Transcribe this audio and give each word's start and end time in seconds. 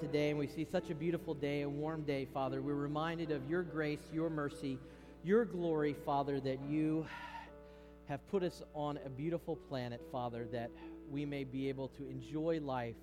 today 0.00 0.30
and 0.30 0.38
we 0.38 0.46
see 0.46 0.64
such 0.64 0.90
a 0.90 0.94
beautiful 0.94 1.34
day, 1.34 1.62
a 1.62 1.68
warm 1.68 2.02
day, 2.02 2.24
Father, 2.32 2.62
we're 2.62 2.72
reminded 2.74 3.32
of 3.32 3.50
your 3.50 3.64
grace, 3.64 3.98
your 4.12 4.30
mercy, 4.30 4.78
your 5.24 5.44
glory, 5.44 5.92
Father, 6.06 6.38
that 6.38 6.60
you 6.68 7.04
have 8.08 8.24
put 8.28 8.44
us 8.44 8.62
on 8.74 9.00
a 9.04 9.08
beautiful 9.08 9.56
planet, 9.56 10.00
Father, 10.12 10.46
that 10.52 10.70
we 11.10 11.26
may 11.26 11.42
be 11.42 11.68
able 11.68 11.88
to 11.88 12.08
enjoy 12.08 12.60
life, 12.62 12.94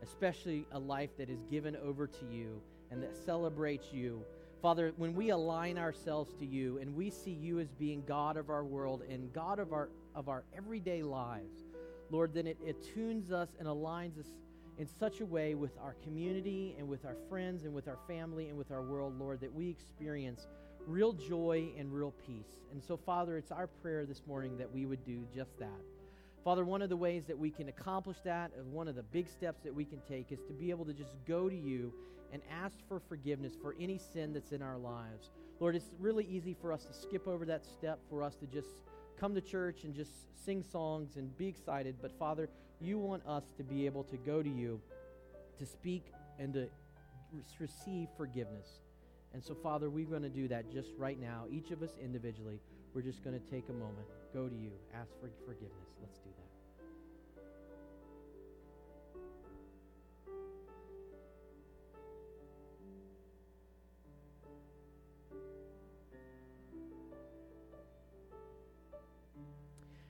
especially 0.00 0.64
a 0.70 0.78
life 0.78 1.10
that 1.18 1.28
is 1.28 1.42
given 1.50 1.74
over 1.84 2.06
to 2.06 2.24
you 2.30 2.62
and 2.92 3.02
that 3.02 3.16
celebrates 3.16 3.92
you. 3.92 4.22
Father, 4.62 4.92
when 4.96 5.16
we 5.16 5.30
align 5.30 5.76
ourselves 5.76 6.32
to 6.34 6.46
you 6.46 6.78
and 6.78 6.94
we 6.94 7.10
see 7.10 7.32
you 7.32 7.58
as 7.58 7.72
being 7.72 8.04
God 8.06 8.36
of 8.36 8.48
our 8.48 8.62
world 8.62 9.02
and 9.10 9.32
God 9.32 9.58
of 9.58 9.72
our, 9.72 9.88
of 10.14 10.28
our 10.28 10.44
everyday 10.56 11.02
lives, 11.02 11.64
Lord, 12.10 12.32
then 12.32 12.46
it, 12.46 12.58
it 12.64 12.80
tunes 12.94 13.32
us 13.32 13.48
and 13.58 13.66
aligns 13.66 14.20
us 14.20 14.30
in 14.78 14.86
such 14.86 15.20
a 15.20 15.26
way 15.26 15.54
with 15.54 15.76
our 15.82 15.94
community 16.04 16.76
and 16.78 16.88
with 16.88 17.04
our 17.04 17.16
friends 17.28 17.64
and 17.64 17.74
with 17.74 17.88
our 17.88 17.98
family 18.06 18.48
and 18.48 18.56
with 18.56 18.70
our 18.70 18.82
world, 18.82 19.18
Lord, 19.18 19.40
that 19.40 19.52
we 19.52 19.68
experience 19.68 20.46
real 20.86 21.12
joy 21.12 21.68
and 21.76 21.92
real 21.92 22.14
peace. 22.26 22.62
And 22.72 22.82
so, 22.82 22.96
Father, 22.96 23.36
it's 23.36 23.50
our 23.50 23.66
prayer 23.66 24.06
this 24.06 24.22
morning 24.26 24.56
that 24.58 24.72
we 24.72 24.86
would 24.86 25.04
do 25.04 25.26
just 25.34 25.58
that. 25.58 25.80
Father, 26.44 26.64
one 26.64 26.80
of 26.80 26.88
the 26.88 26.96
ways 26.96 27.26
that 27.26 27.36
we 27.36 27.50
can 27.50 27.68
accomplish 27.68 28.18
that, 28.24 28.52
uh, 28.56 28.62
one 28.70 28.88
of 28.88 28.94
the 28.94 29.02
big 29.02 29.28
steps 29.28 29.62
that 29.64 29.74
we 29.74 29.84
can 29.84 30.00
take, 30.08 30.30
is 30.30 30.38
to 30.46 30.52
be 30.52 30.70
able 30.70 30.84
to 30.84 30.92
just 30.94 31.16
go 31.26 31.48
to 31.48 31.56
you 31.56 31.92
and 32.32 32.40
ask 32.50 32.78
for 32.88 33.00
forgiveness 33.00 33.54
for 33.60 33.74
any 33.80 33.98
sin 33.98 34.32
that's 34.32 34.52
in 34.52 34.62
our 34.62 34.78
lives. 34.78 35.30
Lord, 35.60 35.74
it's 35.74 35.90
really 35.98 36.24
easy 36.24 36.54
for 36.60 36.72
us 36.72 36.84
to 36.84 36.92
skip 36.92 37.26
over 37.26 37.44
that 37.46 37.66
step, 37.66 37.98
for 38.08 38.22
us 38.22 38.36
to 38.36 38.46
just 38.46 38.82
come 39.18 39.34
to 39.34 39.40
church 39.40 39.82
and 39.82 39.94
just 39.94 40.12
sing 40.44 40.62
songs 40.62 41.16
and 41.16 41.36
be 41.36 41.48
excited. 41.48 41.96
But 42.00 42.16
Father, 42.18 42.48
you 42.80 42.98
want 42.98 43.26
us 43.26 43.44
to 43.56 43.62
be 43.62 43.86
able 43.86 44.04
to 44.04 44.16
go 44.16 44.42
to 44.42 44.48
you 44.48 44.80
to 45.58 45.66
speak 45.66 46.12
and 46.38 46.54
to 46.54 46.68
receive 47.58 48.08
forgiveness. 48.16 48.80
And 49.34 49.42
so, 49.42 49.54
Father, 49.54 49.90
we're 49.90 50.06
going 50.06 50.22
to 50.22 50.28
do 50.28 50.48
that 50.48 50.72
just 50.72 50.88
right 50.96 51.20
now. 51.20 51.44
Each 51.50 51.70
of 51.70 51.82
us 51.82 51.90
individually, 52.02 52.60
we're 52.94 53.02
just 53.02 53.22
going 53.22 53.38
to 53.38 53.50
take 53.50 53.68
a 53.68 53.72
moment, 53.72 54.06
go 54.32 54.48
to 54.48 54.54
you, 54.54 54.70
ask 54.94 55.10
for 55.20 55.28
forgiveness. 55.44 55.88
Let's 56.00 56.18
do 56.18 56.30
that. 56.36 56.47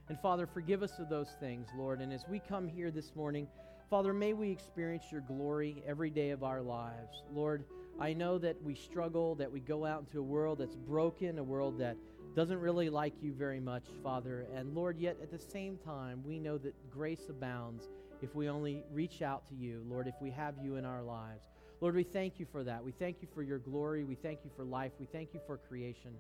And 0.09 0.19
Father, 0.19 0.47
forgive 0.47 0.83
us 0.83 0.99
of 0.99 1.09
those 1.09 1.37
things, 1.39 1.69
Lord. 1.77 2.01
And 2.01 2.13
as 2.13 2.25
we 2.29 2.39
come 2.39 2.67
here 2.67 2.91
this 2.91 3.15
morning, 3.15 3.47
Father, 3.91 4.15
may 4.15 4.33
we 4.33 4.51
experience 4.51 5.05
your 5.13 5.21
glory 5.23 5.83
every 5.87 6.11
day 6.11 6.31
of 6.31 6.43
our 6.43 6.63
lives. 6.63 7.23
Lord, 7.33 7.65
I 8.01 8.15
know 8.15 8.39
that 8.39 8.63
we 8.63 8.75
struggle, 8.75 9.35
that 9.35 9.51
we 9.51 9.61
go 9.61 9.85
out 9.85 10.01
into 10.01 10.21
a 10.21 10.23
world 10.23 10.59
that's 10.59 10.77
broken, 10.77 11.39
a 11.39 11.43
world 11.43 11.79
that 11.81 11.97
doesn't 12.35 12.61
really 12.61 12.89
like 12.89 13.15
you 13.21 13.33
very 13.33 13.61
much, 13.61 13.85
Father. 14.03 14.47
And 14.55 14.75
Lord, 14.75 14.99
yet 14.99 15.17
at 15.23 15.31
the 15.31 15.39
same 15.39 15.77
time, 15.79 16.23
we 16.25 16.39
know 16.39 16.57
that 16.59 16.75
grace 16.91 17.29
abounds 17.29 17.89
if 18.23 18.35
we 18.35 18.49
only 18.49 18.85
reach 18.93 19.23
out 19.23 19.47
to 19.49 19.55
you, 19.55 19.83
Lord, 19.89 20.07
if 20.07 20.15
we 20.21 20.31
have 20.31 20.55
you 20.63 20.77
in 20.77 20.85
our 20.85 21.03
lives. 21.03 21.49
Lord, 21.81 21.95
we 21.95 22.03
thank 22.03 22.41
you 22.41 22.47
for 22.51 22.65
that. 22.65 22.83
We 22.85 22.93
thank 22.93 23.23
you 23.23 23.29
for 23.35 23.43
your 23.43 23.59
glory. 23.59 24.05
We 24.05 24.17
thank 24.17 24.41
you 24.45 24.51
for 24.57 24.65
life. 24.65 24.93
We 24.99 25.07
thank 25.07 25.35
you 25.35 25.41
for 25.47 25.57
creation. 25.57 26.13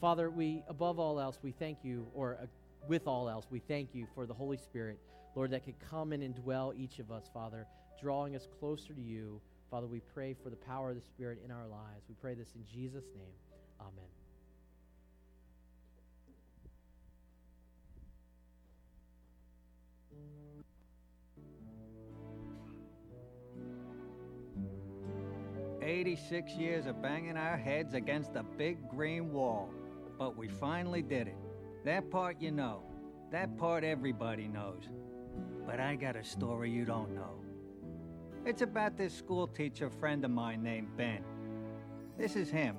Father, 0.00 0.30
we, 0.30 0.62
above 0.68 0.98
all 0.98 1.20
else, 1.20 1.38
we 1.42 1.52
thank 1.52 1.78
you, 1.82 2.06
or 2.14 2.38
with 2.88 3.06
all 3.06 3.28
else, 3.28 3.46
we 3.50 3.60
thank 3.60 3.94
you 3.94 4.06
for 4.14 4.26
the 4.26 4.34
Holy 4.34 4.56
Spirit, 4.56 4.98
Lord, 5.36 5.50
that 5.52 5.64
could 5.64 5.78
come 5.90 6.12
and 6.12 6.22
indwell 6.22 6.74
each 6.76 6.98
of 6.98 7.10
us, 7.10 7.30
Father, 7.32 7.66
drawing 8.00 8.34
us 8.34 8.48
closer 8.58 8.92
to 8.94 9.00
you. 9.00 9.40
Father, 9.70 9.86
we 9.86 10.00
pray 10.00 10.34
for 10.42 10.50
the 10.50 10.56
power 10.56 10.90
of 10.90 10.96
the 10.96 11.02
Spirit 11.02 11.40
in 11.44 11.50
our 11.50 11.66
lives. 11.68 12.04
We 12.08 12.16
pray 12.20 12.34
this 12.34 12.48
in 12.56 12.64
Jesus' 12.64 13.04
name. 13.14 13.34
Amen. 13.80 13.92
Eighty-six 25.82 26.52
years 26.52 26.86
of 26.86 27.00
banging 27.00 27.36
our 27.36 27.56
heads 27.56 27.94
against 27.94 28.34
the 28.34 28.42
big 28.42 28.88
green 28.90 29.32
wall, 29.32 29.70
but 30.18 30.36
we 30.36 30.48
finally 30.48 31.02
did 31.02 31.28
it. 31.28 31.36
That 31.84 32.10
part 32.10 32.40
you 32.40 32.50
know. 32.50 32.82
That 33.30 33.56
part 33.56 33.84
everybody 33.84 34.48
knows. 34.48 34.88
But 35.66 35.80
I 35.80 35.96
got 35.96 36.16
a 36.16 36.24
story 36.24 36.70
you 36.70 36.84
don't 36.84 37.14
know. 37.14 37.40
It's 38.44 38.62
about 38.62 38.96
this 38.96 39.14
school 39.14 39.46
teacher 39.46 39.88
friend 39.88 40.24
of 40.24 40.30
mine 40.30 40.62
named 40.62 40.96
Ben. 40.96 41.22
This 42.18 42.36
is 42.36 42.50
him, 42.50 42.76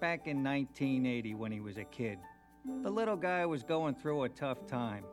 back 0.00 0.26
in 0.26 0.42
1980 0.42 1.34
when 1.34 1.52
he 1.52 1.60
was 1.60 1.78
a 1.78 1.84
kid. 1.84 2.18
The 2.82 2.90
little 2.90 3.16
guy 3.16 3.46
was 3.46 3.62
going 3.62 3.94
through 3.94 4.24
a 4.24 4.28
tough 4.28 4.66
time. 4.66 5.04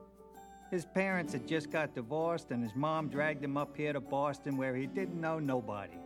His 0.71 0.85
parents 0.85 1.33
had 1.33 1.47
just 1.47 1.69
got 1.69 1.95
divorced, 1.95 2.51
and 2.51 2.61
his 2.63 2.75
mom 2.75 3.07
dragged 3.07 3.43
him 3.43 3.55
up 3.55 3.75
here 3.77 3.93
to 3.93 3.99
Boston 3.99 4.57
where 4.57 4.75
he 4.75 4.85
didn't 4.85 5.19
know 5.19 5.39
nobody. 5.39 5.97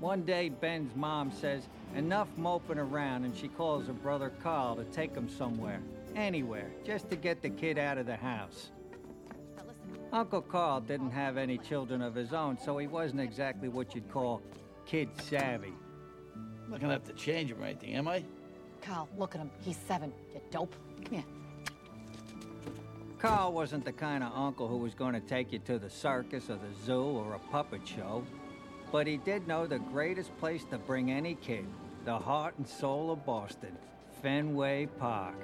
One 0.00 0.22
day, 0.22 0.48
Ben's 0.48 0.94
mom 0.94 1.32
says, 1.32 1.68
Enough 1.94 2.28
moping 2.36 2.78
around, 2.78 3.24
and 3.24 3.36
she 3.36 3.48
calls 3.48 3.86
her 3.86 3.92
brother 3.92 4.30
Carl 4.42 4.76
to 4.76 4.84
take 4.84 5.14
him 5.14 5.28
somewhere 5.28 5.80
anywhere, 6.14 6.70
just 6.84 7.10
to 7.10 7.16
get 7.16 7.42
the 7.42 7.50
kid 7.50 7.78
out 7.78 7.98
of 7.98 8.06
the 8.06 8.16
house. 8.16 8.70
Uncle 10.12 10.40
Carl 10.40 10.80
didn't 10.80 11.10
have 11.10 11.36
any 11.36 11.58
children 11.58 12.00
of 12.00 12.14
his 12.14 12.32
own, 12.32 12.58
so 12.58 12.78
he 12.78 12.86
wasn't 12.86 13.20
exactly 13.20 13.68
what 13.68 13.94
you'd 13.94 14.10
call 14.10 14.40
kid 14.86 15.08
savvy. 15.22 15.72
I'm 16.34 16.70
not 16.70 16.80
gonna 16.80 16.94
have 16.94 17.04
to 17.04 17.12
change 17.12 17.50
him 17.50 17.62
or 17.62 17.66
anything, 17.66 17.94
am 17.94 18.08
I? 18.08 18.24
Carl, 18.80 19.08
look 19.18 19.34
at 19.34 19.40
him. 19.40 19.50
He's 19.60 19.76
seven. 19.76 20.12
You 20.32 20.40
dope. 20.50 20.74
Come 21.04 21.14
here. 21.14 21.24
Carl 23.18 23.52
wasn't 23.52 23.84
the 23.84 23.92
kind 23.92 24.22
of 24.22 24.32
uncle 24.34 24.68
who 24.68 24.76
was 24.76 24.94
going 24.94 25.14
to 25.14 25.20
take 25.20 25.52
you 25.52 25.58
to 25.60 25.78
the 25.78 25.88
circus 25.88 26.50
or 26.50 26.56
the 26.56 26.84
zoo 26.84 27.02
or 27.02 27.34
a 27.34 27.38
puppet 27.50 27.80
show. 27.86 28.22
But 28.92 29.06
he 29.06 29.16
did 29.18 29.46
know 29.46 29.66
the 29.66 29.78
greatest 29.78 30.36
place 30.38 30.64
to 30.70 30.78
bring 30.78 31.10
any 31.10 31.34
kid, 31.34 31.66
the 32.04 32.18
heart 32.18 32.54
and 32.56 32.66
soul 32.66 33.10
of 33.10 33.26
Boston, 33.26 33.76
Fenway 34.22 34.86
Park. 34.98 35.34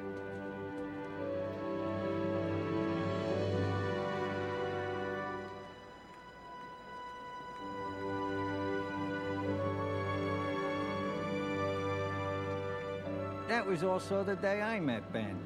That 13.48 13.66
was 13.66 13.82
also 13.82 14.24
the 14.24 14.36
day 14.36 14.62
I 14.62 14.80
met 14.80 15.12
Ben. 15.12 15.38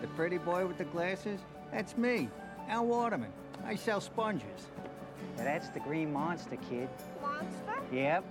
The 0.00 0.08
pretty 0.08 0.38
boy 0.38 0.66
with 0.66 0.76
the 0.76 0.84
glasses? 0.84 1.40
That's 1.72 1.96
me, 1.96 2.28
Al 2.68 2.86
Waterman. 2.86 3.30
I 3.64 3.76
sell 3.76 4.00
sponges. 4.00 4.68
Now 5.36 5.44
that's 5.44 5.68
the 5.68 5.80
green 5.80 6.12
monster, 6.12 6.56
kid. 6.68 6.88
Monster? 7.20 7.94
Yep. 7.94 8.24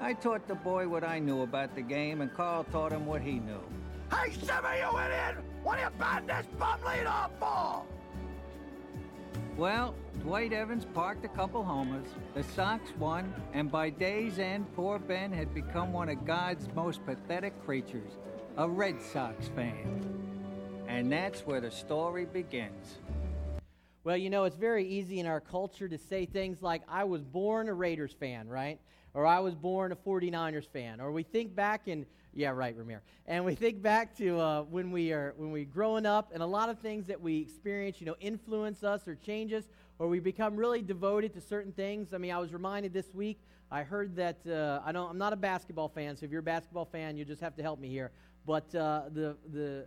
I 0.00 0.14
taught 0.14 0.48
the 0.48 0.54
boy 0.54 0.88
what 0.88 1.04
I 1.04 1.18
knew 1.18 1.42
about 1.42 1.74
the 1.74 1.82
game, 1.82 2.20
and 2.20 2.32
Carl 2.34 2.64
taught 2.64 2.92
him 2.92 3.06
what 3.06 3.22
he 3.22 3.34
knew. 3.34 3.62
Hey, 4.10 4.30
Zimmy, 4.30 4.78
you 4.78 4.98
idiot! 4.98 5.44
What 5.62 5.78
are 5.78 5.84
you 5.84 5.90
batting 5.98 6.26
this 6.26 6.46
bum 6.58 6.80
lead 6.84 7.06
off 7.06 7.30
for? 7.38 7.82
Well, 9.56 9.94
Dwight 10.22 10.52
Evans 10.52 10.86
parked 10.92 11.24
a 11.24 11.28
couple 11.28 11.62
homers, 11.62 12.06
the 12.34 12.42
Sox 12.42 12.90
won, 12.98 13.32
and 13.52 13.70
by 13.70 13.90
day's 13.90 14.38
end, 14.38 14.66
poor 14.74 14.98
Ben 14.98 15.30
had 15.30 15.54
become 15.54 15.92
one 15.92 16.08
of 16.08 16.24
God's 16.24 16.68
most 16.74 17.04
pathetic 17.04 17.62
creatures 17.64 18.12
a 18.56 18.68
Red 18.68 19.00
Sox 19.00 19.48
fan. 19.48 20.02
And 20.86 21.10
that's 21.10 21.46
where 21.46 21.60
the 21.60 21.70
story 21.70 22.26
begins. 22.26 22.98
Well, 24.04 24.16
you 24.16 24.30
know, 24.30 24.44
it's 24.44 24.56
very 24.56 24.84
easy 24.84 25.20
in 25.20 25.26
our 25.26 25.40
culture 25.40 25.88
to 25.88 25.96
say 25.96 26.26
things 26.26 26.60
like, 26.60 26.82
I 26.88 27.04
was 27.04 27.22
born 27.22 27.68
a 27.68 27.74
Raiders 27.74 28.12
fan, 28.12 28.48
right? 28.48 28.80
Or 29.14 29.24
I 29.26 29.38
was 29.38 29.54
born 29.54 29.92
a 29.92 29.96
49ers 29.96 30.66
fan. 30.66 31.00
Or 31.00 31.12
we 31.12 31.22
think 31.22 31.54
back 31.54 31.86
and, 31.86 32.04
yeah, 32.34 32.48
right, 32.50 32.76
Ramir. 32.76 32.98
And 33.28 33.44
we 33.44 33.54
think 33.54 33.80
back 33.80 34.16
to 34.16 34.40
uh, 34.40 34.62
when 34.62 34.90
we 34.90 35.12
are 35.12 35.34
when 35.36 35.52
we 35.52 35.64
growing 35.64 36.04
up, 36.04 36.30
and 36.34 36.42
a 36.42 36.46
lot 36.46 36.68
of 36.68 36.80
things 36.80 37.06
that 37.06 37.20
we 37.20 37.38
experience, 37.38 38.00
you 38.00 38.06
know, 38.06 38.16
influence 38.20 38.82
us 38.82 39.06
or 39.06 39.14
change 39.14 39.52
us, 39.52 39.64
or 40.00 40.08
we 40.08 40.18
become 40.18 40.56
really 40.56 40.82
devoted 40.82 41.32
to 41.34 41.40
certain 41.40 41.70
things. 41.72 42.12
I 42.12 42.18
mean, 42.18 42.32
I 42.32 42.38
was 42.38 42.52
reminded 42.52 42.92
this 42.92 43.14
week, 43.14 43.38
I 43.70 43.84
heard 43.84 44.16
that, 44.16 44.38
uh, 44.48 44.80
I 44.84 44.90
don't, 44.90 45.10
I'm 45.10 45.18
not 45.18 45.32
a 45.32 45.36
basketball 45.36 45.88
fan, 45.88 46.16
so 46.16 46.24
if 46.26 46.32
you're 46.32 46.40
a 46.40 46.42
basketball 46.42 46.86
fan, 46.86 47.16
you 47.16 47.24
just 47.24 47.40
have 47.40 47.54
to 47.56 47.62
help 47.62 47.78
me 47.78 47.88
here. 47.88 48.10
But 48.46 48.74
uh, 48.74 49.02
the, 49.12 49.36
the, 49.52 49.86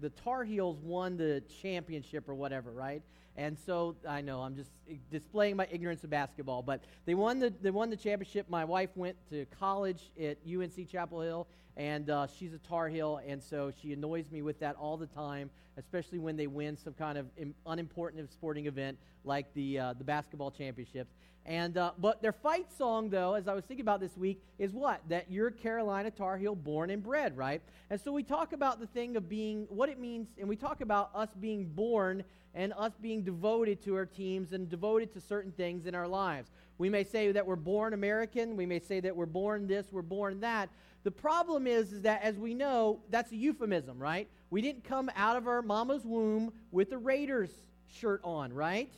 the 0.00 0.10
Tar 0.10 0.44
Heels 0.44 0.76
won 0.82 1.16
the 1.16 1.42
championship 1.62 2.28
or 2.28 2.34
whatever, 2.34 2.70
right? 2.70 3.02
And 3.36 3.58
so 3.58 3.96
I 4.08 4.22
know 4.22 4.40
I'm 4.40 4.56
just 4.56 4.70
displaying 5.10 5.56
my 5.56 5.66
ignorance 5.70 6.02
of 6.04 6.10
basketball, 6.10 6.62
but 6.62 6.80
they 7.04 7.14
won 7.14 7.38
the 7.38 7.52
they 7.60 7.70
won 7.70 7.90
the 7.90 7.96
championship. 7.96 8.48
My 8.48 8.64
wife 8.64 8.90
went 8.94 9.16
to 9.30 9.44
college 9.58 10.10
at 10.20 10.38
UNC 10.46 10.90
Chapel 10.90 11.20
Hill, 11.20 11.46
and 11.76 12.08
uh, 12.08 12.26
she's 12.38 12.54
a 12.54 12.58
Tar 12.58 12.88
Heel, 12.88 13.20
and 13.26 13.42
so 13.42 13.70
she 13.82 13.92
annoys 13.92 14.30
me 14.30 14.40
with 14.40 14.58
that 14.60 14.74
all 14.76 14.96
the 14.96 15.06
time, 15.06 15.50
especially 15.76 16.18
when 16.18 16.36
they 16.36 16.46
win 16.46 16.76
some 16.78 16.94
kind 16.94 17.18
of 17.18 17.26
Im- 17.36 17.54
unimportant 17.66 18.32
sporting 18.32 18.66
event 18.66 18.96
like 19.24 19.52
the 19.52 19.78
uh, 19.78 19.92
the 19.92 20.04
basketball 20.04 20.50
championships. 20.50 21.14
And 21.46 21.78
uh, 21.78 21.92
but 21.98 22.20
their 22.22 22.32
fight 22.32 22.66
song, 22.76 23.08
though, 23.08 23.34
as 23.34 23.46
I 23.46 23.54
was 23.54 23.64
thinking 23.64 23.84
about 23.84 24.00
this 24.00 24.16
week, 24.16 24.42
is 24.58 24.72
what 24.72 25.00
that 25.08 25.30
you're 25.30 25.52
Carolina 25.52 26.10
Tar 26.10 26.36
Heel 26.36 26.56
born 26.56 26.90
and 26.90 27.00
bred, 27.00 27.36
right? 27.36 27.62
And 27.88 28.00
so 28.00 28.10
we 28.10 28.24
talk 28.24 28.52
about 28.52 28.80
the 28.80 28.88
thing 28.88 29.16
of 29.16 29.28
being 29.28 29.66
what 29.68 29.88
it 29.88 30.00
means, 30.00 30.26
and 30.38 30.48
we 30.48 30.56
talk 30.56 30.80
about 30.80 31.10
us 31.14 31.28
being 31.40 31.66
born 31.66 32.24
and 32.52 32.72
us 32.76 32.92
being 33.00 33.22
devoted 33.22 33.80
to 33.84 33.94
our 33.94 34.06
teams 34.06 34.52
and 34.52 34.68
devoted 34.68 35.12
to 35.12 35.20
certain 35.20 35.52
things 35.52 35.86
in 35.86 35.94
our 35.94 36.08
lives. 36.08 36.50
We 36.78 36.90
may 36.90 37.04
say 37.04 37.30
that 37.30 37.46
we're 37.46 37.54
born 37.54 37.94
American. 37.94 38.56
We 38.56 38.66
may 38.66 38.80
say 38.80 38.98
that 39.00 39.14
we're 39.14 39.26
born 39.26 39.68
this, 39.68 39.86
we're 39.92 40.02
born 40.02 40.40
that. 40.40 40.68
The 41.04 41.10
problem 41.12 41.68
is, 41.68 41.92
is 41.92 42.02
that, 42.02 42.22
as 42.22 42.36
we 42.36 42.54
know, 42.54 42.98
that's 43.10 43.30
a 43.30 43.36
euphemism, 43.36 44.00
right? 44.00 44.28
We 44.50 44.62
didn't 44.62 44.82
come 44.82 45.08
out 45.14 45.36
of 45.36 45.46
our 45.46 45.62
mama's 45.62 46.04
womb 46.04 46.52
with 46.72 46.90
the 46.90 46.98
Raiders 46.98 47.50
shirt 47.88 48.20
on, 48.24 48.52
right? 48.52 48.92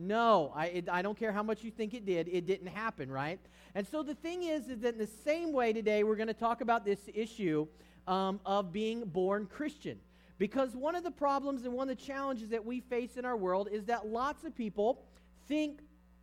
No, 0.00 0.50
I, 0.56 0.66
it, 0.66 0.88
I 0.88 1.02
don't 1.02 1.18
care 1.18 1.30
how 1.30 1.42
much 1.42 1.62
you 1.62 1.70
think 1.70 1.92
it 1.92 2.06
did. 2.06 2.26
It 2.26 2.46
didn't 2.46 2.68
happen, 2.68 3.10
right? 3.10 3.38
And 3.74 3.86
so 3.86 4.02
the 4.02 4.14
thing 4.14 4.44
is, 4.44 4.68
is 4.70 4.80
that 4.80 4.94
in 4.94 4.98
the 4.98 5.06
same 5.06 5.52
way 5.52 5.74
today, 5.74 6.04
we're 6.04 6.16
going 6.16 6.28
to 6.28 6.32
talk 6.32 6.62
about 6.62 6.86
this 6.86 7.00
issue 7.12 7.66
um, 8.08 8.40
of 8.46 8.72
being 8.72 9.04
born 9.04 9.44
Christian. 9.44 9.98
Because 10.38 10.74
one 10.74 10.94
of 10.94 11.04
the 11.04 11.10
problems 11.10 11.64
and 11.64 11.74
one 11.74 11.90
of 11.90 11.98
the 11.98 12.02
challenges 12.02 12.48
that 12.48 12.64
we 12.64 12.80
face 12.80 13.18
in 13.18 13.26
our 13.26 13.36
world 13.36 13.68
is 13.70 13.84
that 13.84 14.06
lots 14.06 14.44
of 14.44 14.56
people 14.56 15.02
think 15.48 15.80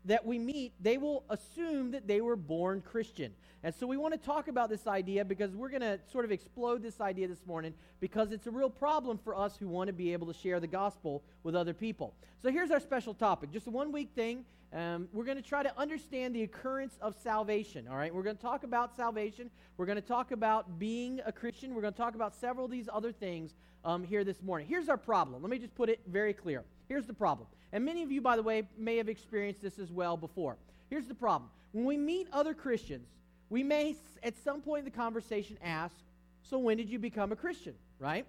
that 0.08 0.26
we 0.26 0.40
meet, 0.40 0.74
they 0.82 0.98
will 0.98 1.24
assume 1.30 1.92
that 1.92 2.08
they 2.08 2.22
were 2.22 2.36
born 2.36 2.82
Christian. 2.82 3.34
And 3.64 3.76
so 3.76 3.86
we 3.86 3.98
want 3.98 4.14
to 4.14 4.20
talk 4.20 4.48
about 4.48 4.70
this 4.70 4.88
idea 4.88 5.26
because 5.26 5.56
we're 5.56 5.70
going 5.70 5.82
to 5.82 6.00
sort 6.12 6.26
of 6.26 6.32
explode 6.32 6.82
this 6.82 7.02
idea 7.02 7.28
this 7.28 7.46
morning 7.46 7.74
because 8.00 8.32
it's 8.32 8.48
a 8.48 8.52
real 8.52 8.70
problem 8.70 9.18
for 9.18 9.36
us 9.36 9.58
who 9.58 9.68
want 9.68 9.88
to 9.88 9.94
be 9.94 10.14
able 10.14 10.28
to 10.28 10.34
share 10.34 10.60
the 10.60 10.68
gospel 10.68 11.24
with 11.44 11.56
other 11.56 11.74
people. 11.74 12.14
So 12.42 12.50
here's 12.50 12.72
our 12.72 12.80
special 12.80 13.14
topic 13.14 13.52
just 13.52 13.68
a 13.68 13.72
one 13.72 13.92
week 13.92 14.12
thing. 14.16 14.46
Um, 14.74 15.08
we're 15.14 15.24
going 15.24 15.38
to 15.38 15.44
try 15.44 15.64
to 15.64 15.78
understand 15.78 16.36
the 16.36 16.44
occurrence 16.44 16.98
of 17.02 17.16
salvation. 17.24 17.88
All 17.88 17.96
right, 17.96 18.14
we're 18.14 18.24
going 18.24 18.36
to 18.36 18.42
talk 18.42 18.64
about 18.64 18.96
salvation. 18.96 19.50
We're 19.78 19.86
going 19.86 19.98
to 19.98 20.02
talk 20.02 20.32
about 20.32 20.78
being 20.78 21.22
a 21.26 21.32
Christian. 21.32 21.74
We're 21.74 21.82
going 21.82 21.94
to 21.94 22.00
talk 22.00 22.16
about 22.16 22.36
several 22.36 22.66
of 22.66 22.72
these 22.72 22.90
other 22.92 23.14
things 23.14 23.56
um, 23.86 24.04
here 24.04 24.26
this 24.26 24.42
morning. 24.42 24.68
Here's 24.68 24.90
our 24.90 24.98
problem. 24.98 25.42
Let 25.42 25.50
me 25.50 25.58
just 25.58 25.74
put 25.74 25.90
it 25.90 26.02
very 26.06 26.34
clear. 26.34 26.66
Here's 26.88 27.06
the 27.06 27.14
problem. 27.14 27.48
And 27.72 27.84
many 27.84 28.04
of 28.04 28.12
you, 28.12 28.22
by 28.22 28.36
the 28.36 28.44
way, 28.44 28.68
may 28.78 28.98
have 28.98 29.10
experienced 29.10 29.62
this 29.62 29.80
as 29.80 29.92
well 29.92 30.18
before. 30.18 30.58
Here's 30.90 31.08
the 31.08 31.14
problem. 31.14 31.50
When 31.74 31.86
we 31.86 31.98
meet 31.98 32.28
other 32.32 32.54
Christians, 32.54 33.08
we 33.50 33.64
may, 33.64 33.96
at 34.24 34.38
some 34.44 34.62
point 34.62 34.80
in 34.80 34.86
the 34.86 34.98
conversation, 34.98 35.58
ask, 35.64 35.96
So 36.44 36.58
when 36.58 36.78
did 36.78 36.90
you 36.90 37.00
become 37.00 37.32
a 37.32 37.36
Christian? 37.36 37.74
Right? 38.00 38.26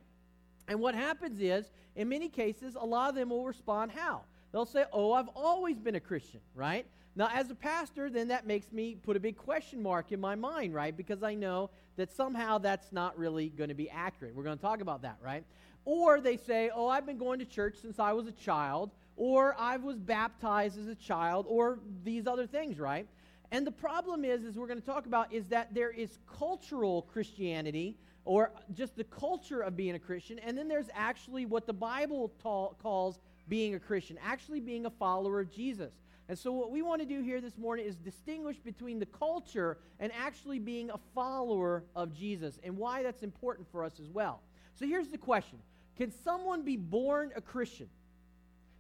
And 0.67 0.81
what 0.81 0.95
happens 0.95 1.41
is, 1.41 1.71
in 1.97 2.09
many 2.09 2.29
cases, 2.29 2.77
a 2.79 2.85
lot 2.85 3.09
of 3.09 3.15
them 3.15 3.31
will 3.31 3.45
respond 3.45 3.93
how? 3.93 4.23
They'll 4.53 4.67
say, 4.67 4.85
Oh, 4.93 5.13
I've 5.13 5.29
always 5.35 5.79
been 5.79 5.95
a 5.95 6.01
Christian, 6.01 6.41
right? 6.55 6.87
Now, 7.17 7.29
as 7.33 7.51
a 7.51 7.55
pastor, 7.55 8.11
then 8.11 8.29
that 8.29 8.47
makes 8.47 8.71
me 8.71 8.95
put 8.95 9.17
a 9.17 9.21
big 9.21 9.37
question 9.37 9.83
mark 9.83 10.13
in 10.13 10.21
my 10.21 10.37
mind, 10.37 10.73
right? 10.73 10.97
Because 10.97 11.25
I 11.25 11.35
know 11.35 11.71
that 11.97 12.13
somehow 12.13 12.59
that's 12.59 12.93
not 12.93 13.19
really 13.19 13.49
going 13.49 13.71
to 13.71 13.75
be 13.75 13.91
accurate. 13.91 14.37
We're 14.37 14.45
going 14.45 14.57
to 14.57 14.63
talk 14.63 14.81
about 14.81 15.03
that, 15.03 15.17
right? 15.21 15.43
Or 15.91 16.21
they 16.21 16.37
say, 16.37 16.71
Oh, 16.75 16.87
I've 16.87 17.07
been 17.07 17.17
going 17.17 17.39
to 17.39 17.47
church 17.47 17.77
since 17.81 17.99
I 17.99 18.13
was 18.13 18.27
a 18.27 18.33
child, 18.33 18.91
or 19.17 19.57
I 19.59 19.79
was 19.79 19.99
baptized 19.99 20.79
as 20.79 20.87
a 20.87 20.95
child, 20.95 21.47
or 21.49 21.79
these 22.05 22.27
other 22.27 22.47
things, 22.47 22.79
right? 22.79 23.09
And 23.53 23.67
the 23.67 23.73
problem 23.73 24.23
is, 24.23 24.45
as 24.45 24.59
we're 24.59 24.67
going 24.67 24.83
to 24.83 24.85
talk 24.85 25.07
about, 25.07 25.33
is 25.33 25.47
that 25.47 25.73
there 25.73 25.91
is 25.91 26.19
cultural 26.39 27.09
Christianity, 27.11 27.97
or 28.27 28.53
just 28.75 28.97
the 28.97 29.05
culture 29.05 29.63
of 29.63 29.79
being 29.79 29.95
a 29.95 29.99
Christian, 29.99 30.39
and 30.41 30.59
then 30.59 30.69
there's 30.69 30.91
actually 30.93 31.47
what 31.47 31.67
the 31.67 31.73
Bible 31.73 32.35
ta- 32.43 32.75
calls 32.83 33.19
being 33.49 33.75
a 33.75 33.81
Christian, 33.81 34.19
actually 34.23 34.61
being 34.61 34.85
a 34.85 34.91
follower 34.91 35.41
of 35.41 35.51
Jesus. 35.51 35.95
And 36.29 36.39
so, 36.39 36.53
what 36.53 36.71
we 36.71 36.83
want 36.83 37.01
to 37.01 37.09
do 37.09 37.23
here 37.23 37.41
this 37.41 37.57
morning 37.57 37.87
is 37.87 37.97
distinguish 37.97 38.59
between 38.59 38.99
the 38.99 39.07
culture 39.07 39.79
and 40.01 40.13
actually 40.13 40.59
being 40.59 40.91
a 40.91 40.99
follower 41.15 41.85
of 41.97 42.13
Jesus, 42.13 42.61
and 42.63 42.77
why 42.77 43.03
that's 43.03 43.23
important 43.23 43.67
for 43.73 43.83
us 43.85 43.99
as 43.99 44.11
well. 44.11 44.43
So, 44.75 44.87
here's 44.87 45.09
the 45.09 45.17
question 45.17 45.59
Can 45.99 46.13
someone 46.23 46.63
be 46.63 46.77
born 46.77 47.33
a 47.35 47.41
Christian? 47.41 47.89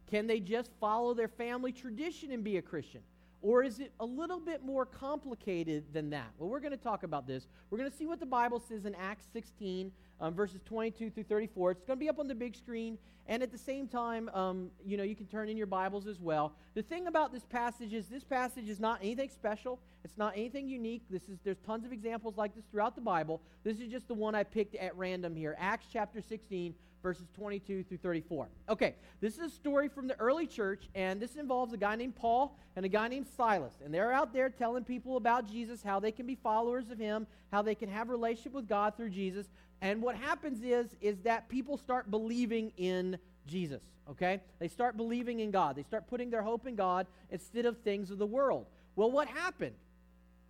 Can 0.08 0.28
they 0.28 0.38
just 0.38 0.70
follow 0.80 1.12
their 1.12 1.28
family 1.28 1.72
tradition 1.72 2.30
and 2.30 2.44
be 2.44 2.56
a 2.56 2.62
Christian? 2.62 3.02
Or 3.42 3.62
is 3.62 3.80
it 3.80 3.92
a 4.00 4.04
little 4.04 4.40
bit 4.40 4.64
more 4.64 4.86
complicated 4.86 5.84
than 5.92 6.10
that? 6.10 6.26
Well, 6.38 6.48
we're 6.48 6.60
going 6.60 6.72
to 6.72 6.76
talk 6.76 7.02
about 7.02 7.26
this. 7.26 7.46
We're 7.70 7.78
going 7.78 7.90
to 7.90 7.96
see 7.96 8.06
what 8.06 8.20
the 8.20 8.26
Bible 8.26 8.60
says 8.60 8.84
in 8.84 8.94
Acts 8.94 9.26
16, 9.32 9.92
um, 10.20 10.34
verses 10.34 10.60
22 10.64 11.10
through 11.10 11.24
34. 11.24 11.72
It's 11.72 11.84
going 11.84 11.98
to 11.98 12.00
be 12.00 12.08
up 12.08 12.18
on 12.18 12.26
the 12.26 12.34
big 12.34 12.56
screen. 12.56 12.98
And 13.26 13.42
at 13.42 13.52
the 13.52 13.58
same 13.58 13.86
time, 13.86 14.30
um, 14.30 14.70
you 14.84 14.96
know, 14.96 15.02
you 15.02 15.14
can 15.14 15.26
turn 15.26 15.48
in 15.48 15.56
your 15.56 15.66
Bibles 15.66 16.06
as 16.06 16.18
well. 16.18 16.54
The 16.74 16.82
thing 16.82 17.06
about 17.06 17.32
this 17.32 17.44
passage 17.44 17.92
is 17.92 18.06
this 18.06 18.24
passage 18.24 18.68
is 18.68 18.80
not 18.80 19.00
anything 19.02 19.28
special. 19.28 19.78
It's 20.02 20.16
not 20.16 20.32
anything 20.34 20.66
unique. 20.66 21.02
This 21.10 21.28
is 21.28 21.38
there's 21.44 21.58
tons 21.58 21.84
of 21.84 21.92
examples 21.92 22.36
like 22.36 22.54
this 22.54 22.64
throughout 22.72 22.94
the 22.94 23.02
Bible. 23.02 23.42
This 23.64 23.80
is 23.80 23.88
just 23.88 24.08
the 24.08 24.14
one 24.14 24.34
I 24.34 24.44
picked 24.44 24.74
at 24.76 24.96
random 24.96 25.36
here. 25.36 25.54
Acts 25.58 25.86
chapter 25.92 26.22
16, 26.22 26.74
verses 27.02 27.26
22 27.34 27.84
through 27.84 27.98
34. 27.98 28.48
Okay, 28.68 28.94
this 29.20 29.34
is 29.34 29.40
a 29.40 29.50
story 29.50 29.88
from 29.88 30.06
the 30.06 30.18
early 30.20 30.46
church, 30.46 30.88
and 30.94 31.20
this 31.20 31.36
involves 31.36 31.72
a 31.72 31.76
guy 31.76 31.96
named 31.96 32.16
Paul 32.16 32.56
and 32.76 32.84
a 32.84 32.88
guy 32.88 33.08
named 33.08 33.26
Silas. 33.36 33.74
And 33.84 33.92
they're 33.92 34.12
out 34.12 34.32
there 34.32 34.48
telling 34.48 34.84
people 34.84 35.16
about 35.16 35.50
Jesus, 35.50 35.82
how 35.82 36.00
they 36.00 36.12
can 36.12 36.26
be 36.26 36.34
followers 36.34 36.90
of 36.90 36.98
him, 36.98 37.26
how 37.52 37.62
they 37.62 37.74
can 37.74 37.88
have 37.88 38.08
a 38.08 38.12
relationship 38.12 38.52
with 38.52 38.68
God 38.68 38.96
through 38.96 39.10
Jesus. 39.10 39.46
And 39.80 40.02
what 40.02 40.16
happens 40.16 40.62
is, 40.62 40.96
is 41.00 41.20
that 41.20 41.48
people 41.48 41.76
start 41.76 42.10
believing 42.10 42.72
in 42.76 43.18
Jesus, 43.46 43.82
okay? 44.10 44.40
They 44.58 44.68
start 44.68 44.96
believing 44.96 45.40
in 45.40 45.50
God. 45.50 45.76
They 45.76 45.82
start 45.82 46.08
putting 46.08 46.30
their 46.30 46.42
hope 46.42 46.66
in 46.66 46.74
God 46.74 47.06
instead 47.30 47.64
of 47.64 47.78
things 47.78 48.10
of 48.10 48.18
the 48.18 48.26
world. 48.26 48.66
Well, 48.96 49.10
what 49.10 49.28
happened? 49.28 49.74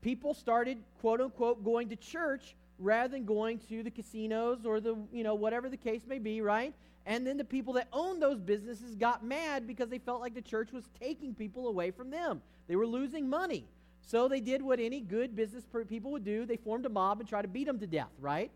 People 0.00 0.32
started, 0.32 0.78
quote 1.00 1.20
unquote, 1.20 1.64
going 1.64 1.90
to 1.90 1.96
church 1.96 2.54
rather 2.78 3.08
than 3.08 3.24
going 3.24 3.58
to 3.68 3.82
the 3.82 3.90
casinos 3.90 4.64
or 4.64 4.80
the, 4.80 4.96
you 5.12 5.24
know, 5.24 5.34
whatever 5.34 5.68
the 5.68 5.76
case 5.76 6.02
may 6.06 6.18
be, 6.18 6.40
right? 6.40 6.74
And 7.06 7.26
then 7.26 7.36
the 7.36 7.44
people 7.44 7.72
that 7.74 7.88
owned 7.92 8.20
those 8.20 8.38
businesses 8.38 8.94
got 8.94 9.24
mad 9.24 9.66
because 9.66 9.88
they 9.88 9.98
felt 9.98 10.20
like 10.20 10.34
the 10.34 10.42
church 10.42 10.72
was 10.72 10.84
taking 11.00 11.34
people 11.34 11.68
away 11.68 11.90
from 11.90 12.10
them. 12.10 12.42
They 12.66 12.76
were 12.76 12.86
losing 12.86 13.28
money. 13.28 13.64
So 14.02 14.28
they 14.28 14.40
did 14.40 14.62
what 14.62 14.78
any 14.78 15.00
good 15.00 15.34
business 15.34 15.64
people 15.88 16.12
would 16.12 16.24
do. 16.24 16.46
They 16.46 16.56
formed 16.56 16.86
a 16.86 16.88
mob 16.88 17.20
and 17.20 17.28
tried 17.28 17.42
to 17.42 17.48
beat 17.48 17.66
them 17.66 17.78
to 17.78 17.86
death, 17.86 18.12
right? 18.20 18.50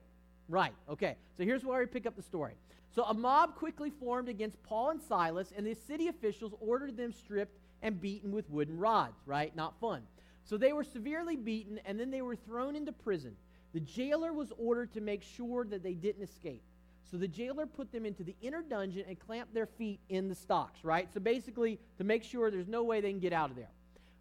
Right. 0.48 0.72
Okay. 0.88 1.16
So 1.36 1.44
here's 1.44 1.64
where 1.64 1.80
we 1.80 1.86
pick 1.86 2.06
up 2.06 2.16
the 2.16 2.22
story. 2.22 2.54
So 2.94 3.04
a 3.04 3.14
mob 3.14 3.54
quickly 3.56 3.90
formed 3.90 4.28
against 4.28 4.62
Paul 4.62 4.90
and 4.90 5.00
Silas, 5.02 5.52
and 5.56 5.66
the 5.66 5.74
city 5.74 6.08
officials 6.08 6.54
ordered 6.60 6.96
them 6.96 7.12
stripped 7.12 7.58
and 7.80 8.00
beaten 8.00 8.32
with 8.32 8.48
wooden 8.50 8.78
rods, 8.78 9.16
right? 9.24 9.54
Not 9.56 9.80
fun. 9.80 10.02
So 10.44 10.56
they 10.56 10.72
were 10.72 10.84
severely 10.84 11.36
beaten, 11.36 11.80
and 11.86 11.98
then 11.98 12.10
they 12.10 12.22
were 12.22 12.36
thrown 12.36 12.76
into 12.76 12.92
prison. 12.92 13.36
The 13.72 13.81
jailer 13.81 14.32
was 14.32 14.52
ordered 14.58 14.93
to 14.93 15.00
make 15.00 15.22
sure 15.22 15.64
that 15.64 15.82
they 15.82 15.94
didn't 15.94 16.22
escape. 16.22 16.62
So 17.10 17.17
the 17.17 17.29
jailer 17.29 17.67
put 17.67 17.93
them 17.93 18.06
into 18.06 18.24
the 18.24 18.34
inner 18.41 18.62
dungeon 18.62 19.05
and 19.06 19.19
clamped 19.19 19.52
their 19.52 19.67
feet 19.67 20.00
in 20.08 20.29
the 20.29 20.34
stocks, 20.34 20.84
right? 20.84 21.08
So 21.12 21.20
basically, 21.20 21.79
to 21.98 22.05
make 22.05 22.24
sure 22.24 22.50
there's 22.50 22.69
no 22.69 22.84
way 22.84 23.00
they 23.00 23.10
can 23.10 23.20
get 23.20 23.32
out 23.32 23.50
of 23.50 23.56
there. 23.56 23.70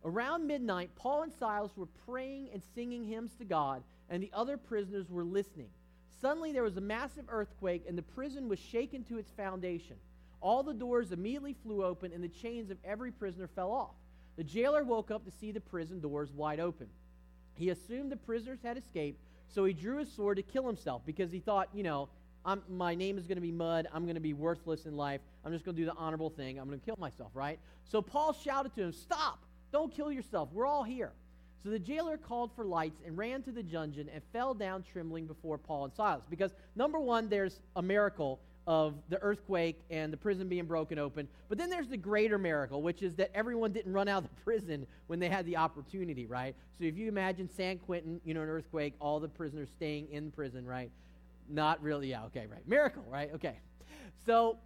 Around 0.04 0.48
midnight, 0.48 0.90
Paul 0.96 1.24
and 1.24 1.32
Silas 1.32 1.72
were 1.78 1.88
praying 2.06 2.50
and 2.54 2.62
singing 2.76 3.06
hymns 3.06 3.34
to 3.36 3.46
God, 3.46 3.84
and 4.10 4.22
the 4.22 4.32
other 4.34 4.58
prisoners 4.58 5.10
were 5.10 5.24
listening. 5.24 5.70
Suddenly, 6.22 6.52
there 6.52 6.64
was 6.64 6.78
a 6.78 6.82
massive 6.82 7.26
earthquake, 7.30 7.86
and 7.88 7.98
the 7.98 8.02
prison 8.02 8.50
was 8.50 8.60
shaken 8.60 9.04
to 9.06 9.18
its 9.18 9.32
foundation. 9.32 9.96
All 10.42 10.64
the 10.64 10.74
doors 10.74 11.12
immediately 11.12 11.56
flew 11.64 11.86
open, 11.86 12.12
and 12.14 12.24
the 12.24 12.30
chains 12.30 12.72
of 12.72 12.78
every 12.84 13.12
prisoner 13.12 13.48
fell 13.48 13.72
off. 13.72 13.96
The 14.38 14.44
jailer 14.44 14.84
woke 14.84 15.12
up 15.12 15.24
to 15.26 15.32
see 15.32 15.52
the 15.52 15.62
prison 15.62 16.00
doors 16.00 16.32
wide 16.32 16.60
open. 16.60 16.88
He 17.54 17.70
assumed 17.70 18.12
the 18.12 18.18
prisoners 18.18 18.60
had 18.64 18.78
escaped 18.78 19.20
so 19.54 19.66
he 19.66 19.74
drew 19.74 19.98
his 19.98 20.12
sword 20.12 20.38
to 20.38 20.44
kill 20.44 20.66
himself 20.66 21.02
because 21.06 21.32
he 21.32 21.40
thought, 21.40 21.70
you 21.74 21.84
know, 21.84 22.10
I'm, 22.46 22.64
my 22.70 22.96
name 22.96 23.18
is 23.18 23.28
going 23.28 23.38
to 23.38 23.42
be 23.42 23.52
mud. 23.52 23.88
I'm 23.94 24.04
going 24.04 24.16
to 24.16 24.22
be 24.22 24.34
worthless 24.34 24.86
in 24.86 24.98
life. 24.98 25.22
I'm 25.46 25.52
just 25.52 25.64
going 25.64 25.76
to 25.76 25.82
do 25.82 25.86
the 25.86 25.96
honorable 25.96 26.30
thing. 26.30 26.60
I'm 26.60 26.68
going 26.68 26.80
to 26.80 26.86
kill 26.86 26.98
myself, 27.00 27.32
right? 27.34 27.60
So 27.84 28.02
Paul 28.02 28.34
shouted 28.34 28.74
to 28.76 28.84
him, 28.84 28.92
Stop! 28.92 29.40
Don't 29.72 29.94
kill 29.94 30.12
yourself. 30.12 30.50
We're 30.52 30.66
all 30.66 30.84
here. 30.84 31.12
So 31.64 31.70
the 31.70 31.80
jailer 31.80 32.18
called 32.18 32.52
for 32.56 32.66
lights 32.66 33.02
and 33.06 33.18
ran 33.18 33.44
to 33.44 33.52
the 33.52 33.62
dungeon 33.62 34.10
and 34.12 34.24
fell 34.34 34.54
down 34.54 34.84
trembling 34.84 35.28
before 35.28 35.58
Paul 35.58 35.86
and 35.86 35.94
Silas. 35.94 36.26
Because, 36.30 36.52
number 36.76 37.00
one, 37.00 37.30
there's 37.30 37.62
a 37.76 37.82
miracle 37.82 38.40
of 38.68 38.96
the 39.10 39.22
earthquake 39.22 39.80
and 39.90 40.14
the 40.14 40.18
prison 40.18 40.48
being 40.48 40.66
broken 40.66 41.00
open. 41.00 41.28
But 41.50 41.58
then 41.58 41.70
there's 41.70 41.88
the 41.88 41.98
greater 41.98 42.38
miracle, 42.38 42.82
which 42.82 43.02
is 43.02 43.16
that 43.16 43.32
everyone 43.34 43.72
didn't 43.72 43.94
run 43.94 44.08
out 44.08 44.24
of 44.24 44.30
the 44.30 44.36
prison 44.44 44.86
when 45.08 45.20
they 45.20 45.30
had 45.30 45.46
the 45.46 45.58
opportunity, 45.58 46.26
right? 46.26 46.56
So 46.78 46.86
if 46.86 46.98
you 46.98 47.08
imagine 47.08 47.50
San 47.50 47.80
Quentin, 47.80 48.22
you 48.24 48.34
know, 48.34 48.42
an 48.42 48.50
earthquake, 48.50 48.94
all 49.00 49.20
the 49.20 49.28
prisoners 49.28 49.70
staying 49.76 50.10
in 50.12 50.32
prison, 50.32 50.66
right? 50.66 50.92
Not 51.50 51.82
really, 51.82 52.10
yeah, 52.10 52.26
okay, 52.26 52.46
right. 52.48 52.66
Miracle, 52.68 53.04
right? 53.10 53.32
Okay. 53.34 53.58
So 54.26 54.58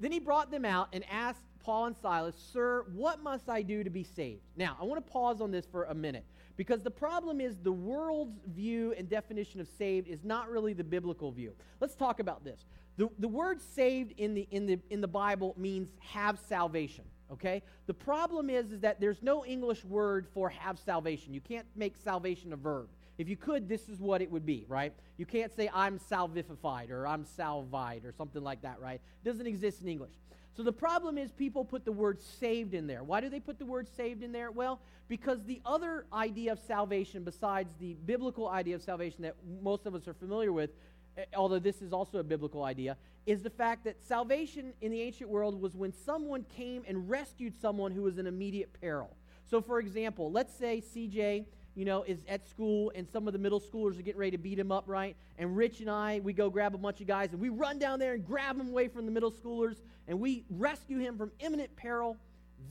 then 0.00 0.12
he 0.12 0.18
brought 0.18 0.50
them 0.50 0.64
out 0.64 0.88
and 0.92 1.04
asked 1.10 1.42
Paul 1.60 1.86
and 1.86 1.96
Silas, 1.96 2.34
Sir, 2.52 2.86
what 2.94 3.22
must 3.22 3.48
I 3.48 3.62
do 3.62 3.84
to 3.84 3.90
be 3.90 4.04
saved? 4.04 4.40
Now, 4.56 4.76
I 4.80 4.84
want 4.84 5.04
to 5.04 5.12
pause 5.12 5.40
on 5.40 5.50
this 5.50 5.66
for 5.66 5.84
a 5.84 5.94
minute 5.94 6.24
because 6.56 6.82
the 6.82 6.90
problem 6.90 7.40
is 7.40 7.58
the 7.58 7.72
world's 7.72 8.38
view 8.54 8.94
and 8.96 9.08
definition 9.08 9.60
of 9.60 9.68
saved 9.78 10.08
is 10.08 10.24
not 10.24 10.50
really 10.50 10.72
the 10.72 10.84
biblical 10.84 11.30
view. 11.30 11.52
Let's 11.80 11.94
talk 11.94 12.20
about 12.20 12.44
this. 12.44 12.64
The, 12.98 13.08
the 13.20 13.28
word 13.28 13.62
saved 13.62 14.12
in 14.18 14.34
the, 14.34 14.46
in, 14.50 14.66
the, 14.66 14.78
in 14.90 15.00
the 15.00 15.08
Bible 15.08 15.54
means 15.56 15.88
have 16.00 16.36
salvation, 16.48 17.04
okay? 17.32 17.62
The 17.86 17.94
problem 17.94 18.50
is, 18.50 18.72
is 18.72 18.80
that 18.80 19.00
there's 19.00 19.22
no 19.22 19.44
English 19.46 19.84
word 19.84 20.26
for 20.34 20.48
have 20.50 20.80
salvation. 20.80 21.32
You 21.32 21.40
can't 21.40 21.66
make 21.76 21.96
salvation 21.96 22.52
a 22.52 22.56
verb. 22.56 22.88
If 23.16 23.28
you 23.28 23.36
could, 23.36 23.68
this 23.68 23.88
is 23.88 24.00
what 24.00 24.20
it 24.20 24.28
would 24.30 24.44
be, 24.44 24.64
right? 24.68 24.92
You 25.16 25.26
can't 25.26 25.54
say 25.54 25.70
I'm 25.72 26.00
salvified 26.00 26.90
or 26.90 27.06
I'm 27.06 27.24
salvied 27.24 28.04
or 28.04 28.12
something 28.12 28.42
like 28.42 28.62
that, 28.62 28.80
right? 28.80 29.00
It 29.24 29.28
doesn't 29.28 29.46
exist 29.46 29.80
in 29.80 29.88
English. 29.88 30.12
So 30.56 30.64
the 30.64 30.72
problem 30.72 31.18
is 31.18 31.30
people 31.30 31.64
put 31.64 31.84
the 31.84 31.92
word 31.92 32.20
saved 32.20 32.74
in 32.74 32.88
there. 32.88 33.04
Why 33.04 33.20
do 33.20 33.28
they 33.28 33.38
put 33.38 33.60
the 33.60 33.64
word 33.64 33.86
saved 33.96 34.24
in 34.24 34.32
there? 34.32 34.50
Well, 34.50 34.80
because 35.06 35.44
the 35.44 35.60
other 35.64 36.06
idea 36.12 36.50
of 36.50 36.58
salvation, 36.58 37.22
besides 37.22 37.74
the 37.78 37.94
biblical 38.06 38.48
idea 38.48 38.74
of 38.74 38.82
salvation 38.82 39.22
that 39.22 39.36
most 39.62 39.86
of 39.86 39.94
us 39.94 40.08
are 40.08 40.14
familiar 40.14 40.52
with, 40.52 40.70
Eh, 41.18 41.24
although 41.36 41.58
this 41.58 41.82
is 41.82 41.92
also 41.92 42.18
a 42.18 42.22
biblical 42.22 42.64
idea, 42.64 42.96
is 43.26 43.42
the 43.42 43.50
fact 43.50 43.84
that 43.84 44.00
salvation 44.02 44.72
in 44.80 44.92
the 44.92 45.02
ancient 45.02 45.28
world 45.28 45.60
was 45.60 45.76
when 45.76 45.92
someone 45.92 46.44
came 46.56 46.84
and 46.86 47.10
rescued 47.10 47.54
someone 47.60 47.92
who 47.92 48.02
was 48.02 48.18
in 48.18 48.26
immediate 48.26 48.70
peril. 48.80 49.14
So, 49.44 49.60
for 49.60 49.80
example, 49.80 50.30
let's 50.30 50.54
say 50.54 50.80
CJ 50.80 51.44
you 51.74 51.84
know, 51.84 52.02
is 52.02 52.18
at 52.28 52.44
school 52.48 52.90
and 52.96 53.08
some 53.08 53.28
of 53.28 53.32
the 53.32 53.38
middle 53.38 53.60
schoolers 53.60 53.96
are 54.00 54.02
getting 54.02 54.18
ready 54.18 54.32
to 54.32 54.38
beat 54.38 54.58
him 54.58 54.72
up, 54.72 54.82
right? 54.88 55.14
And 55.38 55.56
Rich 55.56 55.78
and 55.78 55.88
I, 55.88 56.20
we 56.24 56.32
go 56.32 56.50
grab 56.50 56.74
a 56.74 56.78
bunch 56.78 57.00
of 57.00 57.06
guys 57.06 57.30
and 57.30 57.40
we 57.40 57.50
run 57.50 57.78
down 57.78 58.00
there 58.00 58.14
and 58.14 58.26
grab 58.26 58.58
him 58.58 58.68
away 58.68 58.88
from 58.88 59.06
the 59.06 59.12
middle 59.12 59.30
schoolers 59.30 59.76
and 60.08 60.18
we 60.18 60.44
rescue 60.50 60.98
him 60.98 61.16
from 61.16 61.30
imminent 61.38 61.76
peril. 61.76 62.16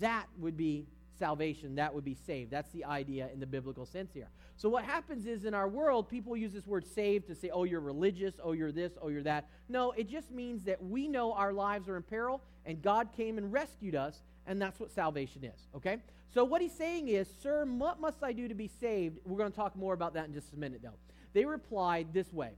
That 0.01 0.25
would 0.39 0.58
be 0.58 0.88
salvation. 1.18 1.76
That 1.76 1.94
would 1.94 2.06
be 2.06 2.14
saved. 2.14 2.52
That's 2.52 2.72
the 2.72 2.86
idea 2.86 3.30
in 3.34 3.40
the 3.40 3.46
biblical 3.46 3.86
sense 3.86 4.12
here. 4.14 4.30
So, 4.56 4.70
what 4.70 4.84
happens 4.84 5.26
is 5.26 5.46
in 5.46 5.54
our 5.54 5.68
world, 5.68 6.10
people 6.10 6.36
use 6.36 6.54
this 6.54 6.66
word 6.66 6.86
saved 6.86 7.28
to 7.28 7.36
say, 7.36 7.50
oh, 7.50 7.64
you're 7.64 7.82
religious, 7.82 8.36
oh, 8.44 8.54
you're 8.54 8.72
this, 8.72 8.94
oh, 9.02 9.10
you're 9.10 9.24
that. 9.24 9.50
No, 9.70 9.92
it 9.92 10.10
just 10.10 10.32
means 10.32 10.64
that 10.64 10.84
we 10.84 11.08
know 11.08 11.34
our 11.34 11.54
lives 11.54 11.88
are 11.90 11.98
in 11.98 12.04
peril 12.04 12.42
and 12.66 12.82
God 12.82 13.10
came 13.16 13.38
and 13.38 13.52
rescued 13.52 13.96
us, 13.96 14.22
and 14.46 14.62
that's 14.62 14.80
what 14.80 14.92
salvation 14.92 15.44
is, 15.44 15.68
okay? 15.76 15.98
So 16.34 16.44
what 16.44 16.62
he's 16.62 16.74
saying 16.74 17.08
is, 17.08 17.28
Sir, 17.42 17.66
what 17.66 18.00
must 18.00 18.22
I 18.22 18.34
do 18.34 18.48
to 18.48 18.54
be 18.54 18.68
saved? 18.68 19.20
We're 19.26 19.38
going 19.38 19.52
to 19.52 19.56
talk 19.56 19.76
more 19.76 19.94
about 19.94 20.14
that 20.16 20.28
in 20.28 20.34
just 20.34 20.54
a 20.54 20.58
minute, 20.58 20.82
though. 20.84 20.94
They 21.34 21.46
replied 21.46 22.08
this 22.14 22.32
way 22.34 22.52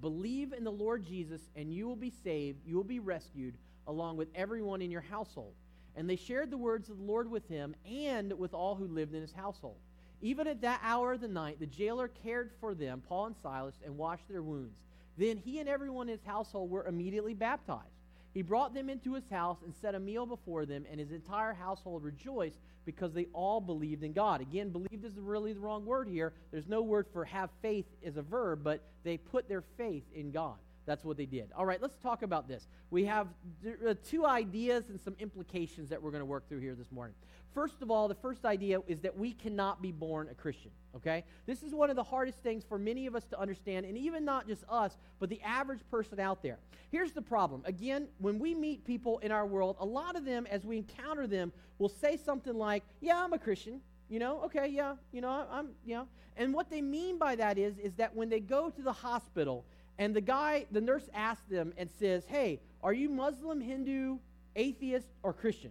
Believe 0.00 0.54
in 0.54 0.64
the 0.64 0.72
Lord 0.72 1.04
Jesus, 1.04 1.42
and 1.54 1.72
you 1.72 1.86
will 1.86 1.96
be 1.96 2.12
saved, 2.24 2.66
you 2.66 2.76
will 2.76 2.84
be 2.84 2.98
rescued, 2.98 3.54
along 3.86 4.16
with 4.16 4.28
everyone 4.34 4.80
in 4.80 4.90
your 4.90 5.02
household. 5.02 5.52
And 5.96 6.08
they 6.08 6.16
shared 6.16 6.50
the 6.50 6.58
words 6.58 6.88
of 6.88 6.98
the 6.98 7.04
Lord 7.04 7.30
with 7.30 7.46
him 7.48 7.74
and 7.84 8.32
with 8.38 8.54
all 8.54 8.74
who 8.74 8.86
lived 8.86 9.14
in 9.14 9.20
his 9.20 9.32
household. 9.32 9.76
Even 10.22 10.46
at 10.46 10.60
that 10.60 10.80
hour 10.82 11.14
of 11.14 11.20
the 11.20 11.28
night, 11.28 11.58
the 11.58 11.66
jailer 11.66 12.08
cared 12.08 12.50
for 12.60 12.74
them, 12.74 13.02
Paul 13.08 13.26
and 13.26 13.36
Silas, 13.42 13.74
and 13.84 13.96
washed 13.96 14.28
their 14.28 14.42
wounds. 14.42 14.76
Then 15.16 15.36
he 15.36 15.58
and 15.60 15.68
everyone 15.68 16.08
in 16.08 16.16
his 16.16 16.26
household 16.26 16.70
were 16.70 16.86
immediately 16.86 17.34
baptized. 17.34 17.88
He 18.32 18.42
brought 18.42 18.74
them 18.74 18.88
into 18.88 19.14
his 19.14 19.28
house 19.30 19.58
and 19.64 19.74
set 19.74 19.94
a 19.94 20.00
meal 20.00 20.26
before 20.26 20.64
them, 20.64 20.84
and 20.90 21.00
his 21.00 21.10
entire 21.10 21.52
household 21.52 22.04
rejoiced 22.04 22.58
because 22.84 23.12
they 23.12 23.26
all 23.32 23.60
believed 23.60 24.04
in 24.04 24.12
God. 24.12 24.40
Again, 24.40 24.70
believed 24.70 25.04
is 25.04 25.18
really 25.18 25.52
the 25.52 25.60
wrong 25.60 25.84
word 25.84 26.08
here. 26.08 26.32
There's 26.50 26.68
no 26.68 26.82
word 26.82 27.06
for 27.12 27.24
have 27.24 27.50
faith 27.60 27.86
as 28.04 28.16
a 28.16 28.22
verb, 28.22 28.60
but 28.62 28.82
they 29.04 29.16
put 29.16 29.48
their 29.48 29.62
faith 29.76 30.04
in 30.14 30.30
God. 30.30 30.56
That's 30.90 31.04
what 31.04 31.16
they 31.16 31.24
did. 31.24 31.52
All 31.56 31.64
right, 31.64 31.80
let's 31.80 31.94
talk 31.98 32.22
about 32.22 32.48
this. 32.48 32.66
We 32.90 33.04
have 33.04 33.28
uh, 33.64 33.94
two 34.04 34.26
ideas 34.26 34.88
and 34.88 35.00
some 35.00 35.14
implications 35.20 35.88
that 35.88 36.02
we're 36.02 36.10
going 36.10 36.20
to 36.20 36.26
work 36.26 36.48
through 36.48 36.58
here 36.58 36.74
this 36.74 36.90
morning. 36.90 37.14
First 37.54 37.80
of 37.80 37.92
all, 37.92 38.08
the 38.08 38.16
first 38.16 38.44
idea 38.44 38.80
is 38.88 38.98
that 39.02 39.16
we 39.16 39.30
cannot 39.30 39.80
be 39.80 39.92
born 39.92 40.26
a 40.32 40.34
Christian, 40.34 40.72
okay? 40.96 41.22
This 41.46 41.62
is 41.62 41.72
one 41.72 41.90
of 41.90 41.96
the 41.96 42.02
hardest 42.02 42.38
things 42.38 42.64
for 42.68 42.76
many 42.76 43.06
of 43.06 43.14
us 43.14 43.24
to 43.26 43.38
understand, 43.38 43.86
and 43.86 43.96
even 43.96 44.24
not 44.24 44.48
just 44.48 44.64
us, 44.68 44.96
but 45.20 45.28
the 45.28 45.40
average 45.42 45.78
person 45.92 46.18
out 46.18 46.42
there. 46.42 46.58
Here's 46.90 47.12
the 47.12 47.22
problem. 47.22 47.62
Again, 47.66 48.08
when 48.18 48.40
we 48.40 48.52
meet 48.52 48.84
people 48.84 49.20
in 49.20 49.30
our 49.30 49.46
world, 49.46 49.76
a 49.78 49.86
lot 49.86 50.16
of 50.16 50.24
them, 50.24 50.44
as 50.50 50.64
we 50.64 50.76
encounter 50.76 51.28
them, 51.28 51.52
will 51.78 51.88
say 51.88 52.16
something 52.16 52.58
like, 52.58 52.82
Yeah, 53.00 53.22
I'm 53.22 53.32
a 53.32 53.38
Christian. 53.38 53.80
You 54.08 54.18
know, 54.18 54.40
okay, 54.46 54.66
yeah, 54.66 54.96
you 55.12 55.20
know, 55.20 55.46
I'm, 55.48 55.68
you 55.86 55.94
know. 55.94 56.08
And 56.36 56.52
what 56.52 56.68
they 56.68 56.82
mean 56.82 57.16
by 57.16 57.36
that 57.36 57.58
is, 57.58 57.78
is 57.78 57.94
that 57.94 58.16
when 58.16 58.28
they 58.28 58.40
go 58.40 58.70
to 58.70 58.82
the 58.82 58.92
hospital 58.92 59.64
and 60.00 60.16
the 60.16 60.20
guy, 60.20 60.66
the 60.72 60.80
nurse 60.80 61.08
asks 61.14 61.46
them 61.48 61.72
and 61.76 61.88
says, 62.00 62.24
Hey, 62.26 62.60
are 62.82 62.92
you 62.92 63.08
Muslim, 63.08 63.60
Hindu, 63.60 64.18
atheist, 64.56 65.06
or 65.22 65.32
Christian, 65.32 65.70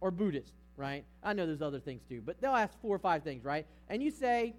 or 0.00 0.12
Buddhist? 0.12 0.52
right? 0.80 1.04
I 1.22 1.34
know 1.34 1.46
there's 1.46 1.60
other 1.60 1.78
things 1.78 2.00
too, 2.08 2.22
but 2.24 2.40
they'll 2.40 2.56
ask 2.56 2.72
four 2.80 2.96
or 2.96 2.98
five 2.98 3.22
things, 3.22 3.44
right? 3.44 3.66
And 3.90 4.02
you 4.02 4.10
say, 4.10 4.54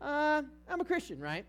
uh, 0.00 0.42
I'm 0.68 0.80
a 0.80 0.84
Christian, 0.84 1.20
right? 1.20 1.44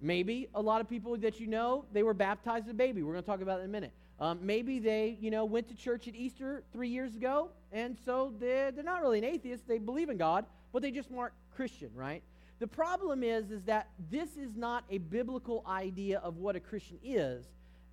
Maybe 0.00 0.48
a 0.54 0.62
lot 0.62 0.80
of 0.80 0.88
people 0.88 1.14
that 1.18 1.38
you 1.38 1.46
know, 1.46 1.84
they 1.92 2.02
were 2.02 2.14
baptized 2.14 2.64
as 2.66 2.70
a 2.70 2.74
baby. 2.74 3.02
We're 3.02 3.12
going 3.12 3.22
to 3.22 3.30
talk 3.30 3.42
about 3.42 3.58
that 3.58 3.64
in 3.64 3.70
a 3.70 3.72
minute. 3.72 3.92
Um, 4.18 4.38
maybe 4.40 4.78
they, 4.78 5.18
you 5.20 5.30
know, 5.30 5.44
went 5.44 5.68
to 5.68 5.74
church 5.74 6.08
at 6.08 6.14
Easter 6.14 6.62
three 6.72 6.88
years 6.88 7.16
ago, 7.16 7.50
and 7.70 7.96
so 8.04 8.32
they're, 8.40 8.72
they're 8.72 8.82
not 8.82 9.02
really 9.02 9.18
an 9.18 9.24
atheist. 9.24 9.68
They 9.68 9.78
believe 9.78 10.08
in 10.08 10.16
God, 10.16 10.46
but 10.72 10.80
they 10.80 10.90
just 10.90 11.10
weren't 11.10 11.34
Christian, 11.54 11.90
right? 11.94 12.22
The 12.62 12.68
problem 12.68 13.24
is, 13.24 13.50
is 13.50 13.64
that 13.64 13.88
this 14.08 14.36
is 14.36 14.54
not 14.54 14.84
a 14.88 14.98
biblical 14.98 15.64
idea 15.66 16.20
of 16.20 16.36
what 16.36 16.54
a 16.54 16.60
Christian 16.60 16.96
is, 17.02 17.44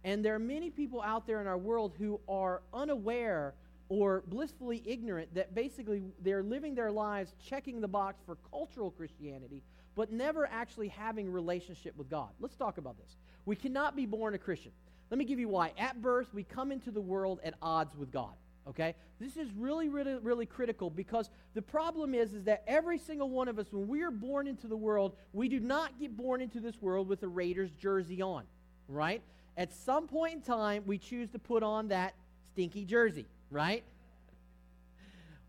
and 0.03 0.23
there 0.23 0.35
are 0.35 0.38
many 0.38 0.69
people 0.69 1.01
out 1.01 1.25
there 1.25 1.41
in 1.41 1.47
our 1.47 1.57
world 1.57 1.95
who 1.97 2.19
are 2.29 2.61
unaware 2.71 3.55
or 3.89 4.23
blissfully 4.27 4.83
ignorant 4.85 5.33
that 5.33 5.55
basically 5.55 6.03
they're 6.21 6.43
living 6.43 6.75
their 6.75 6.91
lives 6.91 7.33
checking 7.43 7.81
the 7.81 7.88
box 7.88 8.21
for 8.27 8.38
cultural 8.51 8.91
Christianity, 8.91 9.63
but 9.95 10.11
never 10.11 10.45
actually 10.45 10.89
having 10.89 11.31
relationship 11.31 11.97
with 11.97 12.07
God. 12.07 12.29
Let's 12.39 12.55
talk 12.55 12.77
about 12.77 12.95
this. 12.99 13.17
We 13.47 13.55
cannot 13.55 13.95
be 13.95 14.05
born 14.05 14.35
a 14.35 14.38
Christian. 14.38 14.71
Let 15.09 15.17
me 15.17 15.25
give 15.25 15.39
you 15.39 15.49
why. 15.49 15.71
At 15.79 15.99
birth, 15.99 16.31
we 16.31 16.43
come 16.43 16.71
into 16.71 16.91
the 16.91 17.01
world 17.01 17.39
at 17.43 17.55
odds 17.59 17.95
with 17.95 18.11
God. 18.11 18.35
Okay? 18.68 18.96
This 19.20 19.36
is 19.38 19.51
really, 19.54 19.89
really, 19.89 20.16
really 20.16 20.46
critical 20.46 20.89
because 20.89 21.30
the 21.54 21.62
problem 21.62 22.13
is, 22.13 22.34
is 22.34 22.44
that 22.44 22.63
every 22.68 23.00
single 23.00 23.30
one 23.30 23.48
of 23.48 23.58
us, 23.58 23.68
when 23.72 23.88
we 23.88 24.01
are 24.01 24.12
born 24.12 24.48
into 24.48 24.68
the 24.68 24.78
world, 24.78 25.16
we 25.34 25.50
do 25.50 25.60
not 25.60 26.00
get 26.00 26.16
born 26.16 26.42
into 26.42 26.60
this 26.60 26.80
world 26.82 27.08
with 27.08 27.24
a 27.24 27.28
Raiders 27.28 27.72
jersey 27.72 28.22
on. 28.22 28.44
Right? 28.88 29.22
At 29.58 29.74
some 29.74 30.08
point 30.08 30.34
in 30.36 30.42
time, 30.42 30.84
we 30.86 30.98
choose 30.98 31.30
to 31.32 31.39
put 31.39 31.63
on 31.63 31.89
that 31.89 32.13
stinky 32.51 32.86
jersey 32.86 33.25
right? 33.50 33.84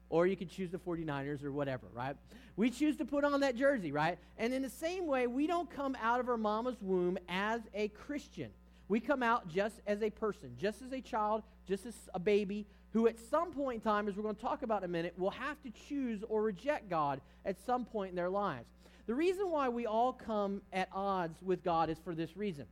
Or 0.09 0.27
you 0.27 0.37
could 0.37 0.51
choose 0.51 0.71
the 0.71 0.79
49ers 0.79 1.45
or 1.45 1.53
whatever, 1.53 1.87
right? 1.93 2.17
We 2.57 2.71
choose 2.71 2.97
to 2.97 3.05
put 3.05 3.25
on 3.25 3.41
that 3.41 3.57
jersey, 3.57 3.93
right? 3.93 4.19
And 4.39 4.53
in 4.53 4.63
the 4.63 4.71
same 4.71 5.07
way, 5.07 5.27
we 5.27 5.47
don't 5.47 5.71
come 5.71 5.97
out 6.03 6.21
of 6.21 6.29
our 6.29 6.37
mama's 6.37 6.81
womb 6.81 7.19
as 7.29 7.61
a 7.75 7.89
Christian. 7.89 8.51
We 8.89 8.99
come 8.99 9.23
out 9.23 9.49
just 9.49 9.81
as 9.87 10.03
a 10.03 10.11
person, 10.11 10.57
just 10.59 10.83
as 10.83 10.93
a 10.93 11.01
child, 11.01 11.45
just 11.69 11.87
as 11.87 11.95
a 12.13 12.19
baby, 12.19 12.67
who 12.93 13.07
at 13.07 13.19
some 13.19 13.53
point 13.53 13.77
in 13.77 13.81
time, 13.81 14.09
as 14.09 14.17
we're 14.17 14.23
going 14.23 14.35
to 14.35 14.41
talk 14.41 14.63
about 14.63 14.79
in 14.79 14.85
a 14.85 14.93
minute, 14.93 15.15
will 15.19 15.31
have 15.31 15.61
to 15.63 15.71
choose 15.89 16.25
or 16.29 16.43
reject 16.43 16.89
God 16.89 17.21
at 17.45 17.57
some 17.65 17.85
point 17.85 18.11
in 18.11 18.17
their 18.17 18.31
lives. 18.31 18.69
The 19.07 19.15
reason 19.15 19.51
why 19.51 19.69
we 19.69 19.87
all 19.87 20.13
come 20.13 20.63
at 20.73 20.89
odds 20.93 21.43
with 21.43 21.63
God 21.65 21.91
is 21.91 21.99
for 22.05 22.15
this 22.15 22.37
reason. 22.37 22.67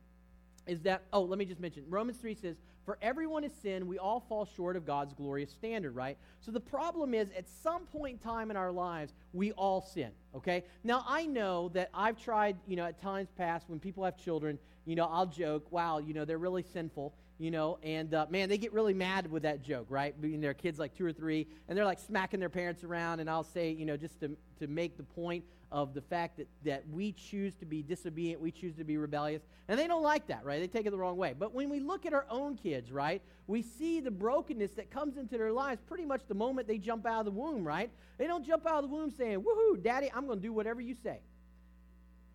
Is 0.67 0.81
that, 0.81 1.03
oh, 1.11 1.21
let 1.21 1.39
me 1.39 1.45
just 1.45 1.59
mention, 1.59 1.83
Romans 1.89 2.17
3 2.17 2.35
says, 2.35 2.57
for 2.85 2.97
everyone 3.01 3.43
has 3.43 3.53
sin, 3.53 3.87
We 3.87 3.99
all 3.99 4.19
fall 4.19 4.45
short 4.55 4.75
of 4.75 4.85
God's 4.85 5.13
glorious 5.13 5.51
standard, 5.51 5.95
right? 5.95 6.17
So 6.41 6.51
the 6.51 6.59
problem 6.59 7.13
is, 7.13 7.27
at 7.37 7.47
some 7.47 7.85
point 7.85 8.13
in 8.13 8.17
time 8.17 8.49
in 8.49 8.57
our 8.57 8.71
lives, 8.71 9.13
we 9.31 9.51
all 9.51 9.81
sin, 9.81 10.09
okay? 10.35 10.63
Now, 10.83 11.05
I 11.07 11.27
know 11.27 11.69
that 11.69 11.89
I've 11.93 12.19
tried, 12.19 12.57
you 12.67 12.75
know, 12.75 12.85
at 12.85 12.99
times 12.99 13.29
past 13.37 13.69
when 13.69 13.79
people 13.79 14.03
have 14.03 14.17
children, 14.17 14.57
you 14.85 14.95
know, 14.95 15.05
I'll 15.05 15.27
joke, 15.27 15.71
wow, 15.71 15.99
you 15.99 16.15
know, 16.15 16.25
they're 16.25 16.39
really 16.39 16.63
sinful, 16.63 17.13
you 17.39 17.51
know, 17.51 17.79
and 17.81 18.13
uh, 18.13 18.25
man, 18.29 18.49
they 18.49 18.57
get 18.57 18.73
really 18.73 18.93
mad 18.93 19.31
with 19.31 19.43
that 19.43 19.63
joke, 19.63 19.87
right? 19.89 20.19
Being 20.21 20.41
their 20.41 20.53
kids 20.53 20.77
like 20.77 20.93
two 20.93 21.05
or 21.05 21.13
three, 21.13 21.47
and 21.67 21.77
they're 21.77 21.85
like 21.85 21.99
smacking 21.99 22.39
their 22.39 22.49
parents 22.49 22.83
around, 22.83 23.21
and 23.21 23.29
I'll 23.29 23.43
say, 23.43 23.71
you 23.71 23.85
know, 23.85 23.97
just 23.97 24.19
to, 24.19 24.35
to 24.59 24.67
make 24.67 24.97
the 24.97 25.03
point 25.03 25.43
of 25.71 25.93
the 25.93 26.01
fact 26.01 26.37
that, 26.37 26.47
that 26.65 26.83
we 26.91 27.11
choose 27.11 27.53
to 27.55 27.65
be 27.65 27.81
disobedient, 27.83 28.41
we 28.41 28.51
choose 28.51 28.75
to 28.75 28.83
be 28.83 28.97
rebellious. 28.97 29.43
And 29.67 29.79
they 29.79 29.87
don't 29.87 30.01
like 30.01 30.27
that, 30.27 30.43
right? 30.43 30.59
They 30.59 30.67
take 30.67 30.85
it 30.87 30.91
the 30.91 30.97
wrong 30.97 31.15
way. 31.15 31.35
But 31.37 31.53
when 31.53 31.69
we 31.69 31.79
look 31.79 32.05
at 32.05 32.13
our 32.13 32.25
own 32.29 32.55
kids, 32.55 32.91
right, 32.91 33.21
we 33.47 33.61
see 33.61 33.99
the 33.99 34.11
brokenness 34.11 34.71
that 34.71 34.89
comes 34.89 35.17
into 35.17 35.37
their 35.37 35.51
lives 35.51 35.81
pretty 35.87 36.05
much 36.05 36.21
the 36.27 36.33
moment 36.33 36.67
they 36.67 36.79
jump 36.79 37.05
out 37.05 37.19
of 37.19 37.25
the 37.25 37.31
womb, 37.31 37.63
right? 37.63 37.91
They 38.17 38.25
don't 38.25 38.45
jump 38.45 38.65
out 38.65 38.83
of 38.83 38.89
the 38.89 38.95
womb 38.95 39.11
saying, 39.11 39.43
Woohoo, 39.43 39.81
daddy, 39.81 40.11
I'm 40.13 40.25
going 40.25 40.39
to 40.39 40.43
do 40.43 40.51
whatever 40.51 40.81
you 40.81 40.95
say. 41.03 41.19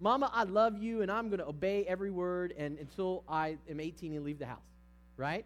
Mama, 0.01 0.31
I 0.33 0.45
love 0.45 0.79
you 0.83 1.03
and 1.03 1.11
I'm 1.11 1.29
going 1.29 1.39
to 1.39 1.47
obey 1.47 1.85
every 1.87 2.11
word 2.11 2.53
and 2.57 2.79
until 2.79 3.25
I 3.29 3.57
am 3.69 3.81
18 3.81 4.15
and 4.15 4.25
leave 4.25 4.39
the 4.39 4.47
house, 4.47 4.63
right? 5.17 5.45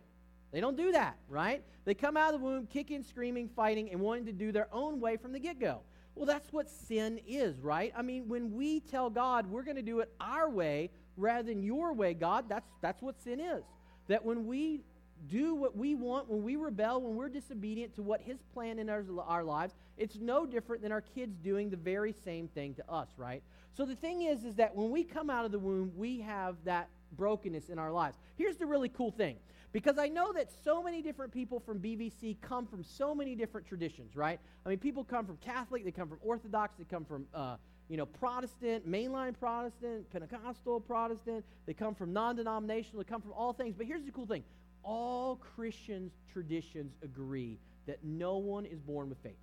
They 0.52 0.60
don't 0.60 0.76
do 0.76 0.92
that, 0.92 1.16
right? 1.28 1.62
They 1.84 1.94
come 1.94 2.16
out 2.16 2.34
of 2.34 2.40
the 2.40 2.46
womb 2.46 2.66
kicking, 2.66 3.02
screaming, 3.02 3.48
fighting, 3.48 3.90
and 3.90 4.00
wanting 4.00 4.26
to 4.26 4.32
do 4.32 4.52
their 4.52 4.68
own 4.72 5.00
way 5.00 5.16
from 5.16 5.32
the 5.32 5.38
get 5.38 5.60
go. 5.60 5.80
Well, 6.14 6.26
that's 6.26 6.52
what 6.52 6.68
sin 6.68 7.20
is, 7.28 7.60
right? 7.60 7.92
I 7.96 8.02
mean, 8.02 8.28
when 8.28 8.52
we 8.52 8.80
tell 8.80 9.08
God 9.08 9.46
we're 9.50 9.62
going 9.62 9.76
to 9.76 9.82
do 9.82 10.00
it 10.00 10.12
our 10.20 10.50
way 10.50 10.90
rather 11.16 11.44
than 11.44 11.62
your 11.62 11.92
way, 11.92 12.14
God, 12.14 12.48
that's, 12.48 12.68
that's 12.80 13.00
what 13.02 13.20
sin 13.22 13.40
is. 13.40 13.62
That 14.08 14.24
when 14.24 14.46
we 14.46 14.80
do 15.28 15.54
what 15.54 15.76
we 15.76 15.94
want, 15.94 16.28
when 16.28 16.42
we 16.42 16.56
rebel, 16.56 17.00
when 17.00 17.14
we're 17.14 17.28
disobedient 17.28 17.94
to 17.96 18.02
what 18.02 18.20
His 18.20 18.38
plan 18.54 18.78
in 18.78 18.88
our, 18.88 19.04
our 19.26 19.44
lives, 19.44 19.74
it's 19.96 20.16
no 20.16 20.46
different 20.46 20.82
than 20.82 20.92
our 20.92 21.00
kids 21.00 21.36
doing 21.38 21.70
the 21.70 21.76
very 21.76 22.12
same 22.24 22.48
thing 22.48 22.74
to 22.74 22.90
us, 22.90 23.08
right? 23.16 23.42
So 23.76 23.84
the 23.84 23.96
thing 23.96 24.22
is, 24.22 24.44
is 24.44 24.54
that 24.56 24.74
when 24.74 24.90
we 24.90 25.04
come 25.04 25.30
out 25.30 25.44
of 25.44 25.52
the 25.52 25.58
womb, 25.58 25.92
we 25.96 26.20
have 26.20 26.56
that 26.64 26.88
brokenness 27.16 27.68
in 27.68 27.78
our 27.78 27.92
lives. 27.92 28.18
Here's 28.36 28.56
the 28.56 28.66
really 28.66 28.88
cool 28.88 29.10
thing 29.10 29.36
Because 29.72 29.98
I 29.98 30.08
know 30.08 30.32
that 30.32 30.48
so 30.64 30.82
many 30.82 31.02
different 31.02 31.32
people 31.32 31.60
from 31.60 31.78
BVC 31.78 32.40
come 32.40 32.66
from 32.66 32.82
so 32.82 33.14
many 33.14 33.34
different 33.34 33.66
traditions, 33.66 34.16
right? 34.16 34.40
I 34.64 34.68
mean, 34.70 34.78
people 34.78 35.04
come 35.04 35.26
from 35.26 35.36
Catholic, 35.38 35.84
they 35.84 35.90
come 35.90 36.08
from 36.08 36.18
Orthodox, 36.22 36.76
they 36.78 36.84
come 36.84 37.04
from, 37.04 37.26
uh, 37.34 37.56
you 37.88 37.98
know, 37.98 38.06
Protestant, 38.06 38.90
mainline 38.90 39.38
Protestant, 39.38 40.10
Pentecostal 40.10 40.80
Protestant, 40.80 41.44
they 41.66 41.74
come 41.74 41.94
from 41.94 42.12
non 42.14 42.36
denominational, 42.36 43.02
they 43.02 43.08
come 43.08 43.20
from 43.20 43.32
all 43.32 43.52
things. 43.52 43.74
But 43.76 43.86
here's 43.86 44.04
the 44.04 44.10
cool 44.10 44.26
thing 44.26 44.44
all 44.82 45.36
Christian 45.36 46.10
traditions 46.32 46.94
agree 47.02 47.58
that 47.86 48.02
no 48.02 48.38
one 48.38 48.64
is 48.64 48.80
born 48.80 49.10
with 49.10 49.18
faith. 49.22 49.36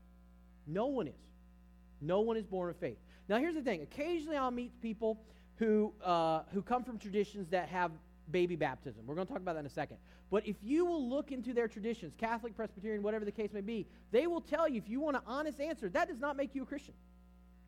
No 0.66 0.88
one 0.88 1.08
is. 1.08 1.14
No 2.02 2.22
one 2.22 2.38
is 2.38 2.46
born 2.46 2.68
with 2.68 2.80
faith. 2.80 2.98
Now, 3.30 3.38
here's 3.38 3.56
the 3.56 3.62
thing 3.62 3.82
occasionally 3.82 4.38
I'll 4.38 4.52
meet 4.52 4.80
people 4.82 5.20
who, 5.58 5.94
uh, 6.04 6.42
who 6.52 6.62
come 6.62 6.84
from 6.84 6.98
traditions 6.98 7.50
that 7.50 7.70
have 7.70 7.92
baby 8.32 8.56
baptism. 8.56 9.04
We're 9.06 9.16
going 9.16 9.28
to 9.28 9.34
talk 9.34 9.42
about 9.42 9.54
that 9.54 9.62
in 9.62 9.66
a 9.66 9.70
second. 9.70 9.98
But 10.36 10.46
if 10.46 10.58
you 10.62 10.86
will 10.86 11.10
look 11.10 11.32
into 11.32 11.54
their 11.54 11.70
traditions, 11.70 12.14
Catholic, 12.18 12.58
Presbyterian, 12.58 13.02
whatever 13.02 13.24
the 13.24 13.32
case 13.32 13.54
may 13.54 13.62
be, 13.62 13.88
they 14.12 14.28
will 14.28 14.42
tell 14.42 14.68
you, 14.68 14.78
if 14.80 14.90
you 14.90 15.00
want 15.00 15.16
an 15.16 15.22
honest 15.26 15.62
answer, 15.62 15.88
that 15.88 16.10
does 16.10 16.20
not 16.20 16.36
make 16.36 16.54
you 16.54 16.64
a 16.64 16.66
Christian. 16.66 16.94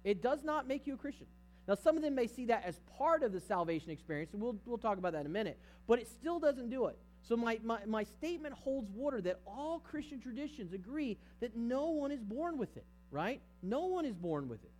It 0.04 0.22
does 0.22 0.44
not 0.44 0.68
make 0.68 0.86
you 0.86 0.96
a 0.96 0.98
Christian. 0.98 1.28
Now, 1.66 1.76
some 1.76 1.96
of 1.96 2.04
them 2.04 2.14
may 2.14 2.28
see 2.28 2.44
that 2.48 2.66
as 2.66 2.82
part 2.98 3.24
of 3.24 3.32
the 3.32 3.40
salvation 3.40 3.90
experience, 3.90 4.34
and 4.34 4.42
we'll, 4.42 4.58
we'll 4.66 4.78
talk 4.78 4.98
about 4.98 5.14
that 5.14 5.22
in 5.22 5.28
a 5.28 5.30
minute, 5.30 5.58
but 5.88 5.98
it 6.00 6.10
still 6.10 6.40
doesn't 6.40 6.70
do 6.70 6.88
it. 6.88 6.98
So, 7.22 7.38
my, 7.38 7.58
my, 7.64 7.80
my 7.86 8.04
statement 8.04 8.54
holds 8.54 8.92
water 8.92 9.22
that 9.22 9.40
all 9.48 9.80
Christian 9.80 10.20
traditions 10.20 10.74
agree 10.74 11.18
that 11.40 11.56
no 11.56 11.92
one 11.92 12.12
is 12.12 12.22
born 12.22 12.58
with 12.58 12.76
it, 12.76 12.84
right? 13.12 13.40
No 13.64 13.86
one 13.86 14.04
is 14.04 14.18
born 14.18 14.50
with 14.50 14.62
it 14.66 14.72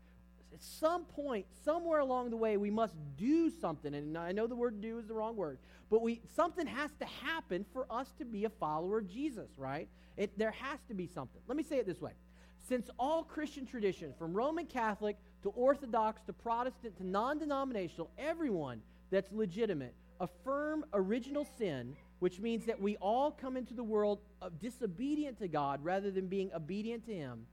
at 0.54 0.64
some 0.64 1.04
point, 1.06 1.46
somewhere 1.64 2.00
along 2.00 2.30
the 2.30 2.38
way, 2.38 2.58
we 2.58 2.72
must 2.72 2.96
do 3.18 3.50
something. 3.50 3.94
And 3.94 4.18
I 4.18 4.32
know 4.32 4.48
the 4.48 4.56
word 4.56 4.82
do 4.82 4.98
is 4.98 5.08
the 5.08 5.14
wrong 5.14 5.36
word, 5.36 5.60
but 5.90 6.02
we 6.02 6.22
something 6.36 6.66
has 6.66 6.92
to 7.00 7.06
happen 7.06 7.66
for 7.74 7.86
us 7.92 8.12
to 8.20 8.26
be 8.26 8.46
a 8.46 8.50
follower 8.50 9.00
of 9.00 9.08
Jesus, 9.08 9.50
right? 9.58 9.88
It, 10.16 10.38
there 10.38 10.52
has 10.52 10.80
to 10.88 10.94
be 10.94 11.08
something. 11.08 11.42
Let 11.48 11.58
me 11.58 11.64
say 11.64 11.78
it 11.78 11.86
this 11.86 12.02
way. 12.02 12.14
Since 12.68 12.90
all 13.00 13.24
Christian 13.24 13.66
traditions, 13.66 14.16
from 14.18 14.34
Roman 14.34 14.66
Catholic 14.66 15.18
to 15.44 15.50
Orthodox 15.50 16.22
to 16.24 16.34
Protestant 16.34 16.98
to 16.98 17.06
non 17.06 17.38
denominational, 17.38 18.10
everyone 18.18 18.82
that's 19.10 19.32
legitimate, 19.32 19.94
affirm 20.20 20.86
original 20.94 21.48
sin, 21.58 21.96
which 22.20 22.40
means 22.40 22.66
that 22.66 22.82
we 22.82 22.98
all 22.98 23.32
come 23.32 23.56
into 23.58 23.74
the 23.74 23.84
world 23.84 24.20
disobedient 24.60 25.38
to 25.40 25.48
God 25.48 25.84
rather 25.84 26.10
than 26.10 26.28
being 26.28 26.52
obedient 26.54 27.06
to 27.06 27.14
Him 27.14 27.46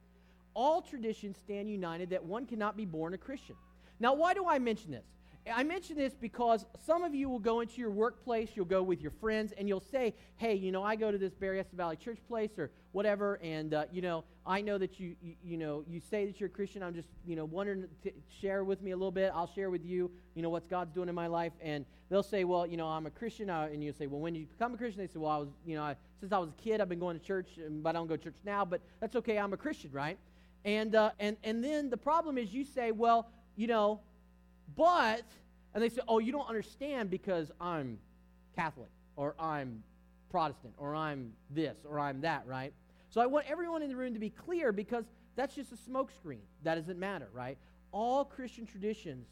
all 0.54 0.80
traditions 0.80 1.36
stand 1.38 1.68
united 1.68 2.10
that 2.10 2.24
one 2.24 2.46
cannot 2.46 2.76
be 2.76 2.84
born 2.84 3.14
a 3.14 3.18
Christian. 3.18 3.56
Now, 4.00 4.14
why 4.14 4.34
do 4.34 4.46
I 4.46 4.58
mention 4.58 4.90
this? 4.90 5.04
I 5.52 5.62
mention 5.62 5.96
this 5.96 6.14
because 6.14 6.64
some 6.86 7.04
of 7.04 7.14
you 7.14 7.28
will 7.28 7.38
go 7.38 7.60
into 7.60 7.78
your 7.78 7.90
workplace, 7.90 8.50
you'll 8.54 8.64
go 8.64 8.82
with 8.82 9.02
your 9.02 9.10
friends, 9.10 9.52
and 9.58 9.68
you'll 9.68 9.84
say, 9.92 10.14
hey, 10.36 10.54
you 10.54 10.72
know, 10.72 10.82
I 10.82 10.96
go 10.96 11.10
to 11.10 11.18
this 11.18 11.34
Berryessa 11.34 11.74
Valley 11.74 11.96
Church 11.96 12.18
place 12.28 12.58
or 12.58 12.70
whatever, 12.92 13.38
and, 13.42 13.74
uh, 13.74 13.84
you 13.92 14.00
know, 14.00 14.24
I 14.46 14.62
know 14.62 14.78
that 14.78 14.98
you, 14.98 15.16
you, 15.22 15.34
you, 15.42 15.58
know, 15.58 15.84
you 15.86 16.00
say 16.00 16.26
that 16.26 16.40
you're 16.40 16.48
a 16.48 16.50
Christian. 16.50 16.82
I'm 16.82 16.94
just, 16.94 17.08
you 17.26 17.36
know, 17.36 17.44
wondering 17.44 17.86
to 18.04 18.12
share 18.40 18.64
with 18.64 18.82
me 18.82 18.92
a 18.92 18.96
little 18.96 19.10
bit. 19.10 19.32
I'll 19.34 19.50
share 19.54 19.70
with 19.70 19.84
you, 19.84 20.10
you 20.34 20.42
know, 20.42 20.50
what 20.50 20.68
God's 20.68 20.92
doing 20.92 21.08
in 21.08 21.14
my 21.14 21.26
life. 21.26 21.52
And 21.62 21.86
they'll 22.10 22.22
say, 22.22 22.44
well, 22.44 22.66
you 22.66 22.76
know, 22.76 22.86
I'm 22.86 23.06
a 23.06 23.10
Christian. 23.10 23.48
Uh, 23.48 23.68
and 23.72 23.82
you'll 23.82 23.94
say, 23.94 24.06
well, 24.06 24.20
when 24.20 24.34
did 24.34 24.40
you 24.40 24.46
become 24.46 24.74
a 24.74 24.76
Christian? 24.76 25.00
They 25.00 25.10
say, 25.10 25.18
well, 25.18 25.30
I 25.30 25.38
was, 25.38 25.48
you 25.64 25.76
know, 25.76 25.82
I, 25.82 25.96
since 26.20 26.32
I 26.32 26.38
was 26.38 26.50
a 26.50 26.62
kid, 26.62 26.82
I've 26.82 26.90
been 26.90 26.98
going 26.98 27.18
to 27.18 27.24
church, 27.24 27.48
but 27.58 27.90
I 27.90 27.92
don't 27.92 28.06
go 28.06 28.16
to 28.16 28.22
church 28.22 28.36
now, 28.44 28.66
but 28.66 28.82
that's 29.00 29.16
okay. 29.16 29.38
I'm 29.38 29.54
a 29.54 29.58
Christian, 29.58 29.90
right? 29.92 30.18
And, 30.64 30.94
uh, 30.94 31.10
and, 31.18 31.36
and 31.44 31.62
then 31.62 31.90
the 31.90 31.96
problem 31.96 32.38
is 32.38 32.52
you 32.52 32.64
say, 32.64 32.90
well, 32.90 33.28
you 33.56 33.66
know, 33.66 34.00
but, 34.76 35.22
and 35.74 35.82
they 35.82 35.88
say, 35.88 36.00
oh, 36.08 36.18
you 36.18 36.32
don't 36.32 36.48
understand 36.48 37.10
because 37.10 37.50
I'm 37.60 37.98
Catholic 38.56 38.90
or 39.16 39.34
I'm 39.38 39.82
Protestant 40.30 40.74
or 40.78 40.94
I'm 40.94 41.32
this 41.50 41.76
or 41.88 42.00
I'm 42.00 42.20
that, 42.22 42.46
right? 42.46 42.72
So 43.10 43.20
I 43.20 43.26
want 43.26 43.48
everyone 43.48 43.82
in 43.82 43.88
the 43.88 43.96
room 43.96 44.14
to 44.14 44.18
be 44.20 44.30
clear 44.30 44.72
because 44.72 45.04
that's 45.36 45.54
just 45.54 45.72
a 45.72 45.76
smokescreen. 45.76 46.40
That 46.62 46.76
doesn't 46.76 46.98
matter, 46.98 47.28
right? 47.32 47.58
All 47.92 48.24
Christian 48.24 48.66
traditions 48.66 49.26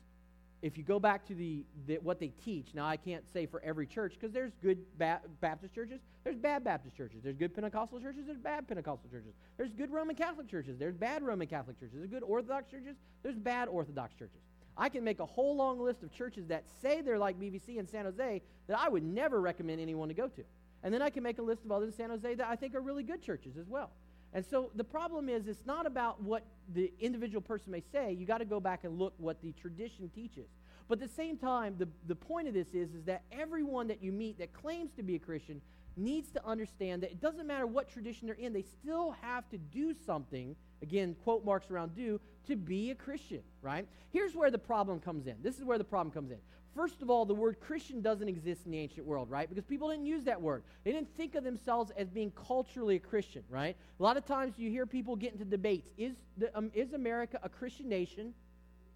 if 0.62 0.78
you 0.78 0.84
go 0.84 1.00
back 1.00 1.26
to 1.26 1.34
the, 1.34 1.64
the, 1.86 1.98
what 1.98 2.20
they 2.20 2.32
teach, 2.44 2.68
now 2.72 2.86
I 2.86 2.96
can't 2.96 3.24
say 3.32 3.46
for 3.46 3.60
every 3.62 3.86
church 3.86 4.14
because 4.18 4.32
there's 4.32 4.52
good 4.62 4.78
ba- 4.96 5.20
Baptist 5.40 5.74
churches, 5.74 6.00
there's 6.22 6.36
bad 6.36 6.62
Baptist 6.62 6.96
churches, 6.96 7.18
there's 7.22 7.36
good 7.36 7.52
Pentecostal 7.52 8.00
churches, 8.00 8.22
there's 8.26 8.38
bad 8.38 8.68
Pentecostal 8.68 9.10
churches, 9.10 9.32
there's 9.56 9.72
good 9.72 9.90
Roman 9.90 10.14
Catholic 10.14 10.48
churches, 10.48 10.78
there's 10.78 10.94
bad 10.94 11.24
Roman 11.24 11.48
Catholic 11.48 11.80
churches, 11.80 11.96
there's 11.98 12.10
good 12.10 12.22
Orthodox 12.22 12.70
churches, 12.70 12.96
there's 13.24 13.36
bad 13.36 13.68
Orthodox 13.68 14.14
churches. 14.14 14.38
I 14.76 14.88
can 14.88 15.02
make 15.04 15.18
a 15.18 15.26
whole 15.26 15.56
long 15.56 15.80
list 15.80 16.02
of 16.02 16.12
churches 16.12 16.46
that 16.46 16.64
say 16.80 17.02
they're 17.02 17.18
like 17.18 17.38
BVC 17.38 17.76
in 17.76 17.86
San 17.86 18.04
Jose 18.04 18.40
that 18.68 18.78
I 18.78 18.88
would 18.88 19.02
never 19.02 19.40
recommend 19.40 19.80
anyone 19.80 20.08
to 20.08 20.14
go 20.14 20.28
to. 20.28 20.42
And 20.84 20.94
then 20.94 21.02
I 21.02 21.10
can 21.10 21.22
make 21.22 21.38
a 21.38 21.42
list 21.42 21.64
of 21.64 21.72
others 21.72 21.88
in 21.88 21.96
San 21.96 22.10
Jose 22.10 22.34
that 22.36 22.46
I 22.48 22.56
think 22.56 22.74
are 22.74 22.80
really 22.80 23.02
good 23.02 23.22
churches 23.22 23.56
as 23.58 23.68
well. 23.68 23.90
And 24.34 24.44
so 24.44 24.70
the 24.74 24.84
problem 24.84 25.28
is, 25.28 25.46
it's 25.46 25.66
not 25.66 25.86
about 25.86 26.22
what 26.22 26.44
the 26.74 26.92
individual 27.00 27.42
person 27.42 27.70
may 27.70 27.82
say. 27.92 28.12
You 28.12 28.26
got 28.26 28.38
to 28.38 28.44
go 28.44 28.60
back 28.60 28.84
and 28.84 28.98
look 28.98 29.12
what 29.18 29.42
the 29.42 29.52
tradition 29.52 30.10
teaches. 30.14 30.48
But 30.88 31.00
at 31.00 31.08
the 31.08 31.14
same 31.14 31.36
time, 31.36 31.76
the, 31.78 31.88
the 32.06 32.14
point 32.14 32.48
of 32.48 32.54
this 32.54 32.68
is, 32.72 32.94
is 32.94 33.04
that 33.04 33.22
everyone 33.30 33.88
that 33.88 34.02
you 34.02 34.12
meet 34.12 34.38
that 34.38 34.52
claims 34.52 34.92
to 34.96 35.02
be 35.02 35.16
a 35.16 35.18
Christian 35.18 35.60
needs 35.96 36.30
to 36.30 36.46
understand 36.46 37.02
that 37.02 37.10
it 37.10 37.20
doesn't 37.20 37.46
matter 37.46 37.66
what 37.66 37.90
tradition 37.90 38.26
they're 38.26 38.36
in, 38.36 38.52
they 38.52 38.62
still 38.62 39.14
have 39.20 39.48
to 39.50 39.58
do 39.58 39.94
something, 40.06 40.56
again, 40.80 41.14
quote 41.24 41.44
marks 41.44 41.70
around 41.70 41.94
do, 41.94 42.18
to 42.46 42.56
be 42.56 42.90
a 42.90 42.94
Christian, 42.94 43.40
right? 43.60 43.86
Here's 44.10 44.34
where 44.34 44.50
the 44.50 44.58
problem 44.58 45.00
comes 45.00 45.26
in. 45.26 45.36
This 45.42 45.58
is 45.58 45.64
where 45.64 45.78
the 45.78 45.84
problem 45.84 46.12
comes 46.12 46.30
in. 46.30 46.38
First 46.74 47.02
of 47.02 47.10
all, 47.10 47.24
the 47.26 47.34
word 47.34 47.60
Christian 47.60 48.00
doesn't 48.00 48.28
exist 48.28 48.64
in 48.64 48.72
the 48.72 48.78
ancient 48.78 49.06
world, 49.06 49.30
right? 49.30 49.48
Because 49.48 49.64
people 49.64 49.90
didn't 49.90 50.06
use 50.06 50.24
that 50.24 50.40
word. 50.40 50.62
They 50.84 50.92
didn't 50.92 51.14
think 51.16 51.34
of 51.34 51.44
themselves 51.44 51.92
as 51.96 52.08
being 52.08 52.32
culturally 52.32 52.96
a 52.96 52.98
Christian, 52.98 53.42
right? 53.50 53.76
A 54.00 54.02
lot 54.02 54.16
of 54.16 54.24
times 54.24 54.58
you 54.58 54.70
hear 54.70 54.86
people 54.86 55.14
get 55.14 55.32
into 55.32 55.44
debates. 55.44 55.90
Is, 55.98 56.14
the, 56.38 56.56
um, 56.56 56.70
is 56.74 56.94
America 56.94 57.38
a 57.42 57.48
Christian 57.48 57.88
nation 57.88 58.32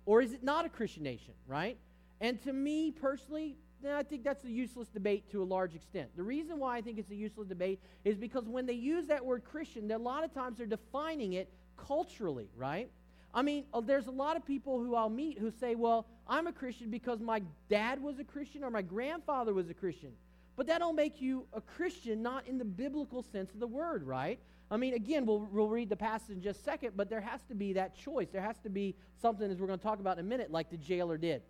or 0.06 0.22
is 0.22 0.32
it 0.32 0.42
not 0.42 0.64
a 0.64 0.68
Christian 0.68 1.02
nation, 1.02 1.34
right? 1.46 1.76
And 2.20 2.40
to 2.44 2.52
me 2.52 2.92
personally, 2.92 3.56
I 3.86 4.04
think 4.04 4.24
that's 4.24 4.44
a 4.44 4.50
useless 4.50 4.88
debate 4.88 5.30
to 5.32 5.42
a 5.42 5.44
large 5.44 5.74
extent. 5.74 6.08
The 6.16 6.22
reason 6.22 6.58
why 6.58 6.78
I 6.78 6.80
think 6.80 6.98
it's 6.98 7.10
a 7.10 7.14
useless 7.14 7.48
debate 7.48 7.80
is 8.04 8.16
because 8.16 8.48
when 8.48 8.64
they 8.64 8.72
use 8.72 9.06
that 9.08 9.24
word 9.24 9.44
Christian, 9.44 9.90
a 9.90 9.98
lot 9.98 10.24
of 10.24 10.32
times 10.32 10.58
they're 10.58 10.66
defining 10.66 11.34
it 11.34 11.52
culturally, 11.76 12.48
right? 12.56 12.88
I 13.34 13.42
mean, 13.42 13.64
uh, 13.74 13.80
there's 13.80 14.06
a 14.06 14.12
lot 14.12 14.36
of 14.36 14.44
people 14.44 14.78
who 14.78 14.94
I'll 14.94 15.10
meet 15.10 15.38
who 15.38 15.50
say, 15.50 15.74
well, 15.74 16.06
I'm 16.26 16.46
a 16.46 16.52
Christian 16.52 16.90
because 16.90 17.20
my 17.20 17.42
dad 17.68 18.02
was 18.02 18.18
a 18.18 18.24
Christian 18.24 18.64
or 18.64 18.70
my 18.70 18.82
grandfather 18.82 19.52
was 19.52 19.68
a 19.68 19.74
Christian. 19.74 20.12
But 20.56 20.66
that 20.68 20.78
don't 20.78 20.96
make 20.96 21.20
you 21.20 21.46
a 21.52 21.60
Christian, 21.60 22.22
not 22.22 22.46
in 22.46 22.56
the 22.56 22.64
biblical 22.64 23.22
sense 23.22 23.52
of 23.52 23.60
the 23.60 23.66
word, 23.66 24.02
right? 24.04 24.38
I 24.70 24.78
mean, 24.78 24.94
again, 24.94 25.26
we'll, 25.26 25.46
we'll 25.52 25.68
read 25.68 25.90
the 25.90 25.96
passage 25.96 26.30
in 26.30 26.42
just 26.42 26.60
a 26.60 26.62
second, 26.62 26.92
but 26.96 27.10
there 27.10 27.20
has 27.20 27.42
to 27.44 27.54
be 27.54 27.74
that 27.74 27.94
choice. 27.94 28.28
There 28.32 28.42
has 28.42 28.58
to 28.60 28.70
be 28.70 28.96
something, 29.20 29.50
as 29.50 29.58
we're 29.58 29.66
going 29.66 29.78
to 29.78 29.84
talk 29.84 30.00
about 30.00 30.18
in 30.18 30.24
a 30.24 30.28
minute, 30.28 30.50
like 30.50 30.70
the 30.70 30.78
jailer 30.78 31.18
did. 31.18 31.42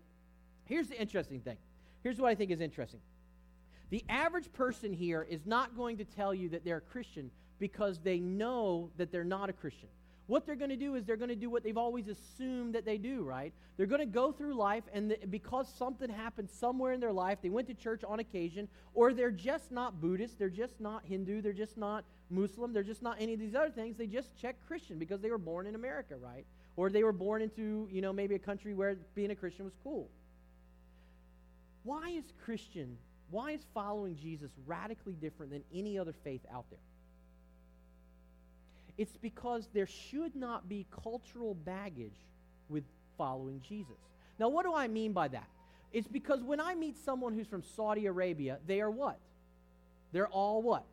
Here's 0.64 0.88
the 0.88 1.00
interesting 1.00 1.40
thing. 1.40 1.56
Here's 2.02 2.18
what 2.18 2.28
I 2.28 2.34
think 2.34 2.50
is 2.50 2.60
interesting. 2.60 3.00
The 3.90 4.04
average 4.08 4.52
person 4.52 4.92
here 4.92 5.26
is 5.28 5.46
not 5.46 5.76
going 5.76 5.98
to 5.98 6.04
tell 6.04 6.34
you 6.34 6.48
that 6.50 6.64
they're 6.64 6.78
a 6.78 6.80
Christian 6.80 7.30
because 7.58 8.00
they 8.00 8.18
know 8.18 8.90
that 8.96 9.12
they're 9.12 9.24
not 9.24 9.48
a 9.48 9.52
Christian. 9.52 9.88
What 10.26 10.44
they're 10.44 10.56
going 10.56 10.70
to 10.70 10.76
do 10.76 10.96
is 10.96 11.04
they're 11.04 11.16
going 11.16 11.28
to 11.28 11.36
do 11.36 11.48
what 11.48 11.62
they've 11.62 11.76
always 11.76 12.08
assumed 12.08 12.74
that 12.74 12.84
they 12.84 12.98
do, 12.98 13.22
right? 13.22 13.52
They're 13.76 13.86
going 13.86 14.00
to 14.00 14.06
go 14.06 14.32
through 14.32 14.54
life, 14.54 14.82
and 14.92 15.12
the, 15.12 15.18
because 15.30 15.72
something 15.72 16.10
happened 16.10 16.50
somewhere 16.50 16.92
in 16.92 17.00
their 17.00 17.12
life, 17.12 17.38
they 17.42 17.48
went 17.48 17.68
to 17.68 17.74
church 17.74 18.02
on 18.02 18.18
occasion, 18.18 18.66
or 18.92 19.12
they're 19.12 19.30
just 19.30 19.70
not 19.70 20.00
Buddhist, 20.00 20.36
they're 20.36 20.48
just 20.48 20.80
not 20.80 21.04
Hindu, 21.04 21.42
they're 21.42 21.52
just 21.52 21.76
not 21.76 22.04
Muslim, 22.28 22.72
they're 22.72 22.82
just 22.82 23.02
not 23.02 23.18
any 23.20 23.34
of 23.34 23.40
these 23.40 23.54
other 23.54 23.70
things. 23.70 23.96
They 23.96 24.08
just 24.08 24.36
check 24.36 24.56
Christian 24.66 24.98
because 24.98 25.20
they 25.20 25.30
were 25.30 25.38
born 25.38 25.66
in 25.66 25.76
America, 25.76 26.16
right? 26.16 26.44
Or 26.74 26.90
they 26.90 27.04
were 27.04 27.12
born 27.12 27.40
into, 27.40 27.88
you 27.92 28.00
know, 28.00 28.12
maybe 28.12 28.34
a 28.34 28.40
country 28.40 28.74
where 28.74 28.96
being 29.14 29.30
a 29.30 29.36
Christian 29.36 29.64
was 29.64 29.74
cool. 29.84 30.10
Why 31.84 32.10
is 32.10 32.24
Christian, 32.44 32.98
why 33.30 33.52
is 33.52 33.60
following 33.72 34.16
Jesus 34.16 34.50
radically 34.66 35.14
different 35.14 35.52
than 35.52 35.62
any 35.72 35.96
other 35.96 36.12
faith 36.24 36.44
out 36.52 36.64
there? 36.68 36.80
It's 38.98 39.16
because 39.16 39.68
there 39.74 39.86
should 39.86 40.34
not 40.34 40.68
be 40.68 40.86
cultural 40.90 41.54
baggage 41.54 42.16
with 42.68 42.84
following 43.18 43.60
Jesus. 43.66 43.96
Now, 44.38 44.48
what 44.48 44.64
do 44.64 44.74
I 44.74 44.88
mean 44.88 45.12
by 45.12 45.28
that? 45.28 45.48
It's 45.92 46.08
because 46.08 46.42
when 46.42 46.60
I 46.60 46.74
meet 46.74 46.96
someone 46.98 47.34
who's 47.34 47.46
from 47.46 47.62
Saudi 47.62 48.06
Arabia, 48.06 48.58
they 48.66 48.80
are 48.80 48.90
what? 48.90 49.18
They're 50.12 50.28
all 50.28 50.62
what? 50.62 50.84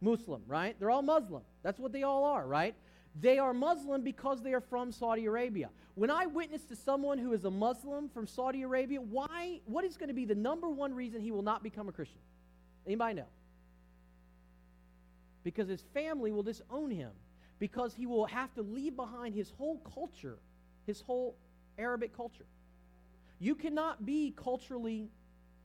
Muslim, 0.00 0.42
right? 0.46 0.76
They're 0.78 0.90
all 0.90 1.02
Muslim. 1.02 1.42
That's 1.62 1.78
what 1.78 1.92
they 1.92 2.02
all 2.02 2.24
are, 2.24 2.46
right? 2.46 2.74
They 3.20 3.38
are 3.38 3.52
Muslim 3.52 4.02
because 4.02 4.42
they 4.42 4.52
are 4.52 4.60
from 4.60 4.92
Saudi 4.92 5.26
Arabia. 5.26 5.70
When 5.94 6.10
I 6.10 6.26
witness 6.26 6.62
to 6.66 6.76
someone 6.76 7.18
who 7.18 7.32
is 7.32 7.44
a 7.44 7.50
Muslim 7.50 8.08
from 8.08 8.26
Saudi 8.26 8.62
Arabia, 8.62 9.00
why 9.00 9.60
what 9.64 9.84
is 9.84 9.96
going 9.96 10.08
to 10.08 10.14
be 10.14 10.24
the 10.24 10.34
number 10.34 10.68
one 10.68 10.94
reason 10.94 11.20
he 11.20 11.32
will 11.32 11.42
not 11.42 11.62
become 11.62 11.88
a 11.88 11.92
Christian? 11.92 12.20
Anybody 12.86 13.14
know? 13.14 13.26
Because 15.42 15.68
his 15.68 15.82
family 15.94 16.30
will 16.30 16.44
disown 16.44 16.90
him 16.90 17.10
because 17.58 17.94
he 17.94 18.06
will 18.06 18.26
have 18.26 18.52
to 18.54 18.62
leave 18.62 18.96
behind 18.96 19.34
his 19.34 19.50
whole 19.50 19.78
culture, 19.94 20.38
his 20.86 21.00
whole 21.00 21.36
Arabic 21.78 22.16
culture. 22.16 22.46
You 23.40 23.54
cannot 23.54 24.04
be 24.04 24.32
culturally 24.36 25.10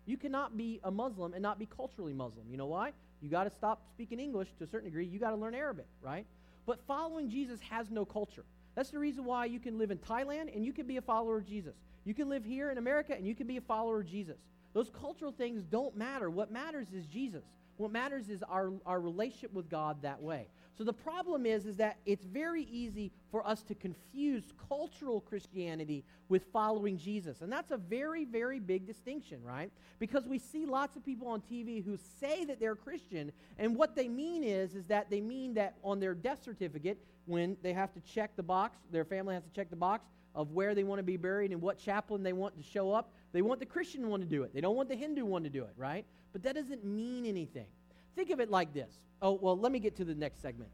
you 0.06 0.18
cannot 0.18 0.58
be 0.58 0.80
a 0.84 0.92
Muslim 0.92 1.34
and 1.34 1.42
not 1.42 1.58
be 1.58 1.66
culturally 1.66 2.14
Muslim. 2.14 2.46
You 2.50 2.58
know 2.58 2.66
why? 2.66 2.92
You 3.22 3.30
got 3.30 3.46
to 3.46 3.50
stop 3.50 3.82
speaking 3.90 4.20
English 4.20 4.50
to 4.58 4.66
a 4.66 4.68
certain 4.68 4.90
degree. 4.90 5.06
You 5.06 5.20
got 5.20 5.30
to 5.30 5.38
learn 5.38 5.56
Arabic, 5.56 5.88
right? 6.02 6.26
But 6.66 6.80
following 6.86 7.30
Jesus 7.30 7.60
has 7.70 7.90
no 7.90 8.04
culture. 8.04 8.44
That's 8.76 8.90
the 8.90 9.00
reason 9.00 9.24
why 9.24 9.46
you 9.46 9.60
can 9.60 9.78
live 9.78 9.92
in 9.92 9.98
Thailand 10.00 10.54
and 10.54 10.66
you 10.66 10.74
can 10.74 10.88
be 10.88 10.98
a 10.98 11.02
follower 11.02 11.38
of 11.38 11.46
Jesus. 11.46 11.76
You 12.06 12.14
can 12.14 12.28
live 12.28 12.44
here 12.44 12.70
in 12.70 12.78
America 12.78 13.14
and 13.16 13.26
you 13.26 13.36
can 13.36 13.48
be 13.48 13.58
a 13.58 13.62
follower 13.62 14.02
of 14.02 14.08
Jesus. 14.08 14.38
Those 14.74 14.90
cultural 14.90 15.32
things 15.32 15.64
don't 15.64 15.96
matter. 15.96 16.30
What 16.30 16.52
matters 16.52 16.88
is 16.94 17.06
Jesus. 17.06 17.44
What 17.78 17.92
matters 17.92 18.30
is 18.30 18.44
our, 18.44 18.74
our 18.86 19.00
relationship 19.00 19.54
with 19.54 19.70
God 19.70 20.02
that 20.02 20.22
way. 20.22 20.48
So 20.78 20.84
the 20.84 20.94
problem 20.94 21.46
is, 21.46 21.66
is 21.66 21.78
that 21.78 21.98
it's 22.06 22.26
very 22.26 22.64
easy 22.64 23.12
for 23.30 23.46
us 23.48 23.62
to 23.64 23.76
confuse 23.76 24.54
cultural 24.68 25.22
Christianity 25.22 26.04
with 26.30 26.46
following 26.52 26.98
Jesus. 26.98 27.42
And 27.42 27.52
that's 27.52 27.72
a 27.72 27.78
very, 27.78 28.26
very 28.26 28.60
big 28.60 28.88
distinction, 28.88 29.44
right? 29.44 29.72
Because 30.00 30.26
we 30.28 30.40
see 30.40 30.66
lots 30.66 30.96
of 30.96 31.06
people 31.06 31.28
on 31.28 31.42
TV 31.42 31.84
who 31.84 31.98
say 32.20 32.44
that 32.46 32.60
they're 32.60 32.76
Christian, 32.76 33.32
and 33.60 33.76
what 33.76 33.96
they 33.96 34.08
mean 34.08 34.44
is, 34.44 34.74
is 34.74 34.86
that 34.86 35.10
they 35.10 35.22
mean 35.22 35.54
that 35.54 35.76
on 35.84 36.00
their 36.00 36.16
death 36.16 36.44
certificate, 36.44 36.98
when 37.26 37.56
they 37.62 37.74
have 37.74 37.94
to 37.94 38.02
check 38.02 38.36
the 38.36 38.44
box, 38.44 38.78
their 38.92 39.06
family 39.06 39.36
has 39.36 39.44
to 39.44 39.52
check 39.52 39.70
the 39.70 39.76
box 39.76 40.08
of 40.36 40.52
where 40.52 40.74
they 40.74 40.84
want 40.84 41.00
to 41.00 41.04
be 41.04 41.18
buried 41.18 41.52
and 41.52 41.62
what 41.62 41.78
chaplain 41.78 42.24
they 42.24 42.34
want 42.34 42.58
to 42.58 42.64
show 42.64 42.92
up, 42.92 43.14
they 43.32 43.42
want 43.42 43.60
the 43.60 43.66
Christian 43.66 44.10
one 44.10 44.20
to 44.20 44.26
do 44.26 44.44
it. 44.44 44.54
They 44.54 44.62
don't 44.62 44.76
want 44.76 44.90
the 44.90 44.96
Hindu 44.96 45.26
one 45.26 45.44
to 45.44 45.50
do 45.50 45.64
it, 45.64 45.74
right? 45.78 46.06
But 46.32 46.44
that 46.44 46.56
doesn't 46.56 46.84
mean 46.84 47.26
anything. 47.26 47.68
Think 48.16 48.30
of 48.30 48.40
it 48.40 48.50
like 48.50 48.74
this. 48.74 48.92
Oh, 49.22 49.34
well, 49.34 49.58
let 49.58 49.72
me 49.72 49.80
get 49.80 49.96
to 49.98 50.06
the 50.06 50.16
next 50.16 50.42
segment, 50.42 50.70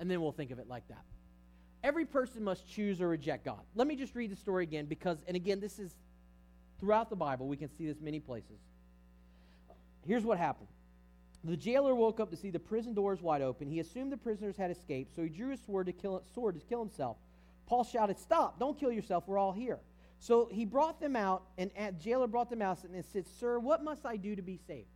and 0.00 0.10
then 0.10 0.20
we'll 0.20 0.32
think 0.32 0.50
of 0.50 0.58
it 0.58 0.68
like 0.68 0.86
that. 0.88 1.04
Every 1.82 2.04
person 2.04 2.42
must 2.42 2.68
choose 2.68 3.00
or 3.00 3.08
reject 3.08 3.44
God. 3.44 3.60
Let 3.74 3.86
me 3.86 3.94
just 3.94 4.14
read 4.14 4.30
the 4.30 4.36
story 4.36 4.64
again 4.64 4.86
because, 4.86 5.18
and 5.28 5.36
again, 5.36 5.60
this 5.60 5.78
is 5.78 5.94
throughout 6.80 7.10
the 7.10 7.16
Bible. 7.16 7.46
We 7.46 7.56
can 7.56 7.68
see 7.76 7.86
this 7.86 8.00
many 8.00 8.20
places. 8.20 8.58
Here's 10.06 10.24
what 10.24 10.38
happened. 10.38 10.68
The 11.44 11.56
jailer 11.56 11.94
woke 11.94 12.20
up 12.20 12.30
to 12.30 12.36
see 12.36 12.50
the 12.50 12.58
prison 12.58 12.94
doors 12.94 13.20
wide 13.20 13.42
open. 13.42 13.68
He 13.68 13.80
assumed 13.80 14.10
the 14.10 14.16
prisoners 14.16 14.56
had 14.56 14.70
escaped, 14.70 15.14
so 15.14 15.22
he 15.22 15.28
drew 15.28 15.50
his 15.50 15.60
sword 15.60 15.86
to 15.86 15.92
kill, 15.92 16.22
sword 16.34 16.58
to 16.58 16.66
kill 16.66 16.80
himself. 16.80 17.18
Paul 17.66 17.84
shouted, 17.84 18.18
Stop, 18.18 18.58
don't 18.58 18.78
kill 18.78 18.90
yourself, 18.90 19.24
we're 19.26 19.38
all 19.38 19.52
here. 19.52 19.78
So 20.20 20.48
he 20.50 20.64
brought 20.64 21.00
them 21.00 21.16
out, 21.16 21.42
and 21.58 21.70
the 21.76 21.92
jailer 21.92 22.26
brought 22.26 22.48
them 22.48 22.62
out 22.62 22.82
and 22.84 23.04
said, 23.04 23.26
Sir, 23.28 23.58
what 23.58 23.84
must 23.84 24.06
I 24.06 24.16
do 24.16 24.34
to 24.34 24.42
be 24.42 24.58
saved? 24.66 24.88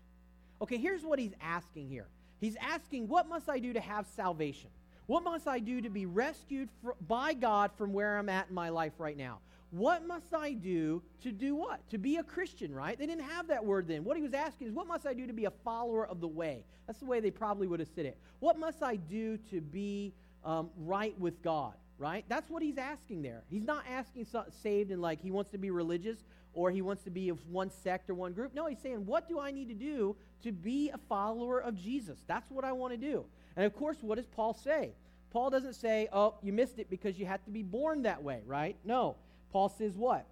Okay, 0.61 0.77
here's 0.77 1.05
what 1.05 1.19
he's 1.19 1.35
asking 1.41 1.89
here. 1.89 2.07
He's 2.41 2.57
asking, 2.61 3.09
What 3.09 3.29
must 3.29 3.49
I 3.49 3.59
do 3.59 3.73
to 3.73 3.81
have 3.81 4.07
salvation? 4.17 4.71
What 5.07 5.25
must 5.25 5.49
I 5.49 5.59
do 5.59 5.81
to 5.81 5.89
be 5.89 6.07
rescued 6.07 6.69
by 7.07 7.33
God 7.33 7.71
from 7.79 7.93
where 7.93 8.19
I'm 8.19 8.29
at 8.29 8.49
in 8.49 8.55
my 8.55 8.69
life 8.69 8.93
right 8.99 9.17
now? 9.17 9.39
What 9.71 10.07
must 10.07 10.35
I 10.35 10.53
do 10.53 11.03
to 11.23 11.33
do 11.33 11.55
what? 11.55 11.81
To 11.91 11.99
be 11.99 12.17
a 12.17 12.23
Christian, 12.23 12.75
right? 12.75 12.99
They 12.99 13.07
didn't 13.07 13.25
have 13.25 13.49
that 13.49 13.65
word 13.65 13.87
then. 13.87 14.05
What 14.05 14.17
he 14.17 14.23
was 14.23 14.35
asking 14.35 14.69
is, 14.69 14.73
What 14.73 14.87
must 14.87 15.07
I 15.07 15.15
do 15.15 15.27
to 15.27 15.33
be 15.33 15.45
a 15.45 15.53
follower 15.65 16.07
of 16.07 16.21
the 16.21 16.29
way? 16.29 16.65
That's 16.87 16.99
the 17.01 17.07
way 17.07 17.21
they 17.21 17.31
probably 17.31 17.67
would 17.67 17.81
have 17.81 17.89
said 17.95 18.07
it. 18.07 18.19
What 18.41 18.59
must 18.59 18.83
I 18.83 18.97
do 18.97 19.37
to 19.51 19.61
be 19.61 20.15
um, 20.45 20.71
right 20.79 21.19
with 21.19 21.43
God, 21.43 21.75
right? 21.99 22.25
That's 22.29 22.49
what 22.49 22.63
he's 22.63 22.79
asking 22.79 23.23
there. 23.23 23.43
He's 23.51 23.65
not 23.65 23.85
asking 23.91 24.25
so- 24.25 24.47
saved 24.63 24.91
and 24.91 25.03
like 25.03 25.21
he 25.21 25.31
wants 25.31 25.51
to 25.51 25.59
be 25.59 25.71
religious 25.71 26.19
or 26.59 26.73
he 26.73 26.83
wants 26.83 27.05
to 27.05 27.11
be 27.11 27.29
of 27.29 27.39
one 27.49 27.71
sect 27.71 28.11
or 28.11 28.15
one 28.15 28.33
group. 28.33 28.53
No, 28.53 28.67
he's 28.67 28.81
saying, 28.81 29.07
What 29.07 29.29
do 29.29 29.39
I 29.39 29.53
need 29.53 29.69
to 29.69 29.75
do 29.75 30.17
to 30.43 30.51
be 30.51 30.91
a 30.91 30.99
follower 31.09 31.61
of 31.61 31.77
Jesus? 31.77 32.19
That's 32.27 32.51
what 32.51 32.65
I 32.65 32.73
want 32.73 32.93
to 32.93 32.97
do. 32.97 33.25
And 33.57 33.65
of 33.65 33.77
course, 33.77 33.99
what 34.01 34.17
does 34.17 34.27
Paul 34.27 34.55
say? 34.55 34.91
Paul 35.31 35.51
doesn't 35.51 35.75
say, 35.75 36.09
Oh, 36.13 36.35
you 36.43 36.53
missed 36.53 36.81
it 36.81 36.91
because 36.91 37.17
you 37.17 37.27
had 37.27 37.45
to 37.45 37.53
be 37.53 37.63
born 37.63 38.03
that 38.03 38.25
way, 38.25 38.43
right? 38.45 38.77
No. 38.85 39.15
Paul 39.53 39.69
says 39.69 39.95
what? 39.95 40.27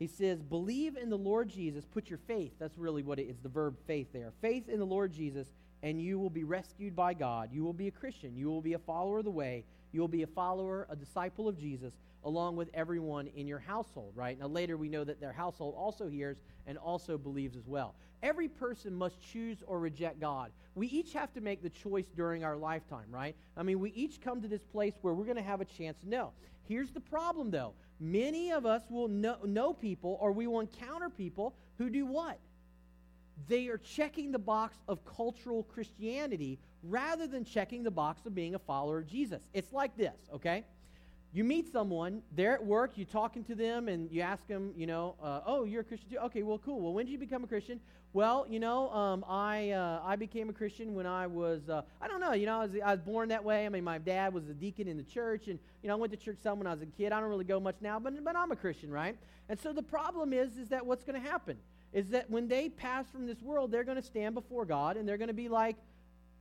He 0.00 0.08
says, 0.08 0.42
Believe 0.42 0.96
in 0.96 1.08
the 1.08 1.16
Lord 1.16 1.48
Jesus, 1.48 1.84
put 1.84 2.10
your 2.10 2.18
faith. 2.26 2.54
That's 2.58 2.76
really 2.76 3.04
what 3.04 3.20
it 3.20 3.28
is, 3.28 3.36
the 3.40 3.48
verb 3.48 3.76
faith 3.86 4.08
there. 4.12 4.32
Faith 4.42 4.68
in 4.68 4.80
the 4.80 4.84
Lord 4.84 5.12
Jesus, 5.12 5.46
and 5.84 6.02
you 6.02 6.18
will 6.18 6.30
be 6.30 6.42
rescued 6.42 6.96
by 6.96 7.14
God. 7.14 7.50
You 7.52 7.62
will 7.62 7.72
be 7.72 7.86
a 7.86 7.92
Christian. 7.92 8.36
You 8.36 8.48
will 8.48 8.60
be 8.60 8.72
a 8.72 8.78
follower 8.80 9.18
of 9.18 9.24
the 9.24 9.30
way. 9.30 9.62
You 9.92 10.00
will 10.00 10.08
be 10.08 10.22
a 10.22 10.26
follower, 10.26 10.86
a 10.90 10.96
disciple 10.96 11.48
of 11.48 11.58
Jesus, 11.58 11.94
along 12.24 12.56
with 12.56 12.68
everyone 12.74 13.28
in 13.28 13.46
your 13.46 13.58
household, 13.58 14.12
right? 14.14 14.38
Now, 14.38 14.48
later 14.48 14.76
we 14.76 14.88
know 14.88 15.04
that 15.04 15.20
their 15.20 15.32
household 15.32 15.74
also 15.76 16.08
hears 16.08 16.36
and 16.66 16.76
also 16.76 17.16
believes 17.16 17.56
as 17.56 17.66
well. 17.66 17.94
Every 18.22 18.48
person 18.48 18.94
must 18.94 19.20
choose 19.20 19.62
or 19.66 19.78
reject 19.78 20.20
God. 20.20 20.50
We 20.74 20.88
each 20.88 21.12
have 21.12 21.32
to 21.34 21.40
make 21.40 21.62
the 21.62 21.70
choice 21.70 22.06
during 22.16 22.44
our 22.44 22.56
lifetime, 22.56 23.06
right? 23.10 23.36
I 23.56 23.62
mean, 23.62 23.78
we 23.78 23.90
each 23.90 24.20
come 24.20 24.42
to 24.42 24.48
this 24.48 24.64
place 24.64 24.94
where 25.02 25.14
we're 25.14 25.24
going 25.24 25.36
to 25.36 25.42
have 25.42 25.60
a 25.60 25.64
chance 25.64 25.98
to 26.00 26.08
know. 26.08 26.32
Here's 26.64 26.90
the 26.90 27.00
problem, 27.00 27.50
though. 27.50 27.74
Many 28.00 28.52
of 28.52 28.66
us 28.66 28.82
will 28.90 29.08
know, 29.08 29.38
know 29.44 29.72
people 29.72 30.18
or 30.20 30.32
we 30.32 30.46
will 30.46 30.60
encounter 30.60 31.08
people 31.08 31.54
who 31.78 31.88
do 31.88 32.04
what? 32.06 32.38
They 33.46 33.68
are 33.68 33.78
checking 33.78 34.32
the 34.32 34.38
box 34.38 34.76
of 34.88 35.04
cultural 35.04 35.62
Christianity 35.62 36.58
rather 36.82 37.26
than 37.26 37.44
checking 37.44 37.82
the 37.82 37.90
box 37.90 38.26
of 38.26 38.34
being 38.34 38.54
a 38.54 38.58
follower 38.58 38.98
of 38.98 39.06
Jesus. 39.06 39.42
It's 39.52 39.72
like 39.72 39.96
this, 39.96 40.16
okay? 40.34 40.64
You 41.32 41.44
meet 41.44 41.70
someone, 41.70 42.22
they're 42.34 42.54
at 42.54 42.64
work, 42.64 42.92
you're 42.96 43.06
talking 43.06 43.44
to 43.44 43.54
them, 43.54 43.88
and 43.88 44.10
you 44.10 44.22
ask 44.22 44.46
them, 44.46 44.72
you 44.76 44.86
know, 44.86 45.14
uh, 45.22 45.40
oh, 45.44 45.64
you're 45.64 45.82
a 45.82 45.84
Christian 45.84 46.08
too? 46.10 46.18
Okay, 46.18 46.42
well, 46.42 46.58
cool. 46.58 46.80
Well, 46.80 46.94
when 46.94 47.04
did 47.04 47.12
you 47.12 47.18
become 47.18 47.44
a 47.44 47.46
Christian? 47.46 47.80
Well, 48.14 48.46
you 48.48 48.58
know, 48.58 48.90
um, 48.90 49.24
I, 49.28 49.72
uh, 49.72 50.00
I 50.02 50.16
became 50.16 50.48
a 50.48 50.54
Christian 50.54 50.94
when 50.94 51.04
I 51.04 51.26
was, 51.26 51.68
uh, 51.68 51.82
I 52.00 52.08
don't 52.08 52.20
know, 52.20 52.32
you 52.32 52.46
know, 52.46 52.60
I 52.60 52.64
was, 52.64 52.70
I 52.82 52.92
was 52.92 53.00
born 53.02 53.28
that 53.28 53.44
way. 53.44 53.66
I 53.66 53.68
mean, 53.68 53.84
my 53.84 53.98
dad 53.98 54.32
was 54.32 54.48
a 54.48 54.54
deacon 54.54 54.88
in 54.88 54.96
the 54.96 55.02
church, 55.02 55.48
and, 55.48 55.58
you 55.82 55.88
know, 55.88 55.94
I 55.94 55.96
went 55.98 56.12
to 56.12 56.18
church 56.18 56.38
some 56.42 56.58
when 56.58 56.66
I 56.66 56.72
was 56.72 56.80
a 56.80 56.86
kid. 56.86 57.12
I 57.12 57.20
don't 57.20 57.28
really 57.28 57.44
go 57.44 57.60
much 57.60 57.76
now, 57.82 57.98
but, 57.98 58.24
but 58.24 58.34
I'm 58.34 58.50
a 58.50 58.56
Christian, 58.56 58.90
right? 58.90 59.14
And 59.50 59.60
so 59.60 59.74
the 59.74 59.82
problem 59.82 60.32
is, 60.32 60.56
is 60.56 60.68
that 60.68 60.86
what's 60.86 61.04
going 61.04 61.22
to 61.22 61.28
happen 61.28 61.58
is 61.92 62.08
that 62.10 62.30
when 62.30 62.48
they 62.48 62.68
pass 62.70 63.06
from 63.10 63.26
this 63.26 63.40
world, 63.42 63.70
they're 63.70 63.84
going 63.84 63.96
to 63.96 64.02
stand 64.02 64.34
before 64.34 64.64
God, 64.64 64.96
and 64.96 65.06
they're 65.06 65.18
going 65.18 65.28
to 65.28 65.34
be 65.34 65.48
like, 65.48 65.76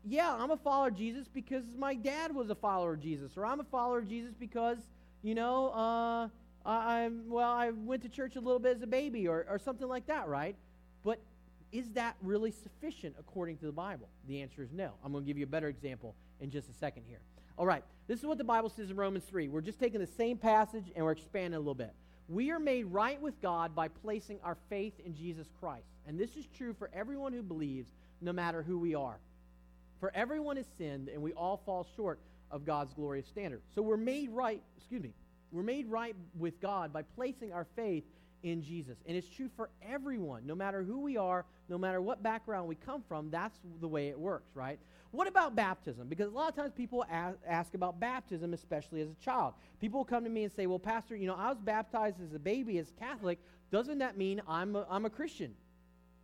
yeah, 0.06 0.34
I'm 0.34 0.52
a 0.52 0.58
follower 0.58 0.88
of 0.88 0.96
Jesus 0.96 1.28
because 1.28 1.64
my 1.78 1.96
dad 1.96 2.34
was 2.34 2.50
a 2.50 2.56
follower 2.56 2.94
of 2.94 3.02
Jesus, 3.02 3.38
or 3.38 3.46
I'm 3.46 3.60
a 3.60 3.66
follower 3.66 4.00
of 4.00 4.08
Jesus 4.08 4.34
because, 4.40 4.78
you 5.22 5.36
know, 5.36 5.70
uh, 5.70 6.28
I, 6.66 7.10
well, 7.28 7.50
I 7.50 7.72
went 7.72 8.04
to 8.04 8.10
church 8.10 8.36
a 8.36 8.40
little 8.40 8.60
bit 8.60 8.76
as 8.76 8.82
a 8.82 8.88
baby, 8.88 9.28
or, 9.28 9.46
or 9.50 9.58
something 9.58 9.88
like 9.88 10.08
that, 10.08 10.28
right? 10.28 10.56
But 11.04 11.20
is 11.72 11.90
that 11.92 12.16
really 12.22 12.52
sufficient 12.52 13.16
according 13.20 13.58
to 13.58 13.66
the 13.66 13.72
Bible? 13.72 14.10
The 14.28 14.42
answer 14.42 14.62
is 14.62 14.72
no. 14.72 14.92
I'm 15.04 15.12
going 15.12 15.24
to 15.24 15.28
give 15.28 15.38
you 15.38 15.46
a 15.46 15.50
better 15.50 15.68
example 15.68 16.16
in 16.40 16.50
just 16.50 16.70
a 16.70 16.74
second 16.74 17.04
here. 17.08 17.20
All 17.58 17.66
right, 17.66 17.84
this 18.08 18.20
is 18.20 18.26
what 18.26 18.38
the 18.38 18.44
Bible 18.44 18.70
says 18.70 18.92
in 18.92 18.96
Romans 18.96 19.24
3. 19.26 19.48
We're 19.48 19.62
just 19.62 19.80
taking 19.80 20.00
the 20.00 20.08
same 20.08 20.38
passage 20.38 20.86
and 20.96 21.04
we're 21.04 21.12
expanding 21.12 21.56
a 21.56 21.60
little 21.60 21.74
bit. 21.74 21.94
We 22.30 22.52
are 22.52 22.60
made 22.60 22.86
right 22.86 23.22
with 23.22 23.42
God 23.42 23.74
by 23.74 23.88
placing 23.88 24.40
our 24.44 24.58
faith 24.70 24.94
in 25.06 25.16
Jesus 25.16 25.48
Christ. 25.60 25.88
And 26.06 26.20
this 26.20 26.36
is 26.36 26.46
true 26.58 26.74
for 26.74 26.90
everyone 26.94 27.34
who 27.34 27.42
believes, 27.42 27.90
no 28.22 28.34
matter 28.34 28.62
who 28.62 28.78
we 28.78 28.96
are. 28.96 29.18
For 30.00 30.12
everyone 30.14 30.58
has 30.58 30.68
sinned, 30.78 31.10
and 31.10 31.22
we 31.22 31.34
all 31.34 31.62
fall 31.66 31.88
short 31.96 32.20
of 32.52 32.66
God's 32.66 32.94
glorious 32.94 33.28
standard. 33.28 33.62
So 33.76 33.82
we're 33.82 33.98
made 33.98 34.30
right, 34.32 34.62
excuse 34.78 35.02
me, 35.02 35.14
we're 35.52 35.64
made 35.64 35.88
right 35.88 36.16
with 36.38 36.60
God 36.62 36.94
by 36.94 37.02
placing 37.02 37.54
our 37.54 37.66
faith 37.76 38.04
in 38.44 38.62
Jesus. 38.62 38.98
And 39.06 39.18
it's 39.18 39.28
true 39.28 39.50
for 39.56 39.70
everyone, 39.82 40.46
no 40.46 40.56
matter 40.56 40.84
who 40.84 41.00
we 41.00 41.18
are, 41.18 41.46
no 41.70 41.78
matter 41.78 42.02
what 42.02 42.22
background 42.22 42.68
we 42.68 42.76
come 42.76 43.04
from, 43.08 43.30
that's 43.30 43.58
the 43.82 43.88
way 43.88 44.10
it 44.10 44.20
works, 44.20 44.50
right? 44.56 44.80
What 45.12 45.28
about 45.28 45.56
baptism? 45.56 46.08
Because 46.08 46.28
a 46.28 46.36
lot 46.36 46.50
of 46.50 46.56
times 46.56 46.74
people 46.76 47.06
ask, 47.48 47.74
about 47.74 48.00
baptism, 48.00 48.54
especially 48.54 49.02
as 49.02 49.10
a 49.10 49.24
child. 49.26 49.54
People 49.80 50.04
come 50.06 50.24
to 50.24 50.30
me 50.30 50.44
and 50.44 50.52
say, 50.54 50.68
Well, 50.68 50.80
Pastor, 50.80 51.16
you 51.16 51.28
know, 51.28 51.36
I 51.36 51.50
was 51.50 51.60
baptized 51.60 52.18
as 52.22 52.34
a 52.34 52.40
baby, 52.40 52.78
as 52.78 52.92
Catholic. 53.00 53.40
Doesn't 53.72 54.00
that 54.00 54.18
mean 54.18 54.42
I'm 54.48 54.76
a, 54.76 54.86
I'm 54.90 55.06
a 55.06 55.10
Christian? 55.10 55.54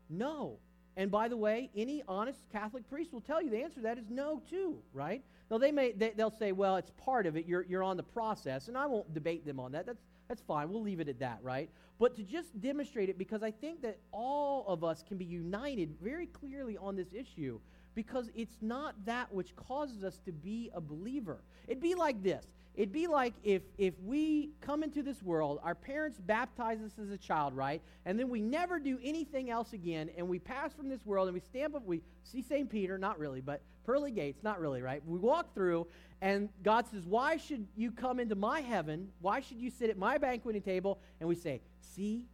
No. 0.10 0.58
And 0.96 1.10
by 1.10 1.28
the 1.28 1.38
way, 1.38 1.70
any 1.76 2.04
honest 2.08 2.40
Catholic 2.52 2.88
priest 2.90 3.14
will 3.14 3.22
tell 3.22 3.42
you 3.42 3.50
the 3.50 3.64
answer 3.64 3.76
to 3.76 3.82
that 3.82 3.98
is 3.98 4.10
no, 4.10 4.42
too, 4.50 4.78
right? 4.94 5.24
Now, 5.50 5.58
they 5.58 5.72
may, 5.72 5.92
they, 5.92 6.12
they'll 6.12 6.32
say, 6.32 6.52
well, 6.52 6.76
it's 6.76 6.92
part 6.92 7.26
of 7.26 7.36
it. 7.36 7.46
You're, 7.48 7.64
you're 7.64 7.84
on 7.84 7.98
the 7.98 8.04
process. 8.04 8.68
And 8.68 8.78
I 8.78 8.86
won't 8.86 9.14
debate 9.14 9.46
them 9.46 9.60
on 9.60 9.72
that. 9.72 9.86
That's, 9.86 10.04
that's 10.28 10.42
fine. 10.42 10.70
We'll 10.70 10.84
leave 10.84 11.00
it 11.00 11.10
at 11.10 11.20
that, 11.20 11.40
right? 11.42 11.70
But 12.00 12.16
to 12.16 12.24
just 12.24 12.60
demonstrate 12.62 13.10
it, 13.10 13.18
because 13.18 13.44
I 13.44 13.52
think 13.52 13.82
that 13.82 13.98
all 14.12 14.66
of 14.68 14.84
us 14.84 15.04
can 15.08 15.18
be 15.18 15.26
united 15.26 15.96
very 16.02 16.28
clearly 16.28 16.78
on 16.78 16.96
this 16.96 17.14
issue, 17.14 17.60
because 17.96 18.30
it's 18.36 18.58
not 18.62 18.96
that 19.06 19.32
which 19.34 19.56
causes 19.56 20.04
us 20.04 20.18
to 20.26 20.32
be 20.32 20.70
a 20.74 20.82
believer. 20.82 21.40
It'd 21.68 21.82
be 21.82 21.96
like 21.96 22.24
this 22.24 22.46
It'd 22.76 22.92
be 22.92 23.06
like 23.06 23.34
if, 23.44 23.62
if 23.78 23.94
we 24.04 24.50
come 24.62 24.82
into 24.82 25.04
this 25.04 25.22
world, 25.22 25.60
our 25.64 25.76
parents 25.76 26.20
baptize 26.20 26.80
us 26.82 26.94
as 27.00 27.12
a 27.12 27.18
child, 27.18 27.56
right? 27.56 27.82
And 28.06 28.20
then 28.20 28.30
we 28.30 28.42
never 28.42 28.80
do 28.80 28.98
anything 29.04 29.52
else 29.52 29.74
again, 29.74 30.10
and 30.18 30.28
we 30.28 30.40
pass 30.40 30.74
from 30.74 30.90
this 30.90 31.06
world 31.06 31.28
and 31.28 31.36
we 31.36 31.42
stamp 31.42 31.76
up, 31.76 31.86
we 31.86 32.02
see 32.24 32.42
St. 32.42 32.68
Peter, 32.68 32.98
not 32.98 33.20
really, 33.20 33.42
but 33.42 33.62
pearly 33.86 34.12
gates, 34.12 34.42
not 34.42 34.60
really, 34.60 34.82
right? 34.82 35.04
We 35.06 35.20
walk 35.20 35.54
through, 35.54 35.86
and 36.22 36.50
God 36.64 36.88
says, 36.90 37.06
Why 37.06 37.38
should 37.38 37.68
you 37.76 37.92
come 37.92 38.20
into 38.20 38.36
my 38.36 38.62
heaven? 38.62 39.10
Why 39.22 39.42
should 39.42 39.58
you 39.58 39.70
sit 39.70 39.92
at 39.92 39.98
my 39.98 40.18
banqueting 40.18 40.64
table? 40.64 41.00
And 41.20 41.30
we 41.30 41.36
say, 41.36 41.62
See, 41.96 42.28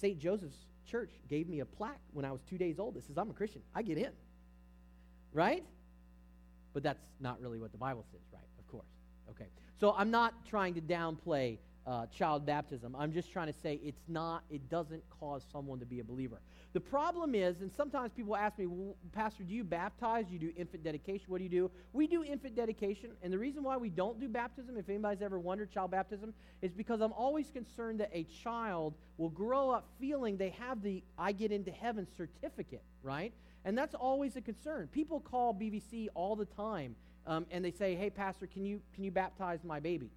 St. 0.00 0.18
Joseph's 0.18 0.66
church 0.86 1.10
gave 1.28 1.48
me 1.48 1.60
a 1.60 1.66
plaque 1.66 2.00
when 2.12 2.24
I 2.24 2.32
was 2.32 2.40
two 2.48 2.56
days 2.56 2.78
old 2.78 2.94
that 2.94 3.04
says 3.04 3.18
I'm 3.18 3.30
a 3.30 3.34
Christian. 3.34 3.62
I 3.74 3.82
get 3.82 3.98
in. 3.98 4.10
Right? 5.34 5.64
But 6.72 6.82
that's 6.82 7.04
not 7.20 7.40
really 7.40 7.58
what 7.58 7.72
the 7.72 7.78
Bible 7.78 8.04
says, 8.10 8.20
So 9.82 9.96
I'm 9.98 10.12
not 10.12 10.46
trying 10.46 10.74
to 10.74 10.80
downplay 10.80 11.58
uh, 11.88 12.06
child 12.06 12.46
baptism. 12.46 12.94
I'm 12.96 13.12
just 13.12 13.32
trying 13.32 13.52
to 13.52 13.58
say 13.64 13.80
it's 13.82 14.04
not, 14.06 14.44
it 14.48 14.70
doesn't 14.70 15.02
cause 15.18 15.42
someone 15.50 15.80
to 15.80 15.84
be 15.84 15.98
a 15.98 16.04
believer. 16.04 16.40
The 16.72 16.78
problem 16.78 17.34
is, 17.34 17.62
and 17.62 17.72
sometimes 17.76 18.12
people 18.12 18.36
ask 18.36 18.56
me, 18.60 18.66
well, 18.66 18.94
Pastor, 19.10 19.42
do 19.42 19.52
you 19.52 19.64
baptize? 19.64 20.26
Do 20.26 20.34
you 20.34 20.38
do 20.38 20.52
infant 20.56 20.84
dedication? 20.84 21.24
What 21.26 21.38
do 21.38 21.42
you 21.42 21.50
do? 21.50 21.70
We 21.92 22.06
do 22.06 22.22
infant 22.22 22.54
dedication, 22.54 23.10
and 23.24 23.32
the 23.32 23.40
reason 23.40 23.64
why 23.64 23.76
we 23.76 23.90
don't 23.90 24.20
do 24.20 24.28
baptism, 24.28 24.76
if 24.76 24.88
anybody's 24.88 25.20
ever 25.20 25.40
wondered 25.40 25.72
child 25.72 25.90
baptism, 25.90 26.32
is 26.62 26.72
because 26.72 27.00
I'm 27.00 27.12
always 27.12 27.50
concerned 27.50 27.98
that 27.98 28.10
a 28.12 28.22
child 28.44 28.94
will 29.16 29.30
grow 29.30 29.70
up 29.70 29.88
feeling 29.98 30.36
they 30.36 30.54
have 30.60 30.80
the 30.80 31.02
I 31.18 31.32
get 31.32 31.50
into 31.50 31.72
heaven 31.72 32.06
certificate, 32.16 32.84
right? 33.02 33.32
And 33.64 33.76
that's 33.76 33.96
always 33.96 34.36
a 34.36 34.40
concern. 34.40 34.86
People 34.92 35.18
call 35.18 35.52
BVC 35.52 36.06
all 36.14 36.36
the 36.36 36.44
time, 36.44 36.94
um, 37.26 37.46
and 37.50 37.64
they 37.64 37.70
say, 37.70 37.94
"Hey, 37.94 38.10
Pastor, 38.10 38.46
can 38.46 38.64
you 38.64 38.80
can 38.94 39.04
you 39.04 39.10
baptize 39.10 39.60
my 39.64 39.80
baby?" 39.80 40.10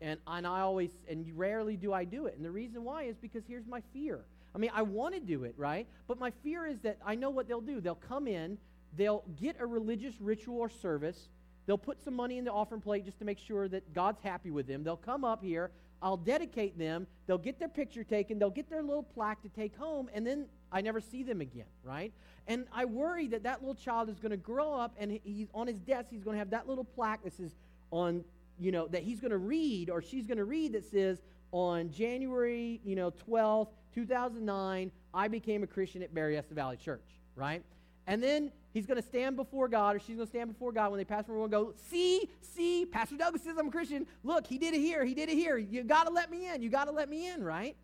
And 0.00 0.18
and 0.26 0.46
I 0.46 0.60
always 0.60 0.90
and 1.08 1.26
rarely 1.36 1.76
do 1.76 1.92
I 1.92 2.04
do 2.04 2.26
it. 2.26 2.34
And 2.36 2.44
the 2.44 2.50
reason 2.50 2.84
why 2.84 3.04
is 3.04 3.16
because 3.16 3.42
here's 3.46 3.66
my 3.66 3.82
fear. 3.92 4.20
I 4.54 4.58
mean, 4.58 4.70
I 4.74 4.82
want 4.82 5.14
to 5.14 5.20
do 5.20 5.44
it, 5.44 5.54
right? 5.56 5.86
But 6.06 6.18
my 6.18 6.30
fear 6.42 6.66
is 6.66 6.78
that 6.80 6.98
I 7.04 7.14
know 7.14 7.30
what 7.30 7.48
they'll 7.48 7.60
do. 7.60 7.80
They'll 7.80 7.94
come 7.94 8.26
in, 8.26 8.58
they'll 8.96 9.24
get 9.40 9.56
a 9.58 9.66
religious 9.66 10.20
ritual 10.20 10.58
or 10.58 10.68
service, 10.68 11.28
they'll 11.66 11.78
put 11.78 12.02
some 12.02 12.14
money 12.14 12.38
in 12.38 12.44
the 12.44 12.52
offering 12.52 12.80
plate 12.80 13.04
just 13.04 13.18
to 13.20 13.24
make 13.24 13.38
sure 13.38 13.68
that 13.68 13.94
God's 13.94 14.20
happy 14.20 14.50
with 14.50 14.66
them. 14.66 14.84
They'll 14.84 14.96
come 14.96 15.24
up 15.24 15.42
here, 15.42 15.70
I'll 16.02 16.18
dedicate 16.18 16.78
them, 16.78 17.06
they'll 17.26 17.38
get 17.38 17.58
their 17.58 17.68
picture 17.68 18.04
taken, 18.04 18.38
they'll 18.38 18.50
get 18.50 18.68
their 18.68 18.82
little 18.82 19.02
plaque 19.02 19.42
to 19.42 19.48
take 19.48 19.76
home, 19.76 20.10
and 20.12 20.26
then 20.26 20.46
I 20.72 20.80
never 20.80 21.00
see 21.00 21.22
them 21.22 21.40
again, 21.40 21.66
right? 21.84 22.12
And 22.48 22.66
I 22.72 22.86
worry 22.86 23.28
that 23.28 23.44
that 23.44 23.60
little 23.60 23.74
child 23.74 24.08
is 24.08 24.18
going 24.18 24.30
to 24.30 24.36
grow 24.36 24.72
up 24.72 24.94
and 24.98 25.20
he's 25.22 25.48
on 25.54 25.66
his 25.66 25.78
desk, 25.78 26.08
he's 26.10 26.24
going 26.24 26.34
to 26.34 26.38
have 26.38 26.50
that 26.50 26.68
little 26.68 26.84
plaque 26.84 27.22
that 27.24 27.36
says 27.36 27.52
on, 27.90 28.24
you 28.58 28.72
know, 28.72 28.88
that 28.88 29.02
he's 29.02 29.20
going 29.20 29.30
to 29.30 29.38
read 29.38 29.90
or 29.90 30.02
she's 30.02 30.26
going 30.26 30.38
to 30.38 30.44
read 30.44 30.72
that 30.72 30.90
says 30.90 31.22
on 31.52 31.90
January, 31.92 32.80
you 32.84 32.96
know, 32.96 33.10
12th, 33.10 33.68
2009, 33.94 34.90
I 35.12 35.28
became 35.28 35.62
a 35.62 35.66
Christian 35.66 36.02
at 36.02 36.14
Berryessa 36.14 36.52
Valley 36.52 36.78
Church, 36.78 37.04
right? 37.36 37.62
And 38.06 38.22
then 38.22 38.50
he's 38.72 38.86
going 38.86 39.00
to 39.00 39.06
stand 39.06 39.36
before 39.36 39.68
God, 39.68 39.96
or 39.96 40.00
she's 40.00 40.16
going 40.16 40.26
to 40.26 40.30
stand 40.30 40.52
before 40.52 40.72
God 40.72 40.90
when 40.90 40.98
they 40.98 41.04
pass 41.04 41.26
from 41.26 41.40
and 41.42 41.50
go, 41.50 41.74
See, 41.90 42.28
see, 42.40 42.86
Pastor 42.86 43.16
Douglas 43.16 43.42
says 43.42 43.56
I'm 43.58 43.68
a 43.68 43.70
Christian. 43.70 44.06
Look, 44.24 44.46
he 44.46 44.58
did 44.58 44.74
it 44.74 44.80
here. 44.80 45.04
He 45.04 45.14
did 45.14 45.28
it 45.28 45.34
here. 45.34 45.56
You 45.56 45.84
got 45.84 46.06
to 46.06 46.12
let 46.12 46.30
me 46.30 46.48
in. 46.48 46.62
You 46.62 46.70
got 46.70 46.86
to 46.86 46.92
let 46.92 47.08
me 47.08 47.28
in, 47.28 47.44
right? 47.44 47.76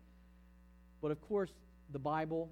But 1.01 1.11
of 1.11 1.21
course, 1.21 1.51
the 1.91 1.99
Bible, 1.99 2.49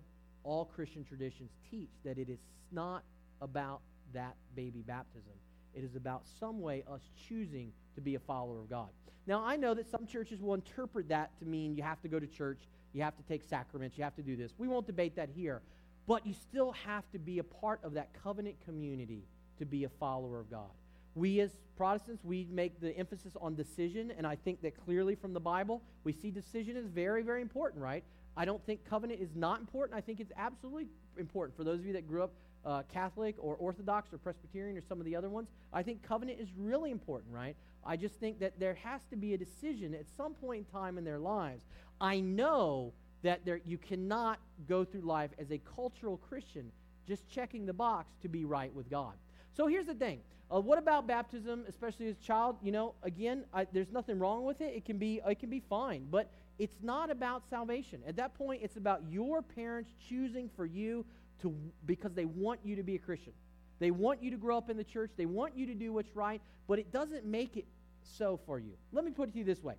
all 0.48 0.66
Christian 0.66 1.04
traditions 1.04 1.52
teach 1.70 1.92
that 2.06 2.18
it 2.18 2.30
is 2.30 2.40
not 2.72 3.04
about 3.42 3.82
that 4.14 4.36
baby 4.56 4.82
baptism. 4.82 5.34
It 5.76 5.84
is 5.84 5.96
about 5.96 6.24
some 6.40 6.62
way 6.62 6.84
us 6.92 7.02
choosing 7.28 7.72
to 7.96 8.02
be 8.02 8.16
a 8.16 8.20
follower 8.20 8.60
of 8.60 8.70
God. 8.70 8.88
Now, 9.28 9.44
I 9.46 9.58
know 9.58 9.74
that 9.74 9.92
some 9.92 10.08
churches 10.08 10.42
will 10.42 10.54
interpret 10.54 11.10
that 11.10 11.38
to 11.40 11.46
mean 11.46 11.76
you 11.76 11.84
have 11.84 12.02
to 12.02 12.08
go 12.08 12.20
to 12.20 12.26
church, 12.26 12.60
you 12.94 13.04
have 13.04 13.18
to 13.18 13.24
take 13.24 13.44
sacraments, 13.44 13.98
you 13.98 14.04
have 14.06 14.16
to 14.16 14.24
do 14.24 14.38
this. 14.38 14.54
We 14.58 14.68
won't 14.70 14.88
debate 14.88 15.18
that 15.18 15.30
here. 15.36 15.62
But 16.08 16.26
you 16.26 16.34
still 16.34 16.72
have 16.72 17.04
to 17.12 17.20
be 17.20 17.40
a 17.40 17.44
part 17.44 17.82
of 17.84 17.94
that 17.96 18.10
covenant 18.24 18.56
community 18.64 19.24
to 19.60 19.66
be 19.66 19.84
a 19.84 19.90
follower 19.90 20.40
of 20.40 20.50
God. 20.50 20.72
We 21.14 21.42
as 21.42 21.52
Protestants, 21.76 22.24
we 22.24 22.48
make 22.50 22.80
the 22.80 22.96
emphasis 22.98 23.34
on 23.42 23.56
decision, 23.56 24.14
and 24.18 24.26
I 24.26 24.36
think 24.36 24.62
that 24.62 24.74
clearly 24.86 25.16
from 25.16 25.34
the 25.34 25.40
Bible, 25.40 25.82
we 26.06 26.14
see 26.14 26.32
decision 26.32 26.78
is 26.78 26.86
very, 26.88 27.24
very 27.24 27.42
important, 27.42 27.84
right? 27.84 28.04
I 28.38 28.46
don't 28.46 28.64
think 28.66 28.86
covenant 28.88 29.20
is 29.20 29.36
not 29.36 29.60
important. 29.60 29.98
I 29.98 30.02
think 30.02 30.20
it's 30.20 30.32
absolutely 30.38 30.88
important. 31.18 31.58
For 31.58 31.64
those 31.64 31.80
of 31.80 31.86
you 31.88 31.94
that 31.94 32.08
grew 32.08 32.24
up 32.24 32.32
uh, 32.64 32.84
Catholic 32.94 33.36
or 33.40 33.56
Orthodox 33.56 34.14
or 34.14 34.20
Presbyterian 34.20 34.78
or 34.78 34.82
some 34.82 35.00
of 35.00 35.06
the 35.06 35.16
other 35.16 35.30
ones, 35.30 35.48
I 35.74 35.82
think 35.82 36.04
covenant 36.04 36.40
is 36.40 36.50
really 36.56 36.92
important, 36.92 37.34
right? 37.34 37.56
I 37.84 37.98
just 37.98 38.16
think 38.16 38.40
that 38.40 38.60
there 38.60 38.76
has 38.76 39.02
to 39.10 39.16
be 39.16 39.34
a 39.34 39.38
decision 39.38 39.96
at 39.96 40.06
some 40.16 40.34
point 40.36 40.66
in 40.68 40.80
time 40.80 41.00
in 41.00 41.04
their 41.04 41.18
lives. 41.18 41.64
I 42.00 42.20
know 42.20 42.94
that 43.24 43.44
there, 43.44 43.60
you 43.66 43.80
cannot 43.80 44.40
go 44.70 44.86
through 44.86 45.02
life 45.02 45.32
as 45.40 45.52
a 45.52 45.58
cultural 45.58 46.18
Christian 46.18 46.72
just 47.08 47.28
checking 47.30 47.66
the 47.66 47.74
box 47.74 48.14
to 48.22 48.28
be 48.28 48.46
right 48.46 48.74
with 48.74 48.90
God. 48.90 49.14
So 49.56 49.66
here's 49.66 49.88
the 49.88 49.96
thing. 49.96 50.20
Uh, 50.54 50.62
what 50.62 50.78
about 50.78 51.08
baptism, 51.08 51.66
especially 51.68 52.08
as 52.08 52.16
a 52.16 52.24
child? 52.24 52.58
You 52.62 52.72
know, 52.72 52.94
again, 53.04 53.46
I, 53.54 53.66
there's 53.72 53.92
nothing 53.92 54.20
wrong 54.20 54.46
with 54.46 54.62
it. 54.62 54.76
It 54.76 54.86
can 54.86 54.98
be, 54.98 55.22
it 55.26 55.40
can 55.40 55.50
be 55.50 55.62
fine, 55.62 56.08
but 56.12 56.30
it's 56.60 56.78
not 56.82 57.12
about 57.12 57.44
salvation. 57.50 58.02
At 58.08 58.16
that 58.16 58.34
point, 58.34 58.62
it's 58.64 58.78
about 58.78 59.02
your 59.10 59.42
parents 59.42 59.92
choosing 60.10 60.50
for 60.56 60.66
you 60.66 61.06
to 61.42 61.54
because 61.86 62.14
they 62.14 62.26
want 62.26 62.60
you 62.64 62.76
to 62.76 62.84
be 62.84 62.96
a 62.96 63.00
Christian. 63.00 63.34
They 63.80 63.92
want 63.92 64.24
you 64.24 64.32
to 64.32 64.38
grow 64.38 64.58
up 64.58 64.70
in 64.70 64.78
the 64.78 64.84
church. 64.84 65.12
They 65.18 65.28
want 65.28 65.56
you 65.56 65.68
to 65.68 65.76
do 65.76 65.94
what's 65.94 66.16
right, 66.16 66.42
but 66.68 66.80
it 66.80 66.92
doesn't 66.92 67.26
make 67.26 67.58
it 67.58 67.66
so 68.02 68.40
for 68.46 68.60
you. 68.60 68.74
Let 68.92 69.06
me 69.06 69.12
put 69.12 69.30
it 69.30 69.34
to 69.34 69.38
you 69.38 69.44
this 69.44 69.64
way. 69.64 69.76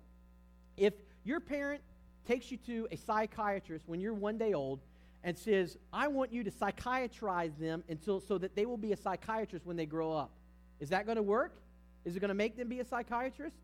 If 0.77 0.93
your 1.25 1.41
parent 1.41 1.81
takes 2.25 2.51
you 2.51 2.57
to 2.57 2.87
a 2.91 2.95
psychiatrist 2.95 3.87
when 3.87 3.99
you're 3.99 4.13
one 4.13 4.37
day 4.37 4.53
old 4.53 4.79
and 5.23 5.37
says, 5.37 5.77
I 5.91 6.07
want 6.07 6.31
you 6.31 6.43
to 6.43 6.51
psychiatrize 6.51 7.55
them 7.59 7.83
until 7.89 8.21
so 8.21 8.37
that 8.37 8.55
they 8.55 8.65
will 8.65 8.77
be 8.77 8.93
a 8.93 8.97
psychiatrist 8.97 9.65
when 9.65 9.75
they 9.75 9.85
grow 9.85 10.13
up. 10.13 10.31
Is 10.79 10.89
that 10.89 11.05
going 11.05 11.17
to 11.17 11.23
work? 11.23 11.61
Is 12.05 12.15
it 12.15 12.19
going 12.19 12.29
to 12.29 12.35
make 12.35 12.55
them 12.55 12.69
be 12.69 12.79
a 12.79 12.85
psychiatrist? 12.85 13.57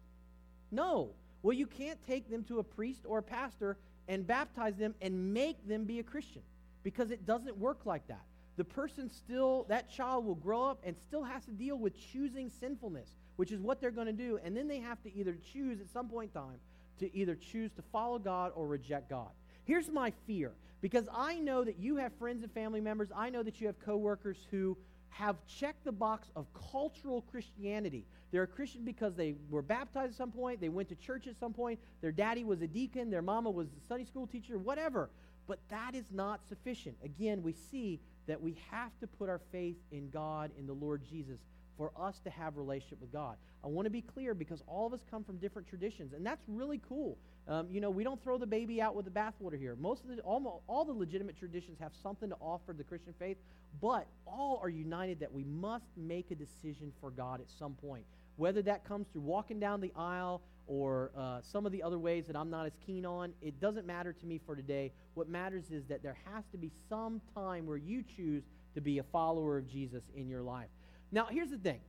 No. 0.71 1.11
Well, 1.45 1.53
you 1.53 1.67
can't 1.67 1.99
take 2.07 2.27
them 2.27 2.43
to 2.45 2.57
a 2.57 2.63
priest 2.63 3.01
or 3.05 3.19
a 3.19 3.21
pastor 3.21 3.77
and 4.07 4.25
baptize 4.25 4.77
them 4.77 4.95
and 4.99 5.31
make 5.31 5.67
them 5.67 5.83
be 5.83 5.99
a 5.99 6.03
Christian 6.03 6.41
because 6.81 7.11
it 7.11 7.27
doesn't 7.27 7.55
work 7.55 7.85
like 7.85 8.07
that. 8.07 8.23
The 8.57 8.63
person 8.63 9.07
still, 9.11 9.67
that 9.69 9.91
child 9.91 10.25
will 10.25 10.33
grow 10.33 10.63
up 10.63 10.79
and 10.83 10.95
still 10.97 11.21
has 11.21 11.45
to 11.45 11.51
deal 11.51 11.77
with 11.77 11.93
choosing 12.11 12.49
sinfulness, 12.49 13.09
which 13.35 13.51
is 13.51 13.61
what 13.61 13.79
they're 13.79 13.91
going 13.91 14.07
to 14.07 14.11
do. 14.11 14.39
And 14.43 14.57
then 14.57 14.67
they 14.67 14.79
have 14.79 14.99
to 15.03 15.15
either 15.15 15.37
choose 15.53 15.79
at 15.79 15.87
some 15.87 16.09
point 16.09 16.31
in 16.33 16.41
time 16.41 16.57
to 16.97 17.15
either 17.15 17.35
choose 17.35 17.71
to 17.73 17.83
follow 17.91 18.17
God 18.17 18.51
or 18.55 18.65
reject 18.65 19.11
God. 19.11 19.29
Here's 19.65 19.91
my 19.91 20.13
fear 20.25 20.51
because 20.81 21.07
I 21.13 21.37
know 21.37 21.63
that 21.63 21.77
you 21.77 21.97
have 21.97 22.11
friends 22.15 22.41
and 22.41 22.51
family 22.53 22.81
members, 22.81 23.09
I 23.15 23.29
know 23.29 23.43
that 23.43 23.61
you 23.61 23.67
have 23.67 23.79
coworkers 23.85 24.37
who 24.49 24.75
have 25.17 25.37
checked 25.47 25.85
the 25.85 25.91
box 25.91 26.27
of 26.35 26.45
cultural 26.71 27.21
Christianity. 27.31 28.05
They're 28.31 28.43
a 28.43 28.47
Christian 28.47 28.83
because 28.83 29.15
they 29.15 29.35
were 29.49 29.61
baptized 29.61 30.11
at 30.11 30.17
some 30.17 30.31
point, 30.31 30.59
they 30.59 30.67
went 30.67 30.89
to 30.89 30.95
church 30.95 31.25
at 31.27 31.39
some 31.39 31.53
point, 31.53 31.79
their 32.01 32.11
daddy 32.11 32.43
was 32.43 32.61
a 32.61 32.67
deacon, 32.67 33.09
their 33.09 33.21
mama 33.21 33.49
was 33.49 33.67
a 33.67 33.87
Sunday 33.87 34.03
school 34.03 34.27
teacher, 34.27 34.57
whatever. 34.57 35.09
But 35.47 35.59
that 35.69 35.95
is 35.95 36.05
not 36.11 36.41
sufficient. 36.49 36.97
Again, 37.01 37.43
we 37.43 37.53
see 37.53 38.01
that 38.27 38.41
we 38.41 38.57
have 38.69 38.91
to 38.99 39.07
put 39.07 39.29
our 39.29 39.39
faith 39.53 39.77
in 39.91 40.09
God, 40.09 40.51
in 40.59 40.67
the 40.67 40.73
Lord 40.73 41.01
Jesus, 41.09 41.39
for 41.77 41.91
us 41.97 42.19
to 42.25 42.29
have 42.29 42.57
relationship 42.57 42.99
with 42.99 43.13
God. 43.13 43.37
I 43.63 43.67
want 43.67 43.85
to 43.85 43.91
be 43.91 44.01
clear 44.01 44.33
because 44.33 44.63
all 44.67 44.85
of 44.85 44.93
us 44.93 45.05
come 45.09 45.23
from 45.23 45.37
different 45.37 45.67
traditions, 45.69 46.11
and 46.11 46.25
that's 46.25 46.43
really 46.49 46.81
cool. 46.89 47.17
Um, 47.47 47.67
you 47.69 47.79
know, 47.79 47.91
we 47.91 48.03
don't 48.03 48.21
throw 48.23 48.37
the 48.37 48.47
baby 48.47 48.81
out 48.81 48.95
with 48.95 49.05
the 49.05 49.11
bathwater 49.11 49.57
here. 49.57 49.75
Most 49.79 50.03
of 50.03 50.15
the 50.15 50.21
almost, 50.21 50.63
all 50.67 50.83
the 50.83 50.91
legitimate 50.91 51.37
traditions 51.37 51.77
have 51.79 51.91
something 52.01 52.29
to 52.29 52.35
offer 52.41 52.73
the 52.73 52.83
Christian 52.83 53.13
faith, 53.19 53.37
but 53.81 54.07
all 54.25 54.59
are 54.63 54.69
united 54.69 55.19
that 55.19 55.31
we 55.31 55.43
must 55.43 55.85
make 55.95 56.31
a 56.31 56.35
decision 56.35 56.91
for 56.99 57.11
God 57.11 57.41
at 57.41 57.47
some 57.59 57.73
point. 57.73 58.03
Whether 58.37 58.61
that 58.63 58.83
comes 58.83 59.07
through 59.11 59.21
walking 59.21 59.59
down 59.59 59.79
the 59.79 59.93
aisle 59.95 60.41
or 60.67 61.11
uh, 61.15 61.41
some 61.41 61.67
of 61.67 61.71
the 61.71 61.83
other 61.83 61.99
ways 61.99 62.25
that 62.25 62.35
I'm 62.35 62.49
not 62.49 62.65
as 62.65 62.73
keen 62.85 63.05
on, 63.05 63.31
it 63.41 63.59
doesn't 63.61 63.85
matter 63.85 64.11
to 64.11 64.25
me 64.25 64.41
for 64.43 64.55
today. 64.55 64.91
What 65.13 65.29
matters 65.29 65.65
is 65.69 65.85
that 65.85 66.01
there 66.01 66.17
has 66.33 66.43
to 66.51 66.57
be 66.57 66.71
some 66.89 67.21
time 67.35 67.67
where 67.67 67.77
you 67.77 68.03
choose 68.03 68.43
to 68.73 68.81
be 68.81 68.97
a 68.97 69.03
follower 69.03 69.57
of 69.57 69.67
Jesus 69.67 70.03
in 70.15 70.27
your 70.27 70.41
life. 70.41 70.69
Now, 71.11 71.27
here's 71.29 71.51
the 71.51 71.57
thing. 71.57 71.79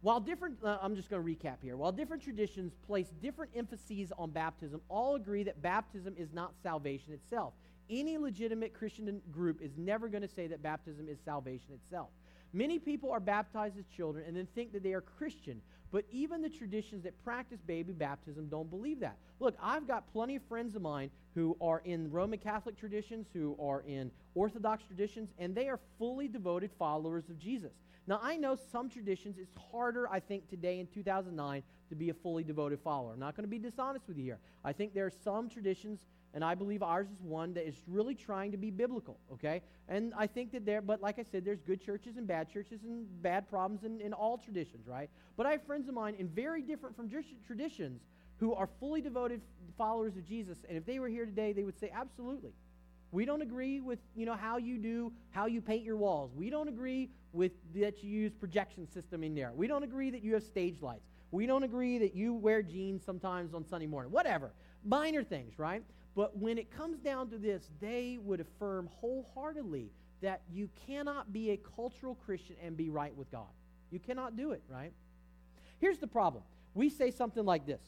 While 0.00 0.20
different, 0.20 0.58
uh, 0.62 0.78
I'm 0.80 0.94
just 0.94 1.10
going 1.10 1.24
to 1.24 1.28
recap 1.28 1.56
here. 1.60 1.76
While 1.76 1.90
different 1.90 2.22
traditions 2.22 2.72
place 2.86 3.08
different 3.20 3.50
emphases 3.56 4.12
on 4.16 4.30
baptism, 4.30 4.80
all 4.88 5.16
agree 5.16 5.42
that 5.42 5.60
baptism 5.60 6.14
is 6.16 6.32
not 6.32 6.52
salvation 6.62 7.12
itself. 7.12 7.54
Any 7.90 8.16
legitimate 8.16 8.74
Christian 8.74 9.20
group 9.32 9.60
is 9.60 9.72
never 9.76 10.08
going 10.08 10.22
to 10.22 10.28
say 10.28 10.46
that 10.46 10.62
baptism 10.62 11.08
is 11.08 11.18
salvation 11.24 11.72
itself. 11.72 12.10
Many 12.52 12.78
people 12.78 13.10
are 13.10 13.20
baptized 13.20 13.78
as 13.78 13.86
children 13.86 14.24
and 14.26 14.36
then 14.36 14.46
think 14.54 14.72
that 14.72 14.82
they 14.82 14.92
are 14.92 15.00
Christian, 15.00 15.60
but 15.90 16.04
even 16.10 16.42
the 16.42 16.48
traditions 16.48 17.04
that 17.04 17.22
practice 17.24 17.60
baby 17.66 17.92
baptism 17.92 18.48
don't 18.48 18.70
believe 18.70 19.00
that. 19.00 19.16
Look, 19.40 19.56
I've 19.62 19.86
got 19.86 20.12
plenty 20.12 20.36
of 20.36 20.42
friends 20.48 20.74
of 20.74 20.82
mine 20.82 21.10
who 21.34 21.56
are 21.60 21.80
in 21.84 22.10
Roman 22.10 22.38
Catholic 22.38 22.78
traditions, 22.78 23.26
who 23.32 23.56
are 23.60 23.82
in 23.86 24.10
Orthodox 24.34 24.84
traditions, 24.84 25.30
and 25.38 25.54
they 25.54 25.68
are 25.68 25.78
fully 25.98 26.28
devoted 26.28 26.70
followers 26.78 27.28
of 27.28 27.38
Jesus. 27.38 27.72
Now, 28.06 28.20
I 28.22 28.38
know 28.38 28.56
some 28.72 28.88
traditions, 28.88 29.36
it's 29.38 29.54
harder, 29.70 30.08
I 30.10 30.18
think, 30.18 30.48
today 30.48 30.80
in 30.80 30.86
2009 30.86 31.62
to 31.90 31.94
be 31.94 32.08
a 32.08 32.14
fully 32.14 32.42
devoted 32.42 32.80
follower. 32.80 33.12
I'm 33.12 33.20
not 33.20 33.36
going 33.36 33.44
to 33.44 33.50
be 33.50 33.58
dishonest 33.58 34.08
with 34.08 34.16
you 34.16 34.24
here. 34.24 34.38
I 34.64 34.72
think 34.72 34.94
there 34.94 35.04
are 35.04 35.12
some 35.24 35.48
traditions, 35.50 36.00
and 36.38 36.44
I 36.44 36.54
believe 36.54 36.84
ours 36.84 37.08
is 37.08 37.20
one 37.20 37.52
that 37.54 37.66
is 37.66 37.74
really 37.88 38.14
trying 38.14 38.52
to 38.52 38.56
be 38.56 38.70
biblical, 38.70 39.18
okay? 39.32 39.60
And 39.88 40.14
I 40.16 40.28
think 40.28 40.52
that 40.52 40.64
there, 40.64 40.80
but 40.80 41.02
like 41.02 41.18
I 41.18 41.24
said, 41.24 41.44
there's 41.44 41.62
good 41.62 41.84
churches 41.84 42.16
and 42.16 42.28
bad 42.28 42.48
churches 42.48 42.84
and 42.84 43.06
bad 43.22 43.50
problems 43.50 43.82
in, 43.82 44.00
in 44.00 44.12
all 44.12 44.38
traditions, 44.38 44.86
right? 44.86 45.10
But 45.36 45.46
I 45.46 45.50
have 45.50 45.64
friends 45.64 45.88
of 45.88 45.94
mine 45.96 46.14
in 46.16 46.28
very 46.28 46.62
different 46.62 46.94
from 46.94 47.10
traditions 47.44 48.02
who 48.36 48.54
are 48.54 48.68
fully 48.78 49.00
devoted 49.00 49.40
followers 49.76 50.16
of 50.16 50.24
Jesus, 50.24 50.58
and 50.68 50.78
if 50.78 50.86
they 50.86 51.00
were 51.00 51.08
here 51.08 51.26
today, 51.26 51.52
they 51.52 51.64
would 51.64 51.76
say, 51.80 51.90
absolutely. 51.92 52.52
We 53.10 53.24
don't 53.24 53.42
agree 53.42 53.80
with, 53.80 53.98
you 54.14 54.24
know, 54.24 54.36
how 54.36 54.58
you 54.58 54.78
do, 54.78 55.12
how 55.30 55.46
you 55.46 55.60
paint 55.60 55.82
your 55.82 55.96
walls. 55.96 56.30
We 56.36 56.50
don't 56.50 56.68
agree 56.68 57.10
with 57.32 57.50
that 57.74 58.04
you 58.04 58.10
use 58.10 58.32
projection 58.32 58.88
system 58.88 59.24
in 59.24 59.34
there. 59.34 59.50
We 59.56 59.66
don't 59.66 59.82
agree 59.82 60.10
that 60.10 60.22
you 60.22 60.34
have 60.34 60.44
stage 60.44 60.82
lights. 60.82 61.08
We 61.32 61.46
don't 61.46 61.64
agree 61.64 61.98
that 61.98 62.14
you 62.14 62.32
wear 62.32 62.62
jeans 62.62 63.04
sometimes 63.04 63.54
on 63.54 63.64
Sunday 63.66 63.88
morning. 63.88 64.12
Whatever. 64.12 64.52
minor 64.84 65.24
things, 65.24 65.58
right? 65.58 65.82
But 66.14 66.36
when 66.36 66.58
it 66.58 66.70
comes 66.70 66.98
down 66.98 67.30
to 67.30 67.38
this, 67.38 67.70
they 67.80 68.18
would 68.22 68.40
affirm 68.40 68.88
wholeheartedly 68.92 69.90
that 70.20 70.42
you 70.50 70.68
cannot 70.86 71.32
be 71.32 71.50
a 71.50 71.56
cultural 71.56 72.14
Christian 72.14 72.56
and 72.62 72.76
be 72.76 72.90
right 72.90 73.14
with 73.16 73.30
God. 73.30 73.46
You 73.90 74.00
cannot 74.00 74.36
do 74.36 74.50
it, 74.52 74.62
right? 74.68 74.92
Here's 75.78 75.98
the 75.98 76.06
problem. 76.06 76.42
We 76.74 76.90
say 76.90 77.10
something 77.10 77.44
like 77.44 77.66
this. 77.66 77.82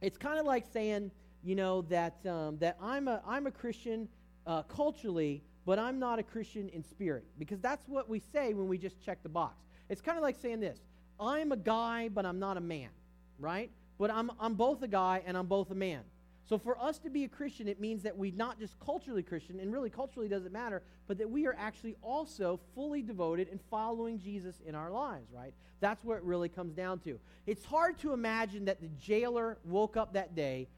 It's 0.00 0.18
kind 0.18 0.38
of 0.38 0.46
like 0.46 0.64
saying, 0.72 1.10
you 1.42 1.54
know, 1.54 1.82
that, 1.82 2.16
um, 2.26 2.58
that 2.58 2.76
I'm, 2.82 3.08
a, 3.08 3.22
I'm 3.26 3.46
a 3.46 3.50
Christian 3.50 4.08
uh, 4.46 4.62
culturally, 4.62 5.42
but 5.64 5.78
I'm 5.78 5.98
not 5.98 6.18
a 6.18 6.22
Christian 6.22 6.68
in 6.70 6.82
spirit. 6.82 7.24
Because 7.38 7.60
that's 7.60 7.86
what 7.88 8.08
we 8.08 8.20
say 8.32 8.54
when 8.54 8.68
we 8.68 8.76
just 8.76 9.00
check 9.04 9.22
the 9.22 9.28
box. 9.28 9.56
It's 9.88 10.00
kind 10.00 10.18
of 10.18 10.22
like 10.22 10.36
saying 10.36 10.60
this 10.60 10.80
I'm 11.18 11.52
a 11.52 11.56
guy, 11.56 12.08
but 12.08 12.26
I'm 12.26 12.38
not 12.38 12.56
a 12.56 12.60
man, 12.60 12.90
right? 13.38 13.70
But 13.98 14.10
I'm, 14.10 14.30
I'm 14.38 14.54
both 14.54 14.82
a 14.82 14.88
guy 14.88 15.22
and 15.24 15.36
I'm 15.36 15.46
both 15.46 15.70
a 15.70 15.74
man. 15.74 16.02
So 16.48 16.58
for 16.58 16.80
us 16.80 16.98
to 17.00 17.10
be 17.10 17.24
a 17.24 17.28
Christian, 17.28 17.66
it 17.66 17.80
means 17.80 18.04
that 18.04 18.16
we 18.16 18.30
not 18.30 18.60
just 18.60 18.78
culturally 18.78 19.22
Christian, 19.22 19.58
and 19.58 19.72
really 19.72 19.90
culturally 19.90 20.28
doesn't 20.28 20.52
matter, 20.52 20.82
but 21.08 21.18
that 21.18 21.28
we 21.28 21.46
are 21.46 21.56
actually 21.58 21.96
also 22.02 22.60
fully 22.74 23.02
devoted 23.02 23.48
and 23.50 23.60
following 23.68 24.20
Jesus 24.20 24.54
in 24.64 24.76
our 24.76 24.90
lives, 24.90 25.26
right? 25.32 25.52
That's 25.80 26.04
what 26.04 26.18
it 26.18 26.22
really 26.22 26.48
comes 26.48 26.72
down 26.72 27.00
to. 27.00 27.18
It's 27.46 27.64
hard 27.64 27.98
to 27.98 28.12
imagine 28.12 28.64
that 28.66 28.80
the 28.80 28.88
jailer 29.00 29.58
woke 29.64 29.96
up 29.96 30.12
that 30.12 30.36
day, 30.36 30.68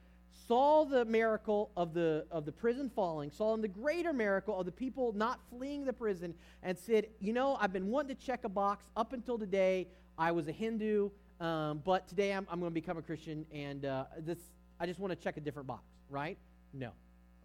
saw 0.47 0.87
the 0.87 1.05
miracle 1.05 1.71
of 1.77 1.93
the 1.93 2.25
of 2.31 2.47
the 2.47 2.53
prison 2.53 2.91
falling, 2.95 3.31
saw 3.31 3.55
the 3.59 3.69
greater 3.69 4.15
miracle 4.15 4.59
of 4.59 4.65
the 4.65 4.73
people 4.73 5.13
not 5.13 5.39
fleeing 5.51 5.85
the 5.85 5.93
prison, 5.93 6.35
and 6.63 6.79
said, 6.79 7.09
"You 7.21 7.35
know, 7.35 7.59
I've 7.61 7.73
been 7.75 7.89
wanting 7.89 8.17
to 8.17 8.23
check 8.23 8.45
a 8.45 8.49
box 8.49 8.85
up 8.97 9.13
until 9.13 9.39
today. 9.39 9.89
I 10.17 10.33
was 10.33 10.49
a 10.49 10.53
Hindu, 10.53 11.11
um, 11.41 11.83
but 11.85 12.09
today 12.09 12.33
I'm, 12.33 12.47
I'm 12.51 12.59
going 12.59 12.71
to 12.71 12.75
become 12.75 12.97
a 12.97 13.03
Christian, 13.03 13.45
and 13.53 13.85
uh, 13.85 14.05
this 14.21 14.39
I 14.81 14.87
just 14.87 14.99
want 14.99 15.13
to 15.13 15.17
check 15.17 15.37
a 15.37 15.41
different 15.41 15.67
box, 15.67 15.85
right? 16.09 16.39
No. 16.73 16.91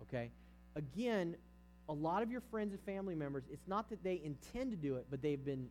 Okay? 0.04 0.30
Again, 0.76 1.36
a 1.90 1.94
lot 1.94 2.24
of 2.24 2.32
your 2.32 2.42
friends 2.42 2.74
and 2.74 2.82
family 2.84 3.16
members, 3.16 3.44
it's 3.52 3.68
not 3.68 3.90
that 3.90 4.04
they 4.04 4.22
intend 4.24 4.72
to 4.72 4.78
do 4.78 4.96
it, 4.96 5.06
but 5.10 5.22
they've 5.22 5.44
been 5.44 5.68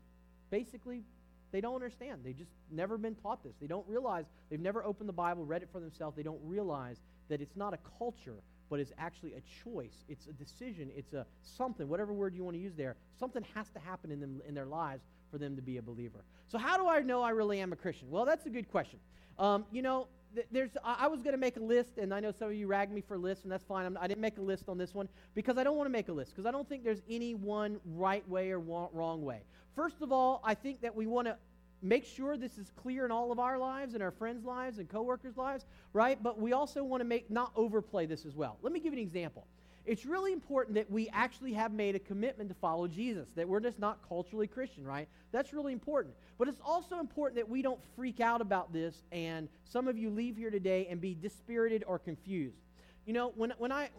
basically, 0.50 1.02
they 1.50 1.60
don't 1.60 1.74
understand. 1.74 2.20
They've 2.24 2.36
just 2.36 2.50
never 2.70 2.98
been 2.98 3.14
taught 3.14 3.42
this. 3.42 3.54
They 3.60 3.66
don't 3.66 3.86
realize, 3.88 4.26
they've 4.50 4.60
never 4.60 4.84
opened 4.84 5.08
the 5.08 5.14
Bible, 5.14 5.44
read 5.44 5.62
it 5.62 5.68
for 5.72 5.80
themselves. 5.80 6.16
They 6.16 6.22
don't 6.22 6.40
realize 6.44 6.98
that 7.28 7.40
it's 7.40 7.56
not 7.56 7.72
a 7.72 7.78
culture, 7.98 8.36
but 8.68 8.80
it's 8.80 8.92
actually 8.98 9.34
a 9.34 9.42
choice. 9.64 10.04
It's 10.08 10.26
a 10.26 10.32
decision. 10.32 10.90
It's 10.96 11.12
a 11.12 11.26
something, 11.42 11.88
whatever 11.88 12.12
word 12.12 12.34
you 12.34 12.44
want 12.44 12.56
to 12.56 12.62
use 12.62 12.74
there. 12.74 12.96
Something 13.18 13.44
has 13.54 13.70
to 13.70 13.78
happen 13.78 14.10
in, 14.10 14.20
them, 14.20 14.40
in 14.46 14.54
their 14.54 14.66
lives 14.66 15.04
for 15.30 15.38
them 15.38 15.56
to 15.56 15.62
be 15.62 15.78
a 15.78 15.82
believer. 15.82 16.24
So, 16.48 16.58
how 16.58 16.76
do 16.76 16.86
I 16.88 17.00
know 17.00 17.22
I 17.22 17.30
really 17.30 17.60
am 17.60 17.72
a 17.72 17.76
Christian? 17.76 18.10
Well, 18.10 18.24
that's 18.24 18.46
a 18.46 18.50
good 18.50 18.70
question. 18.70 18.98
Um, 19.38 19.64
you 19.72 19.82
know, 19.82 20.08
there's 20.50 20.70
I 20.84 21.06
was 21.06 21.22
going 21.22 21.32
to 21.32 21.40
make 21.40 21.56
a 21.56 21.60
list, 21.60 21.98
and 21.98 22.12
I 22.12 22.20
know 22.20 22.32
some 22.32 22.48
of 22.48 22.54
you 22.54 22.66
ragged 22.66 22.94
me 22.94 23.00
for 23.00 23.18
lists, 23.18 23.44
and 23.44 23.52
that's 23.52 23.64
fine. 23.64 23.86
I'm, 23.86 23.98
I 24.00 24.06
did 24.06 24.18
not 24.18 24.22
make 24.22 24.38
a 24.38 24.42
list 24.42 24.68
on 24.68 24.78
this 24.78 24.94
one 24.94 25.08
because 25.34 25.58
I 25.58 25.64
don't 25.64 25.76
want 25.76 25.86
to 25.86 25.92
make 25.92 26.08
a 26.08 26.12
list 26.12 26.32
because 26.32 26.46
I 26.46 26.50
don't 26.50 26.68
think 26.68 26.84
there's 26.84 27.02
any 27.08 27.34
one 27.34 27.78
right 27.84 28.26
way 28.28 28.50
or 28.50 28.58
wrong 28.58 29.22
way. 29.22 29.42
First 29.74 30.02
of 30.02 30.12
all, 30.12 30.40
I 30.44 30.54
think 30.54 30.80
that 30.82 30.94
we 30.94 31.06
want 31.06 31.28
to 31.28 31.36
make 31.82 32.04
sure 32.04 32.36
this 32.36 32.58
is 32.58 32.70
clear 32.76 33.04
in 33.04 33.10
all 33.10 33.32
of 33.32 33.38
our 33.38 33.58
lives 33.58 33.94
and 33.94 34.02
our 34.02 34.10
friends' 34.10 34.44
lives 34.44 34.78
and 34.78 34.88
coworkers' 34.88 35.36
lives, 35.36 35.66
right? 35.92 36.22
But 36.22 36.38
we 36.38 36.52
also 36.52 36.84
want 36.84 37.00
to 37.00 37.04
make 37.04 37.30
not 37.30 37.52
overplay 37.56 38.06
this 38.06 38.24
as 38.24 38.36
well. 38.36 38.58
Let 38.62 38.72
me 38.72 38.80
give 38.80 38.92
you 38.92 39.00
an 39.00 39.06
example 39.06 39.46
it's 39.84 40.06
really 40.06 40.32
important 40.32 40.74
that 40.76 40.90
we 40.90 41.08
actually 41.12 41.52
have 41.54 41.72
made 41.72 41.96
a 41.96 41.98
commitment 41.98 42.48
to 42.48 42.54
follow 42.54 42.86
Jesus, 42.86 43.28
that 43.34 43.48
we're 43.48 43.60
just 43.60 43.78
not 43.78 43.98
culturally 44.08 44.46
Christian, 44.46 44.84
right? 44.84 45.08
That's 45.32 45.52
really 45.52 45.72
important. 45.72 46.14
But 46.38 46.48
it's 46.48 46.60
also 46.64 47.00
important 47.00 47.36
that 47.36 47.48
we 47.48 47.62
don't 47.62 47.80
freak 47.96 48.20
out 48.20 48.40
about 48.40 48.72
this 48.72 49.02
and 49.10 49.48
some 49.64 49.88
of 49.88 49.98
you 49.98 50.10
leave 50.10 50.36
here 50.36 50.50
today 50.50 50.86
and 50.88 51.00
be 51.00 51.14
dispirited 51.14 51.84
or 51.86 51.98
confused. 51.98 52.58
You 53.06 53.12
know, 53.12 53.32
when, 53.34 53.52
when 53.58 53.72
I, 53.72 53.90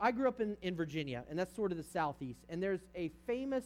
I 0.00 0.10
grew 0.10 0.26
up 0.26 0.40
in, 0.40 0.56
in 0.62 0.74
Virginia, 0.74 1.24
and 1.30 1.38
that's 1.38 1.54
sort 1.54 1.70
of 1.70 1.78
the 1.78 1.84
southeast, 1.84 2.40
and 2.48 2.60
there's 2.60 2.80
a 2.96 3.12
famous 3.26 3.64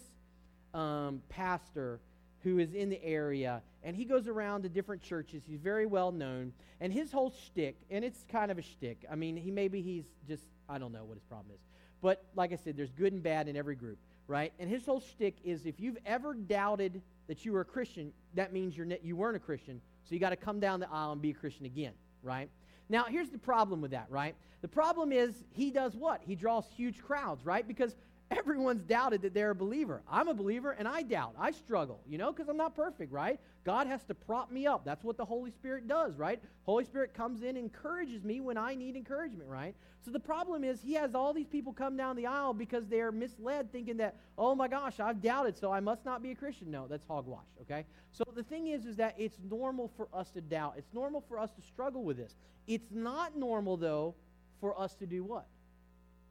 um, 0.74 1.22
pastor 1.30 2.00
who 2.40 2.58
is 2.58 2.74
in 2.74 2.90
the 2.90 3.02
area, 3.02 3.62
and 3.84 3.94
he 3.94 4.04
goes 4.04 4.26
around 4.26 4.62
to 4.62 4.68
different 4.68 5.02
churches. 5.02 5.44
He's 5.46 5.60
very 5.60 5.86
well 5.86 6.10
known, 6.10 6.52
and 6.80 6.92
his 6.92 7.12
whole 7.12 7.30
shtick, 7.30 7.76
and 7.90 8.04
it's 8.04 8.24
kind 8.32 8.50
of 8.50 8.58
a 8.58 8.62
shtick. 8.62 9.04
I 9.10 9.14
mean, 9.14 9.36
he 9.36 9.50
maybe 9.50 9.82
he's 9.82 10.06
just 10.26 10.44
I 10.68 10.78
don't 10.78 10.92
know 10.92 11.04
what 11.04 11.14
his 11.14 11.24
problem 11.24 11.54
is. 11.54 11.60
But 12.00 12.24
like 12.34 12.52
I 12.52 12.56
said, 12.56 12.76
there's 12.76 12.92
good 12.92 13.12
and 13.12 13.22
bad 13.22 13.46
in 13.48 13.56
every 13.56 13.76
group, 13.76 13.98
right? 14.26 14.52
And 14.58 14.68
his 14.68 14.84
whole 14.84 15.00
shtick 15.00 15.36
is 15.44 15.66
if 15.66 15.78
you've 15.78 15.98
ever 16.04 16.34
doubted 16.34 17.02
that 17.28 17.44
you 17.44 17.52
were 17.52 17.60
a 17.60 17.64
Christian, 17.64 18.12
that 18.34 18.52
means 18.52 18.76
you're 18.76 18.86
you 19.02 19.16
weren't 19.16 19.36
a 19.36 19.40
Christian. 19.40 19.80
So 20.04 20.14
you 20.14 20.20
got 20.20 20.30
to 20.30 20.36
come 20.36 20.60
down 20.60 20.80
the 20.80 20.90
aisle 20.90 21.12
and 21.12 21.22
be 21.22 21.30
a 21.30 21.34
Christian 21.34 21.66
again, 21.66 21.92
right? 22.22 22.48
Now, 22.88 23.04
here's 23.04 23.30
the 23.30 23.38
problem 23.38 23.80
with 23.80 23.92
that, 23.92 24.06
right? 24.10 24.34
The 24.60 24.68
problem 24.68 25.12
is 25.12 25.34
he 25.50 25.70
does 25.70 25.96
what? 25.96 26.20
He 26.22 26.34
draws 26.34 26.66
huge 26.76 27.02
crowds, 27.02 27.44
right? 27.44 27.66
Because 27.66 27.96
everyone's 28.30 28.82
doubted 28.82 29.22
that 29.22 29.34
they're 29.34 29.50
a 29.50 29.54
believer. 29.54 30.02
I'm 30.10 30.28
a 30.28 30.34
believer 30.34 30.72
and 30.72 30.88
I 30.88 31.02
doubt. 31.02 31.34
I 31.38 31.50
struggle, 31.50 32.00
you 32.08 32.18
know, 32.18 32.32
because 32.32 32.48
I'm 32.48 32.56
not 32.56 32.74
perfect, 32.74 33.12
right? 33.12 33.38
God 33.64 33.86
has 33.86 34.02
to 34.04 34.14
prop 34.14 34.50
me 34.50 34.66
up. 34.66 34.84
That's 34.84 35.04
what 35.04 35.16
the 35.16 35.24
Holy 35.24 35.50
Spirit 35.50 35.88
does, 35.88 36.16
right? 36.16 36.42
Holy 36.64 36.84
Spirit 36.84 37.14
comes 37.14 37.42
in, 37.42 37.56
encourages 37.56 38.24
me 38.24 38.40
when 38.40 38.58
I 38.58 38.74
need 38.74 38.96
encouragement, 38.96 39.48
right? 39.48 39.74
So 40.04 40.10
the 40.10 40.20
problem 40.20 40.64
is 40.64 40.82
he 40.82 40.94
has 40.94 41.14
all 41.14 41.32
these 41.32 41.46
people 41.46 41.72
come 41.72 41.96
down 41.96 42.16
the 42.16 42.26
aisle 42.26 42.52
because 42.52 42.86
they're 42.86 43.10
misled 43.10 43.72
thinking 43.72 43.96
that, 43.98 44.16
oh 44.36 44.54
my 44.54 44.68
gosh, 44.68 45.00
I've 45.00 45.22
doubted, 45.22 45.56
so 45.56 45.72
I 45.72 45.80
must 45.80 46.04
not 46.04 46.22
be 46.22 46.30
a 46.30 46.34
Christian. 46.34 46.70
No, 46.70 46.86
that's 46.86 47.06
hogwash, 47.06 47.46
okay? 47.62 47.86
So 48.12 48.24
the 48.34 48.42
thing 48.42 48.68
is, 48.68 48.84
is 48.84 48.96
that 48.96 49.14
it's 49.16 49.38
normal 49.48 49.90
for 49.96 50.08
us 50.12 50.30
to 50.32 50.42
doubt. 50.42 50.74
It's 50.76 50.92
normal 50.92 51.22
for 51.26 51.38
us 51.38 51.50
to 51.52 51.62
struggle 51.62 52.04
with 52.04 52.18
this. 52.18 52.36
It's 52.66 52.90
not 52.90 53.36
normal, 53.36 53.78
though, 53.78 54.14
for 54.60 54.78
us 54.78 54.94
to 54.96 55.06
do 55.06 55.24
what? 55.24 55.46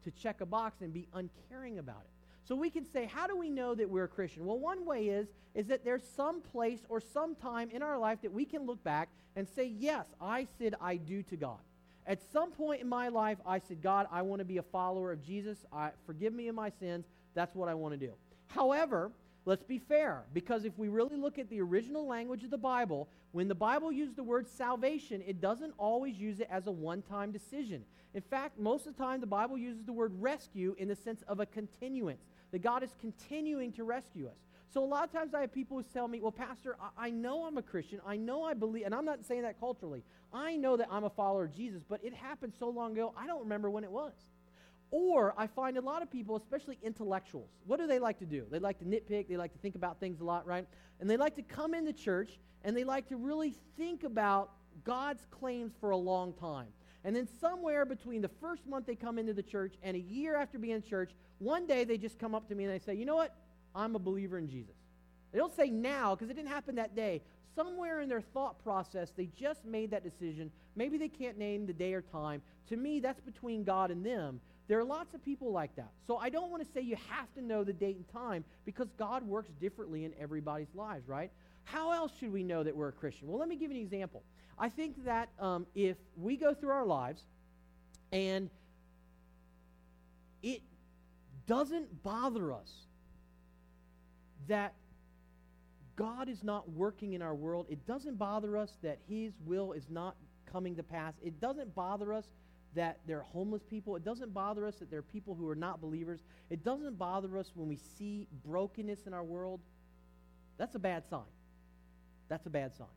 To 0.03 0.11
check 0.11 0.41
a 0.41 0.45
box 0.45 0.81
and 0.81 0.93
be 0.93 1.07
uncaring 1.13 1.79
about 1.79 2.01
it. 2.01 2.09
So 2.45 2.55
we 2.55 2.69
can 2.69 2.85
say, 2.85 3.05
how 3.05 3.25
do 3.25 3.37
we 3.37 3.49
know 3.49 3.73
that 3.73 3.89
we're 3.89 4.03
a 4.03 4.07
Christian? 4.09 4.45
Well, 4.45 4.59
one 4.59 4.85
way 4.85 5.07
is 5.07 5.27
is 5.55 5.67
that 5.67 5.85
there's 5.85 6.03
some 6.15 6.41
place 6.41 6.79
or 6.89 6.99
some 6.99 7.35
time 7.35 7.69
in 7.69 7.81
our 7.81 7.97
life 7.97 8.21
that 8.21 8.33
we 8.33 8.43
can 8.43 8.65
look 8.65 8.83
back 8.83 9.09
and 9.35 9.47
say, 9.47 9.65
yes, 9.65 10.05
I 10.19 10.47
said 10.57 10.75
I 10.81 10.97
do 10.97 11.23
to 11.23 11.35
God. 11.35 11.59
At 12.05 12.19
some 12.33 12.51
point 12.51 12.81
in 12.81 12.89
my 12.89 13.07
life, 13.07 13.37
I 13.45 13.59
said, 13.59 13.81
God, 13.81 14.07
I 14.11 14.23
want 14.23 14.39
to 14.39 14.45
be 14.45 14.57
a 14.57 14.63
follower 14.63 15.11
of 15.11 15.23
Jesus. 15.25 15.59
I, 15.71 15.91
forgive 16.05 16.33
me 16.33 16.47
of 16.49 16.55
my 16.55 16.69
sins. 16.79 17.05
That's 17.33 17.55
what 17.55 17.69
I 17.69 17.73
want 17.75 17.93
to 17.93 18.05
do. 18.05 18.13
However, 18.47 19.11
let's 19.45 19.63
be 19.63 19.79
fair, 19.79 20.23
because 20.33 20.65
if 20.65 20.77
we 20.77 20.87
really 20.87 21.17
look 21.17 21.37
at 21.37 21.49
the 21.49 21.61
original 21.61 22.07
language 22.07 22.43
of 22.43 22.49
the 22.49 22.57
Bible, 22.57 23.09
when 23.31 23.47
the 23.47 23.55
Bible 23.55 23.91
uses 23.91 24.15
the 24.15 24.23
word 24.23 24.47
salvation, 24.47 25.21
it 25.25 25.41
doesn't 25.41 25.73
always 25.77 26.17
use 26.17 26.39
it 26.39 26.47
as 26.49 26.67
a 26.67 26.71
one 26.71 27.01
time 27.01 27.31
decision. 27.31 27.83
In 28.13 28.21
fact, 28.21 28.59
most 28.59 28.85
of 28.85 28.95
the 28.95 29.03
time, 29.03 29.19
the 29.19 29.27
Bible 29.27 29.57
uses 29.57 29.83
the 29.85 29.93
word 29.93 30.13
rescue 30.21 30.75
in 30.77 30.87
the 30.87 30.95
sense 30.95 31.23
of 31.27 31.39
a 31.39 31.45
continuance, 31.45 32.21
that 32.51 32.61
God 32.61 32.83
is 32.83 32.91
continuing 33.01 33.71
to 33.73 33.83
rescue 33.83 34.27
us. 34.27 34.37
So 34.73 34.83
a 34.83 34.85
lot 34.85 35.03
of 35.03 35.11
times 35.11 35.35
I 35.35 35.41
have 35.41 35.53
people 35.53 35.77
who 35.77 35.83
tell 35.93 36.07
me, 36.07 36.19
well, 36.19 36.31
Pastor, 36.31 36.77
I, 36.81 37.07
I, 37.07 37.09
know 37.11 37.45
I'm 37.45 37.57
a 37.57 37.61
Christian. 37.61 37.99
I 38.07 38.17
know 38.17 38.43
I 38.43 38.55
believe, 38.55 38.85
and 38.85 38.95
I'm 38.95 39.05
not 39.05 39.23
saying 39.23 39.43
that 39.43 39.59
culturally. 39.59 40.03
I 40.33 40.55
know 40.55 40.77
that 40.77 40.87
I'm 40.89 41.03
a 41.03 41.11
follower 41.11 41.43
of 41.43 41.55
Jesus, 41.55 41.83
but 41.87 42.03
it 42.03 42.11
happened 42.11 42.53
so 42.57 42.69
long 42.69 42.93
ago, 42.93 43.13
I 43.15 43.27
don't 43.27 43.41
remember 43.41 43.69
when 43.69 43.83
it 43.83 43.91
was. 43.91 44.13
Or 44.95 45.33
I 45.39 45.47
find 45.47 45.75
a 45.75 45.81
lot 45.81 46.03
of 46.03 46.11
people, 46.11 46.35
especially 46.35 46.77
intellectuals, 46.83 47.49
what 47.65 47.79
do 47.79 47.87
they 47.87 47.97
like 47.97 48.19
to 48.19 48.27
do? 48.27 48.45
They 48.51 48.59
like 48.59 48.77
to 48.77 48.85
nitpick, 48.85 49.27
they 49.27 49.37
like 49.37 49.51
to 49.53 49.57
think 49.57 49.73
about 49.73 49.99
things 49.99 50.21
a 50.21 50.23
lot, 50.23 50.45
right? 50.45 50.67
And 50.99 51.09
they 51.09 51.17
like 51.17 51.35
to 51.37 51.41
come 51.41 51.73
into 51.73 51.91
church 51.93 52.37
and 52.63 52.77
they 52.77 52.83
like 52.83 53.09
to 53.09 53.17
really 53.17 53.55
think 53.75 54.03
about 54.03 54.51
God's 54.83 55.25
claims 55.31 55.73
for 55.81 55.89
a 55.89 55.97
long 55.97 56.31
time. 56.33 56.67
And 57.03 57.15
then 57.15 57.27
somewhere 57.41 57.85
between 57.85 58.21
the 58.21 58.29
first 58.39 58.67
month 58.67 58.85
they 58.85 58.93
come 58.93 59.17
into 59.17 59.33
the 59.33 59.41
church 59.41 59.73
and 59.81 59.97
a 59.97 59.99
year 59.99 60.35
after 60.35 60.59
being 60.59 60.75
in 60.75 60.83
church, 60.83 61.09
one 61.39 61.65
day 61.65 61.85
they 61.85 61.97
just 61.97 62.19
come 62.19 62.35
up 62.35 62.47
to 62.49 62.53
me 62.53 62.65
and 62.65 62.71
they 62.71 62.77
say, 62.77 62.93
you 62.93 63.05
know 63.05 63.15
what? 63.15 63.35
I'm 63.73 63.95
a 63.95 63.99
believer 63.99 64.37
in 64.37 64.47
Jesus. 64.47 64.75
They 65.31 65.39
don't 65.39 65.55
say 65.55 65.71
now 65.71 66.13
because 66.13 66.29
it 66.29 66.35
didn't 66.35 66.49
happen 66.49 66.75
that 66.75 66.95
day. 66.95 67.23
Somewhere 67.55 68.01
in 68.01 68.09
their 68.09 68.21
thought 68.21 68.63
process, 68.63 69.11
they 69.17 69.27
just 69.35 69.65
made 69.65 69.89
that 69.89 70.03
decision. 70.03 70.51
Maybe 70.75 70.99
they 70.99 71.09
can't 71.09 71.39
name 71.39 71.65
the 71.65 71.73
day 71.73 71.95
or 71.95 72.03
time. 72.03 72.43
To 72.69 72.77
me, 72.77 72.99
that's 72.99 73.21
between 73.21 73.63
God 73.63 73.89
and 73.89 74.05
them. 74.05 74.39
There 74.67 74.79
are 74.79 74.83
lots 74.83 75.13
of 75.13 75.23
people 75.23 75.51
like 75.51 75.75
that. 75.75 75.91
So 76.07 76.17
I 76.17 76.29
don't 76.29 76.49
want 76.49 76.65
to 76.65 76.71
say 76.71 76.81
you 76.81 76.95
have 77.09 77.33
to 77.35 77.41
know 77.41 77.63
the 77.63 77.73
date 77.73 77.97
and 77.97 78.07
time 78.09 78.45
because 78.65 78.87
God 78.97 79.23
works 79.23 79.51
differently 79.59 80.05
in 80.05 80.13
everybody's 80.19 80.73
lives, 80.73 81.07
right? 81.07 81.31
How 81.65 81.91
else 81.91 82.11
should 82.19 82.31
we 82.31 82.43
know 82.43 82.63
that 82.63 82.75
we're 82.75 82.89
a 82.89 82.93
Christian? 82.93 83.27
Well, 83.27 83.39
let 83.39 83.49
me 83.49 83.55
give 83.55 83.71
you 83.71 83.77
an 83.77 83.83
example. 83.83 84.23
I 84.57 84.69
think 84.69 85.03
that 85.05 85.29
um, 85.39 85.65
if 85.75 85.97
we 86.17 86.37
go 86.37 86.53
through 86.53 86.71
our 86.71 86.85
lives 86.85 87.23
and 88.11 88.49
it 90.41 90.61
doesn't 91.47 92.03
bother 92.03 92.53
us 92.53 92.71
that 94.47 94.73
God 95.95 96.27
is 96.27 96.43
not 96.43 96.69
working 96.71 97.13
in 97.13 97.21
our 97.21 97.35
world. 97.35 97.67
It 97.69 97.85
doesn't 97.85 98.17
bother 98.17 98.57
us 98.57 98.71
that 98.81 98.99
His 99.07 99.33
will 99.45 99.73
is 99.73 99.89
not 99.89 100.15
coming 100.51 100.75
to 100.75 100.83
pass. 100.83 101.13
It 101.23 101.39
doesn't 101.39 101.75
bother 101.75 102.13
us 102.13 102.25
that 102.75 102.99
there 103.05 103.19
are 103.19 103.23
homeless 103.23 103.63
people. 103.63 103.95
It 103.95 104.03
doesn't 104.03 104.33
bother 104.33 104.65
us 104.65 104.75
that 104.75 104.89
there 104.89 104.99
are 104.99 105.03
people 105.03 105.35
who 105.35 105.47
are 105.49 105.55
not 105.55 105.81
believers. 105.81 106.21
It 106.49 106.63
doesn't 106.63 106.97
bother 106.97 107.37
us 107.37 107.51
when 107.55 107.67
we 107.67 107.77
see 107.97 108.27
brokenness 108.45 109.05
in 109.05 109.13
our 109.13 109.23
world. 109.23 109.59
That's 110.57 110.75
a 110.75 110.79
bad 110.79 111.07
sign. 111.09 111.21
That's 112.29 112.45
a 112.45 112.49
bad 112.49 112.75
sign. 112.75 112.87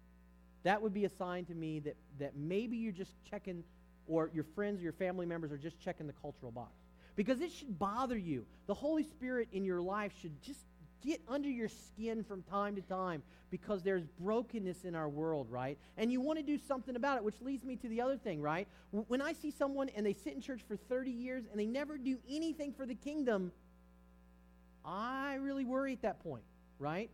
That 0.62 0.80
would 0.82 0.94
be 0.94 1.04
a 1.04 1.10
sign 1.10 1.44
to 1.46 1.54
me 1.54 1.80
that, 1.80 1.96
that 2.18 2.36
maybe 2.36 2.76
you're 2.76 2.92
just 2.92 3.12
checking 3.28 3.62
or 4.06 4.30
your 4.32 4.44
friends 4.54 4.80
or 4.80 4.84
your 4.84 4.92
family 4.92 5.26
members 5.26 5.52
are 5.52 5.58
just 5.58 5.80
checking 5.80 6.06
the 6.06 6.12
cultural 6.12 6.52
box. 6.52 6.72
Because 7.16 7.40
it 7.40 7.50
should 7.50 7.78
bother 7.78 8.16
you. 8.16 8.44
The 8.66 8.74
Holy 8.74 9.02
Spirit 9.02 9.48
in 9.52 9.64
your 9.64 9.80
life 9.80 10.12
should 10.20 10.40
just 10.42 10.60
get 11.04 11.20
under 11.28 11.48
your 11.48 11.68
skin 11.68 12.24
from 12.24 12.42
time 12.42 12.74
to 12.76 12.82
time 12.82 13.22
because 13.50 13.82
there's 13.82 14.04
brokenness 14.20 14.84
in 14.84 14.94
our 14.94 15.08
world, 15.08 15.46
right? 15.50 15.78
And 15.96 16.10
you 16.10 16.20
want 16.20 16.38
to 16.38 16.44
do 16.44 16.58
something 16.58 16.96
about 16.96 17.16
it, 17.18 17.24
which 17.24 17.40
leads 17.40 17.64
me 17.64 17.76
to 17.76 17.88
the 17.88 18.00
other 18.00 18.16
thing, 18.16 18.42
right? 18.42 18.66
When 18.90 19.22
I 19.22 19.32
see 19.32 19.50
someone 19.50 19.88
and 19.90 20.04
they 20.04 20.14
sit 20.14 20.34
in 20.34 20.40
church 20.40 20.62
for 20.66 20.76
30 20.76 21.10
years 21.10 21.44
and 21.50 21.60
they 21.60 21.66
never 21.66 21.96
do 21.96 22.18
anything 22.28 22.72
for 22.72 22.86
the 22.86 22.94
kingdom, 22.94 23.52
I 24.84 25.36
really 25.36 25.64
worry 25.64 25.92
at 25.92 26.02
that 26.02 26.22
point, 26.22 26.44
right? 26.78 27.10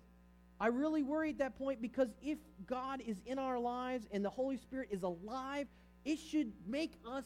I 0.61 0.69
really 0.69 1.03
worry 1.03 1.31
at 1.31 1.39
that 1.39 1.59
point 1.59 1.83
because 1.83 2.09
if 2.23 2.39
God 2.67 3.03
is 3.07 3.17
in 3.27 3.39
our 3.39 3.59
lives 3.59 4.07
and 4.13 4.25
the 4.25 4.31
Holy 4.31 4.57
Spirit 4.57 4.89
is 4.91 5.03
alive, 5.03 5.67
it 6.05 6.19
should 6.19 6.53
make 6.67 6.93
us 7.09 7.25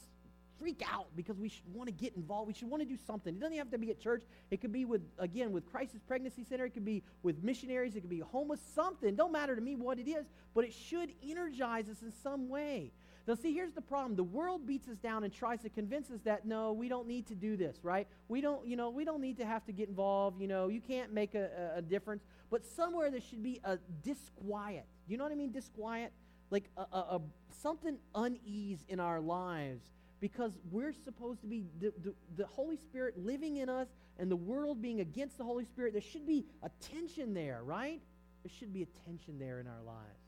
freak 0.59 0.83
out 0.91 1.07
because 1.17 1.39
we 1.39 1.49
should 1.49 1.73
want 1.73 1.89
to 1.89 1.93
get 1.93 2.17
involved. 2.17 2.49
We 2.49 2.55
should 2.55 2.69
want 2.69 2.83
to 2.83 2.89
do 2.89 2.97
something. 3.07 3.35
It 3.35 3.41
doesn't 3.41 3.57
have 3.57 3.71
to 3.71 3.79
be 3.79 3.91
at 3.91 4.01
church. 4.01 4.25
It 4.51 4.61
could 4.61 4.73
be 4.73 4.85
with, 4.85 5.03
again, 5.19 5.53
with 5.53 5.67
Crisis 5.67 6.01
Pregnancy 6.07 6.45
Center. 6.45 6.67
It 6.67 6.71
could 6.71 6.85
be 6.85 7.03
with 7.23 7.43
missionaries. 7.43 7.97
It 7.97 8.01
could 8.01 8.11
be 8.11 8.21
homeless, 8.21 8.61
something. 8.75 9.15
Don't 9.15 9.33
matter 9.33 9.55
to 9.55 9.61
me 9.61 9.77
what 9.77 9.99
it 9.99 10.09
is, 10.09 10.27
but 10.55 10.65
it 10.65 10.73
should 10.73 11.13
energize 11.23 11.89
us 11.89 12.03
in 12.03 12.13
some 12.23 12.49
way. 12.49 12.93
Now, 13.27 13.35
see, 13.35 13.53
here's 13.53 13.73
the 13.73 13.81
problem. 13.81 14.15
The 14.15 14.23
world 14.23 14.67
beats 14.67 14.89
us 14.89 14.99
down 14.99 15.25
and 15.25 15.33
tries 15.33 15.61
to 15.63 15.69
convince 15.69 16.11
us 16.11 16.21
that, 16.25 16.47
no, 16.47 16.73
we 16.73 16.89
don't 16.89 17.09
need 17.09 17.27
to 17.27 17.35
do 17.35 17.57
this, 17.57 17.79
right? 17.83 18.07
We 18.29 18.41
don't, 18.41 18.65
you 18.65 18.77
know, 18.77 18.89
we 18.91 19.05
don't 19.05 19.21
need 19.21 19.37
to 19.39 19.45
have 19.45 19.65
to 19.67 19.73
get 19.73 19.89
involved. 19.89 20.41
You 20.41 20.47
know, 20.47 20.69
you 20.69 20.81
can't 20.81 21.13
make 21.13 21.35
a, 21.35 21.73
a, 21.77 21.83
difference. 21.83 22.23
But 22.51 22.65
somewhere 22.65 23.11
there 23.11 23.21
should 23.21 23.43
be 23.43 23.61
a 23.65 23.79
disquiet. 24.05 24.87
You 25.09 25.17
know 25.17 25.25
what 25.25 25.33
I 25.33 25.37
mean, 25.37 25.51
disquiet? 25.51 26.13
Like 26.51 26.71
a, 26.77 26.83
a, 26.83 26.99
a 26.99 27.21
something 27.51 27.99
unease 28.15 28.85
in 28.89 29.01
our 29.01 29.21
lives 29.21 29.89
because 30.21 30.53
we're 30.71 30.93
supposed 30.93 31.41
to 31.43 31.47
be 31.47 31.65
the, 31.81 31.93
the, 32.03 32.15
the, 32.37 32.47
Holy 32.47 32.77
Spirit 32.77 33.19
living 33.19 33.59
in 33.59 33.69
us 33.69 33.89
and 34.19 34.31
the 34.31 34.37
world 34.37 34.81
being 34.81 35.01
against 35.01 35.37
the 35.37 35.45
Holy 35.45 35.65
Spirit. 35.65 35.93
There 35.93 36.03
should 36.03 36.27
be 36.27 36.47
a 36.63 36.71
tension 36.81 37.35
there, 37.35 37.61
right? 37.63 38.01
There 38.43 38.53
should 38.59 38.73
be 38.73 38.83
a 38.83 38.87
tension 39.07 39.39
there 39.39 39.61
in 39.61 39.67
our 39.67 39.83
lives. 39.85 40.27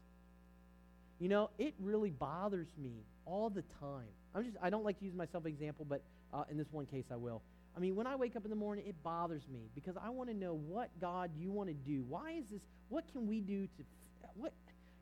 You 1.18 1.28
know, 1.28 1.51
it 1.59 1.74
really 1.80 2.11
bothers 2.11 2.68
me 2.76 3.05
all 3.24 3.51
the 3.51 3.64
time. 3.80 4.09
I'm 4.34 4.45
just 4.45 4.57
I 4.62 4.70
don't 4.70 4.84
like 4.84 4.99
to 5.01 5.05
use 5.05 5.14
myself 5.14 5.47
example, 5.47 5.86
but 5.89 6.03
uh, 6.32 6.45
in 6.51 6.57
this 6.57 6.68
one 6.70 6.86
case 6.86 7.07
I 7.11 7.16
will. 7.16 7.43
I 7.76 7.80
mean, 7.80 7.97
when 7.97 8.07
I 8.07 8.16
wake 8.16 8.36
up 8.36 8.45
in 8.45 8.51
the 8.51 8.57
morning, 8.57 8.84
it 8.86 9.03
bothers 9.03 9.43
me 9.53 9.70
because 9.74 9.97
I 9.97 10.11
want 10.11 10.28
to 10.30 10.36
know 10.36 10.55
what 10.55 10.91
God 11.01 11.30
you 11.36 11.51
want 11.51 11.68
to 11.68 11.74
do. 11.74 12.05
Why 12.09 12.32
is 12.32 12.45
this? 12.51 12.61
What 12.89 13.05
can 13.12 13.26
we 13.26 13.41
do 13.41 13.66
to 13.66 13.82
what? 14.34 14.53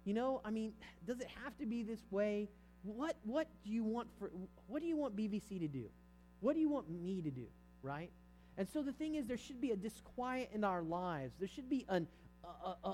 You 0.05 0.15
know, 0.15 0.41
I 0.45 0.51
mean, 0.51 0.73
does 1.07 1.21
it 1.21 1.27
have 1.43 1.57
to 1.59 1.67
be 1.67 1.83
this 1.83 2.01
way? 2.11 2.49
What, 2.87 3.17
what 3.25 3.49
do 3.65 3.71
you 3.71 3.83
want 3.83 4.09
for, 4.19 4.31
what 4.69 4.81
do 4.81 4.87
you 4.87 4.97
want 4.97 5.17
BBC 5.17 5.59
to 5.61 5.69
do? 5.69 5.87
What 6.41 6.55
do 6.55 6.61
you 6.61 6.69
want 6.69 6.89
me 6.89 7.21
to 7.23 7.31
do, 7.31 7.47
right? 7.83 8.11
And 8.57 8.69
so 8.69 8.83
the 8.83 8.93
thing 8.93 9.17
is, 9.17 9.27
there 9.27 9.37
should 9.37 9.61
be 9.61 9.73
a 9.73 9.77
disquiet 9.77 10.51
in 10.55 10.63
our 10.63 10.83
lives. 10.83 11.35
There 11.39 11.49
should 11.49 11.69
be 11.69 11.85
an 11.89 12.07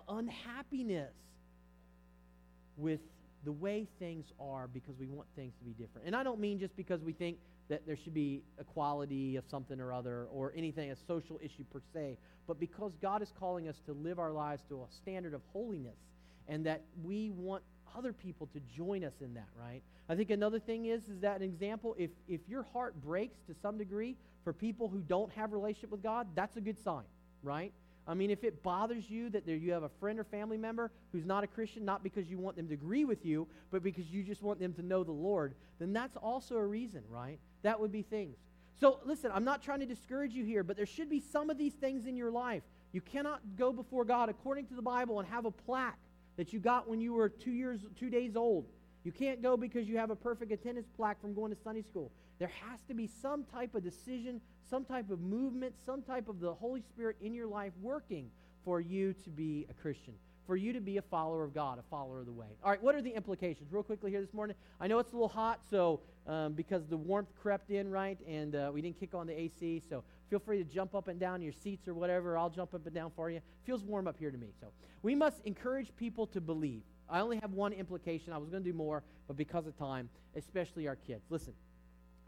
unhappiness 0.09 1.13
with 2.77 3.01
the 3.45 3.53
way 3.53 3.87
things 3.99 4.33
are 4.41 4.67
because 4.67 4.97
we 4.99 5.09
want 5.09 5.29
things 5.37 5.53
to 5.59 5.65
be 5.65 5.73
different. 5.73 6.07
And 6.07 6.17
I 6.17 6.23
don't 6.23 6.41
mean 6.41 6.59
just 6.59 6.75
because 6.77 7.03
we 7.03 7.13
think 7.13 7.37
that 7.69 7.87
there 7.87 7.97
should 7.97 8.15
be 8.15 8.43
equality 8.59 9.37
of 9.37 9.45
something 9.49 9.81
or 9.81 9.93
other 9.93 10.27
or 10.33 10.53
anything, 10.57 10.91
a 10.91 10.97
social 10.97 11.39
issue 11.43 11.65
per 11.73 11.81
se, 11.93 12.17
but 12.47 12.59
because 12.59 12.93
God 13.01 13.23
is 13.23 13.33
calling 13.39 13.69
us 13.69 13.81
to 13.87 13.93
live 13.93 14.19
our 14.19 14.33
lives 14.33 14.63
to 14.69 14.83
a 14.83 14.93
standard 14.93 15.35
of 15.35 15.43
holiness 15.53 15.99
and 16.49 16.65
that 16.67 16.83
we 17.03 17.31
want 17.31 17.63
other 17.97 18.13
people 18.13 18.49
to 18.49 18.61
join 18.75 19.05
us 19.05 19.15
in 19.21 19.35
that, 19.35 19.49
right? 19.61 19.83
I 20.09 20.15
think 20.15 20.31
another 20.31 20.59
thing 20.59 20.87
is 20.87 21.09
is 21.09 21.21
that 21.21 21.37
an 21.37 21.43
example 21.43 21.95
if 21.99 22.11
if 22.29 22.41
your 22.49 22.65
heart 22.73 23.01
breaks 23.03 23.39
to 23.47 23.55
some 23.61 23.79
degree 23.79 24.17
for 24.45 24.53
people 24.53 24.89
who 24.89 25.01
don't 25.01 25.33
have 25.33 25.53
relationship 25.53 25.91
with 25.91 26.03
God, 26.03 26.27
that's 26.35 26.57
a 26.57 26.61
good 26.61 26.83
sign, 26.83 27.05
right? 27.43 27.73
I 28.07 28.15
mean, 28.15 28.31
if 28.31 28.43
it 28.43 28.63
bothers 28.63 29.09
you 29.09 29.31
that 29.31 29.47
there, 29.47 29.55
you 29.55 29.73
have 29.73 29.85
a 29.85 29.89
friend 30.01 30.19
or 30.19 30.25
family 30.25 30.57
member 30.57 30.91
who's 31.13 31.25
not 31.25 31.45
a 31.45 31.47
Christian, 31.47 31.85
not 31.85 32.03
because 32.03 32.29
you 32.29 32.37
want 32.37 32.57
them 32.57 32.67
to 32.69 32.75
agree 32.75 33.05
with 33.05 33.25
you, 33.25 33.47
but 33.71 33.83
because 33.85 34.07
you 34.11 34.25
just 34.25 34.43
want 34.43 34.59
them 34.59 34.73
to 34.75 34.83
know 34.83 35.05
the 35.05 35.13
Lord, 35.13 35.55
then 35.79 35.93
that's 35.93 36.17
also 36.17 36.57
a 36.57 36.67
reason, 36.67 37.03
right? 37.09 37.39
That 37.63 37.79
would 37.79 37.93
be 37.93 38.03
things. 38.03 38.37
So, 38.81 38.99
listen, 39.05 39.31
I'm 39.33 39.45
not 39.45 39.63
trying 39.63 39.79
to 39.81 39.87
discourage 39.87 40.33
you 40.33 40.45
here, 40.45 40.65
but 40.65 40.77
there 40.77 40.87
should 40.87 41.09
be 41.09 41.21
some 41.21 41.49
of 41.49 41.59
these 41.59 41.75
things 41.75 42.07
in 42.07 42.17
your 42.17 42.33
life. 42.33 42.65
You 42.93 43.01
cannot 43.01 43.41
go 43.57 43.73
before 43.73 44.05
God 44.05 44.29
according 44.29 44.67
to 44.67 44.75
the 44.75 44.83
Bible 44.83 45.21
and 45.21 45.29
have 45.29 45.45
a 45.45 45.53
plaque 45.53 45.99
that 46.37 46.53
you 46.53 46.59
got 46.59 46.89
when 46.89 47.01
you 47.01 47.13
were 47.13 47.29
two 47.29 47.53
years, 47.53 47.81
two 47.99 48.11
days 48.11 48.37
old. 48.37 48.67
You 49.05 49.13
can't 49.13 49.43
go 49.43 49.57
because 49.57 49.89
you 49.89 49.97
have 49.99 50.11
a 50.11 50.17
perfect 50.17 50.53
attendance 50.53 50.89
plaque 50.97 51.21
from 51.21 51.35
going 51.35 51.55
to 51.55 51.61
Sunday 51.61 51.83
school. 51.83 52.13
There 52.39 52.51
has 52.69 52.81
to 52.89 52.95
be 52.95 53.07
some 53.07 53.45
type 53.45 53.75
of 53.75 53.83
decision, 53.83 54.41
some 54.69 54.85
type 54.85 55.11
of 55.11 55.21
movement, 55.21 55.75
some 55.85 56.03
type 56.03 56.29
of 56.29 56.41
the 56.41 56.53
Holy 56.53 56.81
Spirit 56.81 57.17
in 57.21 57.35
your 57.35 57.47
life 57.47 57.73
working 57.81 58.31
for 58.65 58.81
you 58.81 59.13
to 59.25 59.31
be 59.31 59.67
a 59.71 59.75
Christian, 59.75 60.15
for 60.47 60.57
you 60.57 60.73
to 60.73 60.81
be 60.81 60.97
a 60.97 61.03
follower 61.03 61.45
of 61.45 61.53
God, 61.53 61.79
a 61.79 61.83
follower 61.83 62.21
of 62.21 62.27
the 62.27 62.33
way. 62.33 62.47
All 62.63 62.71
right, 62.71 62.83
what 62.83 62.95
are 62.95 63.03
the 63.03 63.15
implications? 63.15 63.73
Real 63.73 63.83
quickly 63.83 64.11
here 64.11 64.21
this 64.21 64.33
morning. 64.33 64.57
I 64.81 64.87
know 64.87 64.99
it's 64.99 65.13
a 65.13 65.17
little 65.17 65.29
hot, 65.29 65.61
so 65.69 66.01
um, 66.27 66.53
because 66.53 66.87
the 66.87 66.97
warmth 66.97 67.31
crept 67.41 67.71
in, 67.71 67.91
right, 67.91 68.19
and 68.27 68.55
uh, 68.55 68.71
we 68.73 68.81
didn't 68.81 68.99
kick 68.99 69.15
on 69.15 69.27
the 69.27 69.39
AC, 69.39 69.83
so 69.89 70.05
Feel 70.33 70.41
free 70.41 70.57
to 70.57 70.65
jump 70.65 70.95
up 70.95 71.09
and 71.09 71.21
down 71.21 71.43
your 71.43 71.53
seats 71.53 71.87
or 71.87 71.93
whatever. 71.93 72.39
I'll 72.39 72.49
jump 72.49 72.73
up 72.73 72.87
and 72.87 72.95
down 72.95 73.13
for 73.15 73.29
you. 73.29 73.41
Feels 73.67 73.85
warm 73.85 74.09
up 74.09 74.17
here 74.19 74.31
to 74.31 74.39
me. 74.39 74.47
So 74.63 74.69
we 75.03 75.15
must 75.15 75.43
encourage 75.45 75.95
people 75.95 76.27
to 76.29 76.41
believe. 76.41 76.81
I 77.07 77.21
only 77.21 77.39
have 77.41 77.53
one 77.53 77.75
implication. 77.75 78.33
I 78.33 78.39
was 78.39 78.49
going 78.49 78.65
to 78.65 78.71
do 78.71 78.75
more, 78.75 79.03
but 79.29 79.37
because 79.37 79.67
of 79.67 79.77
time, 79.77 80.09
especially 80.35 80.89
our 80.89 80.97
kids. 80.97 81.21
Listen, 81.29 81.53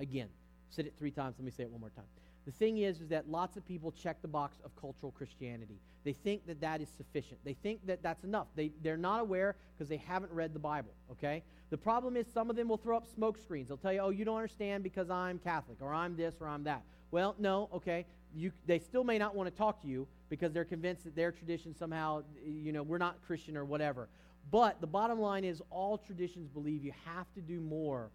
again, 0.01 0.29
said 0.75 0.87
it 0.87 0.95
three 0.99 1.11
times. 1.11 1.37
Let 1.39 1.45
me 1.45 1.51
say 1.51 1.63
it 1.63 1.71
one 1.71 1.81
more 1.81 1.91
time. 1.91 2.05
The 2.45 2.53
thing 2.53 2.79
is, 2.79 3.01
is 3.01 3.09
that 3.09 3.31
lots 3.31 3.57
of 3.57 3.67
people 3.67 3.91
check 3.91 4.21
the 4.21 4.29
box 4.29 4.59
of 4.65 4.77
cultural 4.77 5.13
Christianity. 5.13 5.81
They 6.05 6.13
think 6.13 6.47
that 6.47 6.61
that 6.61 6.83
is 6.83 6.89
sufficient. 6.97 7.41
They 7.43 7.55
think 7.55 7.87
that 7.87 8.03
that's 8.03 8.23
enough. 8.25 8.49
They, 8.55 8.71
they're 8.83 8.99
not 8.99 9.21
aware 9.21 9.57
because 9.75 9.89
they 9.89 9.97
haven't 9.97 10.31
read 10.31 10.53
the 10.53 10.59
Bible, 10.59 10.93
okay? 11.13 11.43
The 11.71 11.79
problem 11.79 12.17
is 12.17 12.27
some 12.33 12.51
of 12.51 12.57
them 12.57 12.69
will 12.69 12.77
throw 12.77 12.99
up 12.99 13.07
smoke 13.07 13.39
screens. 13.39 13.69
They'll 13.69 13.79
tell 13.79 13.95
you, 13.95 14.01
oh, 14.01 14.11
you 14.11 14.27
don't 14.27 14.37
understand 14.37 14.83
because 14.83 15.09
I'm 15.09 15.39
Catholic, 15.39 15.79
or 15.81 15.95
I'm 15.95 16.17
this, 16.17 16.35
or 16.41 16.49
I'm 16.49 16.65
that. 16.65 16.83
Well, 17.11 17.35
no, 17.39 17.71
okay. 17.73 18.05
You, 18.37 18.53
they 18.67 18.79
still 18.79 19.05
may 19.05 19.17
not 19.17 19.35
want 19.35 19.51
to 19.51 19.57
talk 19.57 19.81
to 19.83 19.89
you 19.89 20.07
because 20.29 20.53
they're 20.53 20.65
convinced 20.65 21.05
that 21.05 21.17
their 21.17 21.33
tradition 21.33 21.75
somehow, 21.75 22.25
you 22.45 22.73
know, 22.73 22.83
we're 22.83 22.99
not 22.99 23.17
Christian 23.27 23.57
or 23.57 23.65
whatever. 23.65 24.09
But 24.51 24.81
the 24.81 24.87
bottom 24.87 25.19
line 25.19 25.45
is 25.45 25.63
all 25.71 25.97
traditions 25.97 26.49
believe 26.49 26.85
you 26.85 26.93
have 27.07 27.33
to 27.35 27.41
do 27.41 27.61
more. 27.61 28.11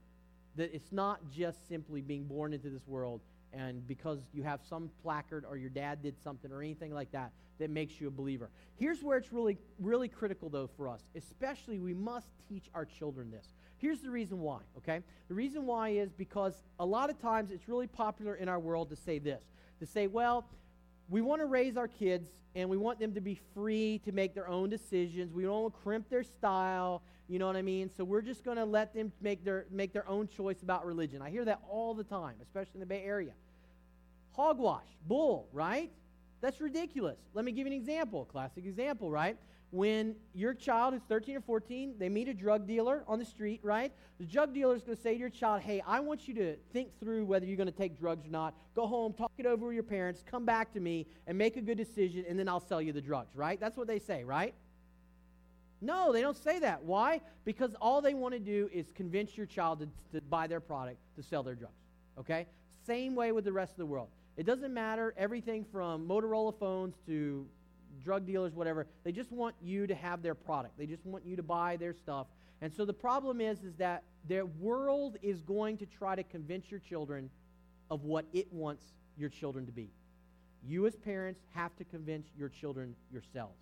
That 0.59 0.75
it's 0.75 0.91
not 0.91 1.21
just 1.31 1.69
simply 1.69 2.01
being 2.01 2.25
born 2.25 2.51
into 2.51 2.69
this 2.69 2.85
world 2.85 3.21
and 3.53 3.87
because 3.87 4.19
you 4.33 4.43
have 4.43 4.59
some 4.69 4.91
placard 5.01 5.45
or 5.47 5.55
your 5.55 5.69
dad 5.69 6.03
did 6.03 6.15
something 6.21 6.51
or 6.51 6.61
anything 6.61 6.93
like 6.93 7.11
that 7.13 7.31
that 7.59 7.69
makes 7.69 8.01
you 8.01 8.09
a 8.09 8.11
believer. 8.11 8.49
Here's 8.75 9.01
where 9.01 9.17
it's 9.17 9.31
really 9.31 9.57
really 9.79 10.09
critical 10.09 10.49
though 10.49 10.69
for 10.75 10.89
us. 10.89 11.01
Especially 11.15 11.79
we 11.79 11.93
must 11.93 12.27
teach 12.49 12.65
our 12.75 12.83
children 12.83 13.31
this. 13.31 13.47
Here's 13.77 14.01
the 14.01 14.11
reason 14.11 14.41
why, 14.41 14.59
okay? 14.79 14.99
The 15.29 15.33
reason 15.33 15.65
why 15.65 15.91
is 15.91 16.11
because 16.11 16.61
a 16.77 16.85
lot 16.85 17.09
of 17.09 17.21
times 17.21 17.51
it's 17.51 17.69
really 17.69 17.87
popular 17.87 18.35
in 18.35 18.49
our 18.49 18.59
world 18.59 18.89
to 18.89 18.97
say 18.97 19.17
this 19.17 19.43
to 19.79 19.85
say, 19.85 20.07
well, 20.07 20.45
we 21.09 21.21
want 21.21 21.41
to 21.41 21.45
raise 21.45 21.75
our 21.75 21.87
kids 21.87 22.29
and 22.55 22.69
we 22.69 22.77
want 22.77 22.99
them 22.99 23.13
to 23.13 23.21
be 23.21 23.39
free 23.53 23.99
to 24.05 24.11
make 24.11 24.33
their 24.33 24.47
own 24.47 24.69
decisions. 24.69 25.33
We 25.33 25.43
don't 25.43 25.61
want 25.63 25.73
to 25.73 25.79
crimp 25.81 26.09
their 26.09 26.23
style, 26.23 27.01
you 27.27 27.39
know 27.39 27.47
what 27.47 27.55
I 27.55 27.61
mean? 27.61 27.89
So 27.95 28.03
we're 28.03 28.21
just 28.21 28.43
going 28.43 28.57
to 28.57 28.65
let 28.65 28.93
them 28.93 29.11
make 29.21 29.43
their, 29.43 29.65
make 29.71 29.93
their 29.93 30.07
own 30.07 30.27
choice 30.27 30.61
about 30.63 30.85
religion. 30.85 31.21
I 31.21 31.29
hear 31.29 31.45
that 31.45 31.61
all 31.69 31.93
the 31.93 32.03
time, 32.03 32.35
especially 32.41 32.75
in 32.75 32.79
the 32.81 32.85
Bay 32.85 33.03
Area. 33.03 33.33
Hogwash, 34.31 34.87
bull, 35.07 35.47
right? 35.51 35.91
That's 36.41 36.61
ridiculous. 36.61 37.17
Let 37.33 37.45
me 37.45 37.51
give 37.51 37.67
you 37.67 37.73
an 37.73 37.79
example, 37.79 38.25
classic 38.25 38.65
example, 38.65 39.11
right? 39.11 39.37
When 39.71 40.15
your 40.33 40.53
child 40.53 40.93
who's 40.93 41.03
13 41.03 41.37
or 41.37 41.41
14, 41.41 41.95
they 41.99 42.09
meet 42.09 42.27
a 42.27 42.33
drug 42.33 42.65
dealer 42.65 43.03
on 43.07 43.19
the 43.19 43.25
street, 43.25 43.59
right? 43.61 43.91
The 44.19 44.25
drug 44.25 44.53
dealer 44.53 44.75
is 44.75 44.81
going 44.81 44.97
to 44.97 45.01
say 45.01 45.13
to 45.13 45.19
your 45.19 45.29
child, 45.29 45.61
hey, 45.61 45.81
I 45.85 45.99
want 45.99 46.27
you 46.27 46.33
to 46.35 46.55
think 46.73 46.89
through 46.99 47.25
whether 47.25 47.45
you're 47.45 47.57
going 47.57 47.71
to 47.71 47.77
take 47.77 47.99
drugs 47.99 48.25
or 48.25 48.29
not. 48.29 48.55
Go 48.75 48.87
home, 48.87 49.13
talk 49.13 49.31
it 49.37 49.45
over 49.45 49.67
with 49.67 49.75
your 49.75 49.83
parents, 49.83 50.23
come 50.29 50.43
back 50.43 50.73
to 50.73 50.79
me, 50.79 51.05
and 51.27 51.37
make 51.37 51.55
a 51.55 51.61
good 51.61 51.77
decision, 51.77 52.25
and 52.27 52.37
then 52.37 52.49
I'll 52.49 52.59
sell 52.59 52.81
you 52.81 52.93
the 52.93 53.01
drugs, 53.01 53.35
right? 53.35 53.59
That's 53.59 53.77
what 53.77 53.87
they 53.87 53.99
say, 53.99 54.23
right? 54.23 54.55
No, 55.81 56.11
they 56.11 56.21
don't 56.21 56.37
say 56.37 56.59
that. 56.59 56.83
Why? 56.83 57.21
Because 57.45 57.75
all 57.79 58.01
they 58.01 58.13
want 58.13 58.33
to 58.33 58.39
do 58.39 58.69
is 58.73 58.91
convince 58.93 59.37
your 59.37 59.45
child 59.45 59.79
to, 59.79 60.17
to 60.17 60.21
buy 60.25 60.47
their 60.47 60.59
product 60.59 60.97
to 61.15 61.23
sell 61.23 61.43
their 61.43 61.55
drugs, 61.55 61.77
okay? 62.19 62.47
Same 62.85 63.13
way 63.13 63.31
with 63.31 63.45
the 63.45 63.53
rest 63.53 63.73
of 63.73 63.77
the 63.77 63.85
world. 63.85 64.09
It 64.35 64.45
doesn't 64.45 64.73
matter 64.73 65.13
everything 65.15 65.65
from 65.71 66.07
Motorola 66.07 66.57
phones 66.57 66.95
to 67.05 67.45
drug 68.03 68.25
dealers, 68.25 68.53
whatever. 68.53 68.87
They 69.03 69.11
just 69.11 69.31
want 69.31 69.55
you 69.61 69.87
to 69.87 69.95
have 69.95 70.21
their 70.21 70.35
product. 70.35 70.77
They 70.77 70.85
just 70.85 71.05
want 71.05 71.25
you 71.25 71.35
to 71.35 71.43
buy 71.43 71.77
their 71.77 71.93
stuff. 71.93 72.27
And 72.61 72.73
so 72.73 72.85
the 72.85 72.93
problem 72.93 73.39
is, 73.39 73.63
is 73.63 73.75
that 73.75 74.03
their 74.27 74.45
world 74.45 75.17
is 75.21 75.41
going 75.41 75.77
to 75.77 75.85
try 75.85 76.15
to 76.15 76.23
convince 76.23 76.69
your 76.69 76.79
children 76.79 77.29
of 77.89 78.03
what 78.03 78.25
it 78.33 78.51
wants 78.51 78.83
your 79.17 79.29
children 79.29 79.65
to 79.65 79.71
be. 79.71 79.89
You 80.65 80.85
as 80.85 80.95
parents 80.95 81.41
have 81.53 81.75
to 81.77 81.85
convince 81.85 82.27
your 82.37 82.49
children 82.49 82.95
yourselves. 83.11 83.59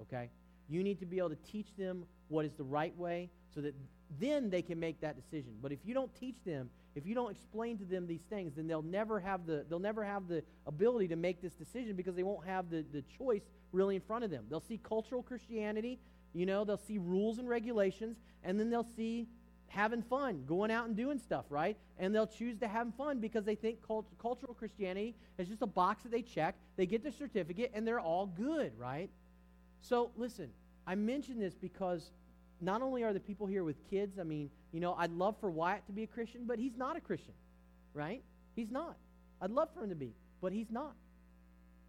Okay? 0.00 0.30
You 0.68 0.82
need 0.82 0.98
to 1.00 1.06
be 1.06 1.18
able 1.18 1.30
to 1.30 1.38
teach 1.50 1.68
them 1.76 2.04
what 2.28 2.44
is 2.44 2.52
the 2.54 2.64
right 2.64 2.96
way 2.96 3.30
so 3.54 3.60
that 3.60 3.74
then 4.18 4.50
they 4.50 4.62
can 4.62 4.80
make 4.80 5.00
that 5.00 5.16
decision. 5.16 5.52
But 5.62 5.72
if 5.72 5.78
you 5.84 5.94
don't 5.94 6.12
teach 6.14 6.36
them, 6.44 6.70
if 6.94 7.06
you 7.06 7.14
don't 7.14 7.30
explain 7.30 7.78
to 7.78 7.84
them 7.84 8.06
these 8.06 8.22
things, 8.30 8.54
then 8.56 8.66
they'll 8.66 8.82
never 8.82 9.18
have 9.20 9.46
the 9.46 9.64
they'll 9.68 9.78
never 9.78 10.04
have 10.04 10.28
the 10.28 10.42
ability 10.66 11.08
to 11.08 11.16
make 11.16 11.42
this 11.42 11.52
decision 11.54 11.96
because 11.96 12.14
they 12.14 12.22
won't 12.22 12.46
have 12.46 12.70
the, 12.70 12.84
the 12.92 13.02
choice 13.18 13.42
really 13.74 13.96
in 13.96 14.00
front 14.00 14.24
of 14.24 14.30
them. 14.30 14.46
They'll 14.48 14.60
see 14.60 14.78
cultural 14.82 15.22
Christianity, 15.22 15.98
you 16.32 16.46
know, 16.46 16.64
they'll 16.64 16.76
see 16.76 16.98
rules 16.98 17.38
and 17.38 17.48
regulations, 17.48 18.16
and 18.42 18.58
then 18.58 18.70
they'll 18.70 18.88
see 18.96 19.26
having 19.68 20.02
fun, 20.02 20.44
going 20.46 20.70
out 20.70 20.86
and 20.86 20.96
doing 20.96 21.18
stuff, 21.18 21.44
right? 21.48 21.76
And 21.98 22.14
they'll 22.14 22.26
choose 22.26 22.56
to 22.58 22.68
have 22.68 22.94
fun 22.96 23.18
because 23.18 23.44
they 23.44 23.56
think 23.56 23.84
cult- 23.86 24.06
cultural 24.18 24.54
Christianity 24.54 25.16
is 25.36 25.48
just 25.48 25.62
a 25.62 25.66
box 25.66 26.04
that 26.04 26.12
they 26.12 26.22
check, 26.22 26.54
they 26.76 26.86
get 26.86 27.02
their 27.02 27.12
certificate, 27.12 27.72
and 27.74 27.86
they're 27.86 28.00
all 28.00 28.26
good, 28.26 28.72
right? 28.78 29.10
So 29.80 30.10
listen, 30.16 30.50
I 30.86 30.94
mention 30.94 31.40
this 31.40 31.54
because 31.54 32.10
not 32.60 32.82
only 32.82 33.02
are 33.02 33.12
the 33.12 33.20
people 33.20 33.46
here 33.46 33.64
with 33.64 33.76
kids, 33.90 34.18
I 34.18 34.22
mean, 34.22 34.50
you 34.72 34.80
know, 34.80 34.94
I'd 34.94 35.12
love 35.12 35.36
for 35.40 35.50
Wyatt 35.50 35.86
to 35.86 35.92
be 35.92 36.04
a 36.04 36.06
Christian, 36.06 36.44
but 36.46 36.58
he's 36.58 36.76
not 36.76 36.96
a 36.96 37.00
Christian, 37.00 37.34
right? 37.92 38.22
He's 38.54 38.70
not. 38.70 38.96
I'd 39.40 39.50
love 39.50 39.68
for 39.74 39.82
him 39.82 39.90
to 39.90 39.96
be, 39.96 40.14
but 40.40 40.52
he's 40.52 40.70
not. 40.70 40.94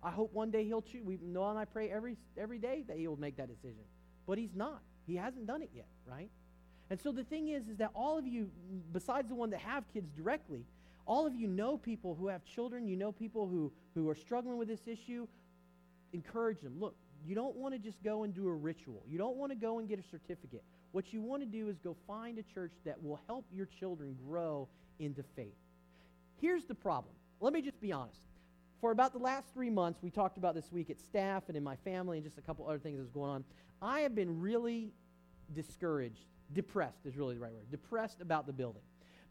I 0.05 0.11
hope 0.11 0.31
one 0.33 0.51
day 0.51 0.63
he'll 0.63 0.83
choose. 0.83 1.03
We 1.03 1.17
Noah 1.19 1.49
and 1.49 1.59
I 1.59 1.65
pray 1.65 1.89
every 1.89 2.15
every 2.37 2.59
day 2.59 2.83
that 2.87 2.95
he 2.95 3.07
will 3.07 3.19
make 3.19 3.37
that 3.37 3.47
decision, 3.47 3.83
but 4.27 4.37
he's 4.37 4.53
not. 4.55 4.81
He 5.07 5.15
hasn't 5.15 5.47
done 5.47 5.63
it 5.63 5.71
yet, 5.73 5.87
right? 6.05 6.29
And 6.91 7.01
so 7.01 7.11
the 7.11 7.23
thing 7.23 7.49
is, 7.49 7.67
is 7.67 7.77
that 7.77 7.89
all 7.95 8.15
of 8.19 8.27
you, 8.27 8.51
besides 8.93 9.29
the 9.29 9.33
one 9.33 9.49
that 9.49 9.61
have 9.61 9.83
kids 9.91 10.11
directly, 10.15 10.63
all 11.07 11.25
of 11.25 11.33
you 11.33 11.47
know 11.47 11.75
people 11.75 12.13
who 12.13 12.27
have 12.27 12.45
children. 12.45 12.87
You 12.87 12.95
know 12.95 13.11
people 13.11 13.47
who 13.47 13.73
who 13.95 14.07
are 14.07 14.13
struggling 14.15 14.57
with 14.59 14.67
this 14.67 14.87
issue. 14.87 15.27
Encourage 16.13 16.61
them. 16.61 16.79
Look, 16.79 16.95
you 17.25 17.33
don't 17.33 17.55
want 17.55 17.73
to 17.73 17.79
just 17.79 18.03
go 18.03 18.23
and 18.23 18.33
do 18.33 18.47
a 18.47 18.53
ritual. 18.53 19.01
You 19.09 19.17
don't 19.17 19.37
want 19.37 19.51
to 19.51 19.55
go 19.55 19.79
and 19.79 19.89
get 19.89 19.97
a 19.97 20.03
certificate. 20.03 20.63
What 20.91 21.13
you 21.13 21.21
want 21.21 21.41
to 21.41 21.47
do 21.47 21.67
is 21.67 21.79
go 21.79 21.95
find 22.05 22.37
a 22.37 22.43
church 22.43 22.73
that 22.85 23.03
will 23.03 23.19
help 23.25 23.45
your 23.51 23.65
children 23.65 24.15
grow 24.27 24.67
into 24.99 25.23
faith. 25.35 25.57
Here's 26.39 26.63
the 26.65 26.75
problem. 26.75 27.15
Let 27.41 27.53
me 27.53 27.63
just 27.63 27.81
be 27.81 27.91
honest. 27.91 28.21
For 28.81 28.91
about 28.91 29.13
the 29.13 29.19
last 29.19 29.53
three 29.53 29.69
months, 29.69 29.99
we 30.03 30.09
talked 30.09 30.37
about 30.37 30.53
this 30.53 30.71
week 30.71 30.89
at 30.89 30.99
staff 30.99 31.43
and 31.47 31.57
in 31.57 31.63
my 31.63 31.75
family 31.77 32.17
and 32.17 32.25
just 32.25 32.37
a 32.37 32.41
couple 32.41 32.67
other 32.67 32.79
things 32.79 32.97
that 32.97 33.03
was 33.03 33.11
going 33.11 33.31
on. 33.31 33.43
I 33.81 34.01
have 34.01 34.15
been 34.15 34.39
really 34.39 34.91
discouraged, 35.53 36.25
depressed 36.53 37.05
is 37.05 37.15
really 37.15 37.35
the 37.35 37.41
right 37.41 37.53
word, 37.53 37.69
depressed 37.71 38.21
about 38.21 38.45
the 38.47 38.53
building. 38.53 38.81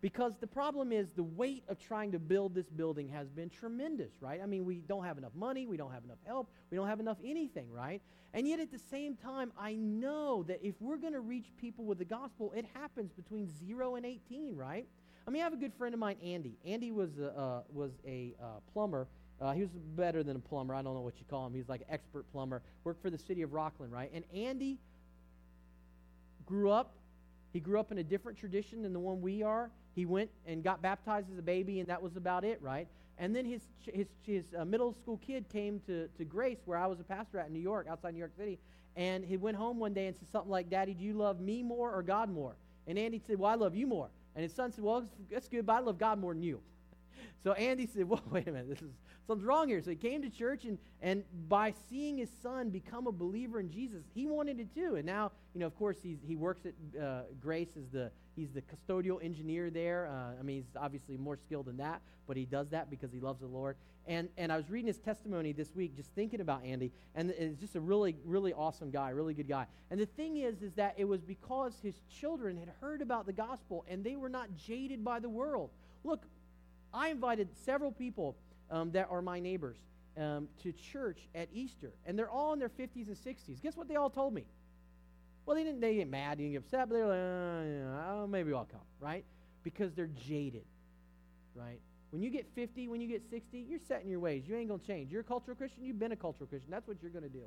Because 0.00 0.36
the 0.38 0.46
problem 0.46 0.92
is 0.92 1.08
the 1.16 1.22
weight 1.22 1.64
of 1.68 1.78
trying 1.78 2.12
to 2.12 2.18
build 2.18 2.54
this 2.54 2.68
building 2.68 3.08
has 3.08 3.30
been 3.30 3.48
tremendous, 3.48 4.12
right? 4.20 4.40
I 4.42 4.44
mean, 4.44 4.66
we 4.66 4.82
don't 4.82 5.04
have 5.04 5.16
enough 5.16 5.34
money, 5.34 5.66
we 5.66 5.78
don't 5.78 5.92
have 5.92 6.04
enough 6.04 6.18
help, 6.26 6.50
we 6.70 6.76
don't 6.76 6.88
have 6.88 7.00
enough 7.00 7.16
anything, 7.24 7.70
right? 7.72 8.02
And 8.34 8.46
yet 8.46 8.60
at 8.60 8.70
the 8.70 8.78
same 8.78 9.16
time, 9.16 9.50
I 9.58 9.76
know 9.76 10.42
that 10.42 10.60
if 10.62 10.74
we're 10.80 10.98
going 10.98 11.14
to 11.14 11.20
reach 11.20 11.46
people 11.56 11.86
with 11.86 11.98
the 11.98 12.04
gospel, 12.04 12.52
it 12.54 12.66
happens 12.74 13.12
between 13.12 13.48
0 13.48 13.94
and 13.94 14.04
18, 14.04 14.54
right? 14.54 14.86
I 15.26 15.30
mean, 15.30 15.40
I 15.40 15.44
have 15.44 15.54
a 15.54 15.56
good 15.56 15.72
friend 15.72 15.94
of 15.94 16.00
mine, 16.00 16.16
Andy. 16.22 16.58
Andy 16.66 16.92
was 16.92 17.18
a, 17.18 17.28
uh, 17.28 17.62
was 17.72 17.92
a 18.06 18.34
uh, 18.42 18.60
plumber. 18.72 19.08
Uh, 19.44 19.52
he 19.52 19.60
was 19.60 19.70
better 19.94 20.22
than 20.22 20.36
a 20.36 20.38
plumber. 20.38 20.74
I 20.74 20.80
don't 20.80 20.94
know 20.94 21.02
what 21.02 21.18
you 21.18 21.26
call 21.28 21.46
him. 21.46 21.52
He's 21.52 21.68
like 21.68 21.82
an 21.82 21.88
expert 21.90 22.24
plumber. 22.32 22.62
Worked 22.82 23.02
for 23.02 23.10
the 23.10 23.18
city 23.18 23.42
of 23.42 23.52
Rockland, 23.52 23.92
right? 23.92 24.10
And 24.14 24.24
Andy 24.34 24.78
grew 26.46 26.70
up. 26.70 26.94
He 27.52 27.60
grew 27.60 27.78
up 27.78 27.92
in 27.92 27.98
a 27.98 28.02
different 28.02 28.38
tradition 28.38 28.82
than 28.82 28.94
the 28.94 28.98
one 28.98 29.20
we 29.20 29.42
are. 29.42 29.70
He 29.94 30.06
went 30.06 30.30
and 30.46 30.64
got 30.64 30.80
baptized 30.80 31.30
as 31.30 31.38
a 31.38 31.42
baby, 31.42 31.80
and 31.80 31.88
that 31.90 32.02
was 32.02 32.16
about 32.16 32.44
it, 32.44 32.58
right? 32.62 32.88
And 33.18 33.36
then 33.36 33.44
his, 33.44 33.60
his, 33.84 34.06
his 34.22 34.44
uh, 34.58 34.64
middle 34.64 34.94
school 34.94 35.18
kid 35.18 35.44
came 35.50 35.78
to, 35.86 36.08
to 36.08 36.24
Grace, 36.24 36.58
where 36.64 36.78
I 36.78 36.86
was 36.86 36.98
a 36.98 37.04
pastor 37.04 37.38
at 37.38 37.48
in 37.48 37.52
New 37.52 37.60
York, 37.60 37.86
outside 37.88 38.14
New 38.14 38.18
York 38.20 38.32
City. 38.36 38.58
And 38.96 39.24
he 39.24 39.36
went 39.36 39.58
home 39.58 39.78
one 39.78 39.92
day 39.92 40.06
and 40.06 40.16
said 40.16 40.28
something 40.32 40.50
like, 40.50 40.70
Daddy, 40.70 40.94
do 40.94 41.04
you 41.04 41.12
love 41.12 41.40
me 41.40 41.62
more 41.62 41.92
or 41.92 42.02
God 42.02 42.30
more? 42.30 42.56
And 42.86 42.98
Andy 42.98 43.20
said, 43.26 43.38
Well, 43.38 43.50
I 43.50 43.56
love 43.56 43.76
you 43.76 43.86
more. 43.86 44.08
And 44.34 44.42
his 44.42 44.52
son 44.52 44.72
said, 44.72 44.82
Well, 44.82 45.04
that's 45.30 45.48
good, 45.48 45.66
but 45.66 45.74
I 45.74 45.80
love 45.80 45.98
God 45.98 46.18
more 46.18 46.32
than 46.32 46.42
you. 46.42 46.60
So 47.42 47.52
Andy 47.52 47.86
said, 47.86 48.08
Well, 48.08 48.22
wait 48.30 48.48
a 48.48 48.52
minute, 48.52 48.70
this 48.70 48.80
is 48.80 48.90
something's 49.26 49.46
wrong 49.46 49.68
here. 49.68 49.80
So 49.82 49.90
he 49.90 49.96
came 49.96 50.22
to 50.22 50.30
church, 50.30 50.64
and, 50.64 50.78
and 51.02 51.24
by 51.48 51.72
seeing 51.88 52.18
his 52.18 52.30
son 52.42 52.70
become 52.70 53.06
a 53.06 53.12
believer 53.12 53.60
in 53.60 53.70
Jesus, 53.70 54.02
he 54.14 54.26
wanted 54.26 54.60
it 54.60 54.74
too. 54.74 54.96
And 54.96 55.06
now, 55.06 55.32
you 55.54 55.60
know, 55.60 55.66
of 55.66 55.76
course, 55.76 55.96
he's, 56.02 56.18
he 56.26 56.36
works 56.36 56.62
at 56.66 57.00
uh, 57.00 57.22
Grace 57.40 57.70
as 57.76 57.88
the 57.90 58.10
he's 58.36 58.50
the 58.50 58.62
custodial 58.62 59.22
engineer 59.24 59.70
there. 59.70 60.08
Uh, 60.08 60.38
I 60.38 60.42
mean, 60.42 60.56
he's 60.56 60.76
obviously 60.76 61.16
more 61.16 61.36
skilled 61.36 61.66
than 61.66 61.76
that, 61.76 62.02
but 62.26 62.36
he 62.36 62.44
does 62.44 62.68
that 62.70 62.90
because 62.90 63.12
he 63.12 63.20
loves 63.20 63.40
the 63.40 63.46
Lord. 63.46 63.76
And 64.06 64.28
and 64.36 64.52
I 64.52 64.56
was 64.56 64.68
reading 64.68 64.88
his 64.88 64.98
testimony 64.98 65.52
this 65.52 65.74
week, 65.74 65.96
just 65.96 66.10
thinking 66.14 66.40
about 66.40 66.64
Andy, 66.64 66.92
and 67.14 67.30
it's 67.30 67.60
just 67.60 67.76
a 67.76 67.80
really 67.80 68.16
really 68.24 68.52
awesome 68.52 68.90
guy, 68.90 69.10
really 69.10 69.34
good 69.34 69.48
guy. 69.48 69.66
And 69.90 69.98
the 69.98 70.06
thing 70.06 70.38
is, 70.38 70.62
is 70.62 70.72
that 70.74 70.94
it 70.98 71.04
was 71.04 71.22
because 71.22 71.74
his 71.82 71.94
children 72.20 72.56
had 72.58 72.70
heard 72.80 73.00
about 73.00 73.26
the 73.26 73.32
gospel 73.32 73.84
and 73.88 74.04
they 74.04 74.16
were 74.16 74.28
not 74.28 74.48
jaded 74.56 75.04
by 75.04 75.20
the 75.20 75.28
world. 75.28 75.70
Look, 76.02 76.24
I 76.92 77.08
invited 77.08 77.48
several 77.64 77.92
people 77.92 78.36
um, 78.70 78.90
that 78.92 79.08
are 79.10 79.22
my 79.22 79.40
neighbors 79.40 79.76
um, 80.18 80.48
to 80.62 80.72
church 80.72 81.28
at 81.34 81.48
Easter, 81.52 81.92
and 82.06 82.18
they're 82.18 82.30
all 82.30 82.52
in 82.52 82.58
their 82.58 82.68
50s 82.68 83.08
and 83.08 83.16
60s. 83.16 83.62
Guess 83.62 83.76
what 83.76 83.88
they 83.88 83.96
all 83.96 84.10
told 84.10 84.34
me? 84.34 84.44
Well, 85.46 85.56
they 85.56 85.64
didn't 85.64 85.80
they 85.80 85.96
get 85.96 86.08
mad, 86.08 86.38
they 86.38 86.44
didn't 86.44 86.52
get 86.52 86.58
upset, 86.64 86.88
but 86.88 86.94
they're 86.94 87.06
like, 87.06 87.18
uh, 87.18 88.20
yeah, 88.20 88.26
maybe 88.26 88.52
I'll 88.52 88.64
come, 88.64 88.80
right? 89.00 89.24
Because 89.62 89.92
they're 89.92 90.10
jaded, 90.26 90.64
right? 91.54 91.80
When 92.10 92.22
you 92.22 92.30
get 92.30 92.46
50, 92.54 92.88
when 92.88 93.00
you 93.00 93.08
get 93.08 93.22
60, 93.28 93.58
you're 93.68 93.80
set 93.88 94.02
in 94.02 94.08
your 94.08 94.20
ways. 94.20 94.44
You 94.46 94.56
ain't 94.56 94.68
going 94.68 94.80
to 94.80 94.86
change. 94.86 95.10
You're 95.10 95.22
a 95.22 95.24
cultural 95.24 95.56
Christian, 95.56 95.84
you've 95.84 95.98
been 95.98 96.12
a 96.12 96.16
cultural 96.16 96.46
Christian. 96.46 96.70
That's 96.70 96.86
what 96.86 96.98
you're 97.02 97.10
going 97.10 97.24
to 97.24 97.28
do. 97.28 97.42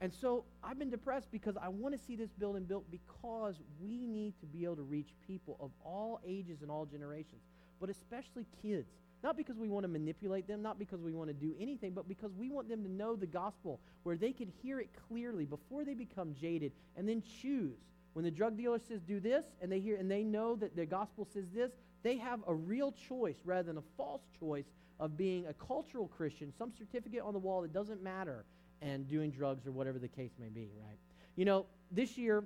And 0.00 0.12
so 0.12 0.44
I've 0.62 0.78
been 0.78 0.90
depressed 0.90 1.30
because 1.32 1.56
I 1.56 1.68
want 1.68 1.98
to 1.98 2.04
see 2.06 2.14
this 2.16 2.30
building 2.30 2.64
built 2.64 2.84
because 2.90 3.54
we 3.80 4.06
need 4.06 4.34
to 4.40 4.46
be 4.46 4.64
able 4.64 4.76
to 4.76 4.82
reach 4.82 5.14
people 5.26 5.56
of 5.60 5.70
all 5.82 6.20
ages 6.26 6.62
and 6.62 6.70
all 6.70 6.84
generations, 6.84 7.40
but 7.80 7.88
especially 7.88 8.46
kids. 8.60 8.88
Not 9.24 9.38
because 9.38 9.56
we 9.56 9.70
want 9.70 9.84
to 9.84 9.88
manipulate 9.88 10.46
them, 10.46 10.60
not 10.60 10.78
because 10.78 11.00
we 11.00 11.14
want 11.14 11.28
to 11.28 11.34
do 11.34 11.54
anything, 11.58 11.92
but 11.92 12.06
because 12.06 12.30
we 12.34 12.50
want 12.50 12.68
them 12.68 12.82
to 12.84 12.90
know 12.90 13.16
the 13.16 13.26
gospel 13.26 13.80
where 14.02 14.16
they 14.16 14.32
can 14.32 14.52
hear 14.62 14.80
it 14.80 14.90
clearly 15.08 15.46
before 15.46 15.82
they 15.82 15.94
become 15.94 16.34
jaded 16.38 16.72
and 16.94 17.08
then 17.08 17.22
choose. 17.40 17.78
When 18.12 18.22
the 18.22 18.30
drug 18.30 18.58
dealer 18.58 18.78
says 18.78 19.00
do 19.00 19.20
this 19.20 19.46
and 19.62 19.72
they 19.72 19.80
hear 19.80 19.96
and 19.96 20.10
they 20.10 20.22
know 20.22 20.56
that 20.56 20.76
the 20.76 20.84
gospel 20.84 21.26
says 21.32 21.46
this, 21.54 21.72
they 22.02 22.18
have 22.18 22.40
a 22.46 22.54
real 22.54 22.92
choice 23.08 23.38
rather 23.46 23.62
than 23.62 23.78
a 23.78 23.84
false 23.96 24.20
choice 24.38 24.66
of 25.00 25.16
being 25.16 25.46
a 25.46 25.54
cultural 25.54 26.06
Christian, 26.06 26.52
some 26.58 26.70
certificate 26.76 27.22
on 27.22 27.32
the 27.32 27.38
wall 27.38 27.62
that 27.62 27.72
doesn't 27.72 28.02
matter, 28.02 28.44
and 28.82 29.08
doing 29.08 29.30
drugs 29.30 29.66
or 29.66 29.72
whatever 29.72 29.98
the 29.98 30.06
case 30.06 30.32
may 30.38 30.50
be, 30.50 30.68
right? 30.86 30.98
You 31.34 31.46
know, 31.46 31.64
this 31.90 32.18
year 32.18 32.44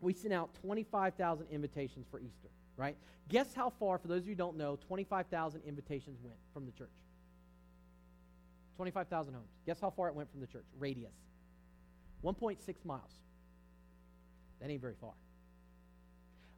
we 0.00 0.12
sent 0.12 0.32
out 0.32 0.54
25,000 0.62 1.48
invitations 1.50 2.06
for 2.08 2.20
Easter 2.20 2.50
right? 2.76 2.96
Guess 3.28 3.54
how 3.54 3.70
far, 3.70 3.98
for 3.98 4.08
those 4.08 4.22
of 4.22 4.26
you 4.26 4.32
who 4.32 4.38
don't 4.38 4.56
know, 4.56 4.78
25,000 4.86 5.62
invitations 5.66 6.18
went 6.22 6.36
from 6.52 6.66
the 6.66 6.72
church? 6.72 6.90
25,000 8.76 9.34
homes. 9.34 9.48
Guess 9.66 9.80
how 9.80 9.90
far 9.90 10.08
it 10.08 10.14
went 10.14 10.30
from 10.30 10.40
the 10.40 10.46
church? 10.46 10.66
Radius. 10.78 11.14
1.6 12.24 12.58
miles. 12.84 13.02
That 14.60 14.70
ain't 14.70 14.80
very 14.80 14.94
far. 15.00 15.12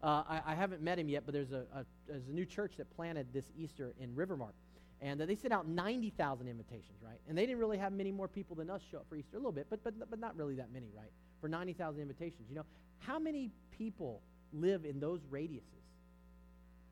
Uh, 0.03 0.23
I, 0.29 0.53
I, 0.53 0.55
haven't 0.55 0.83
met 0.83 0.99
him 0.99 1.09
yet, 1.09 1.23
but 1.25 1.33
there's 1.33 1.53
a, 1.53 1.65
a, 1.75 1.85
there's 2.07 2.29
a 2.29 2.33
new 2.33 2.45
church 2.45 2.75
that 2.77 2.95
planted 2.95 3.33
this 3.33 3.47
Easter 3.57 3.95
in 3.99 4.15
Rivermark. 4.15 4.53
And 5.01 5.21
they 5.21 5.35
sent 5.35 5.53
out 5.53 5.69
90,000 5.69 6.49
invitations, 6.49 6.99
right? 7.03 7.19
And 7.29 7.37
they 7.37 7.45
didn't 7.45 7.59
really 7.59 7.79
have 7.79 7.93
many 7.93 8.13
more 8.13 8.29
people 8.29 8.57
than 8.57 8.71
us 8.71 8.83
show 8.91 8.99
up 8.99 9.07
for 9.09 9.17
Easter, 9.17 9.37
a 9.37 9.39
little 9.39 9.53
bit, 9.53 9.67
but, 9.69 9.83
but, 9.85 9.95
but 10.09 10.19
not 10.19 10.37
really 10.37 10.55
that 10.57 10.73
many, 10.73 10.87
right? 10.97 11.11
For 11.41 11.49
90,000 11.49 12.01
invitations. 12.01 12.49
You 12.49 12.57
know, 12.57 12.65
how 12.99 13.19
many 13.19 13.51
people 13.77 14.23
live 14.53 14.85
in 14.85 15.01
those 15.01 15.21
radiuses? 15.31 15.86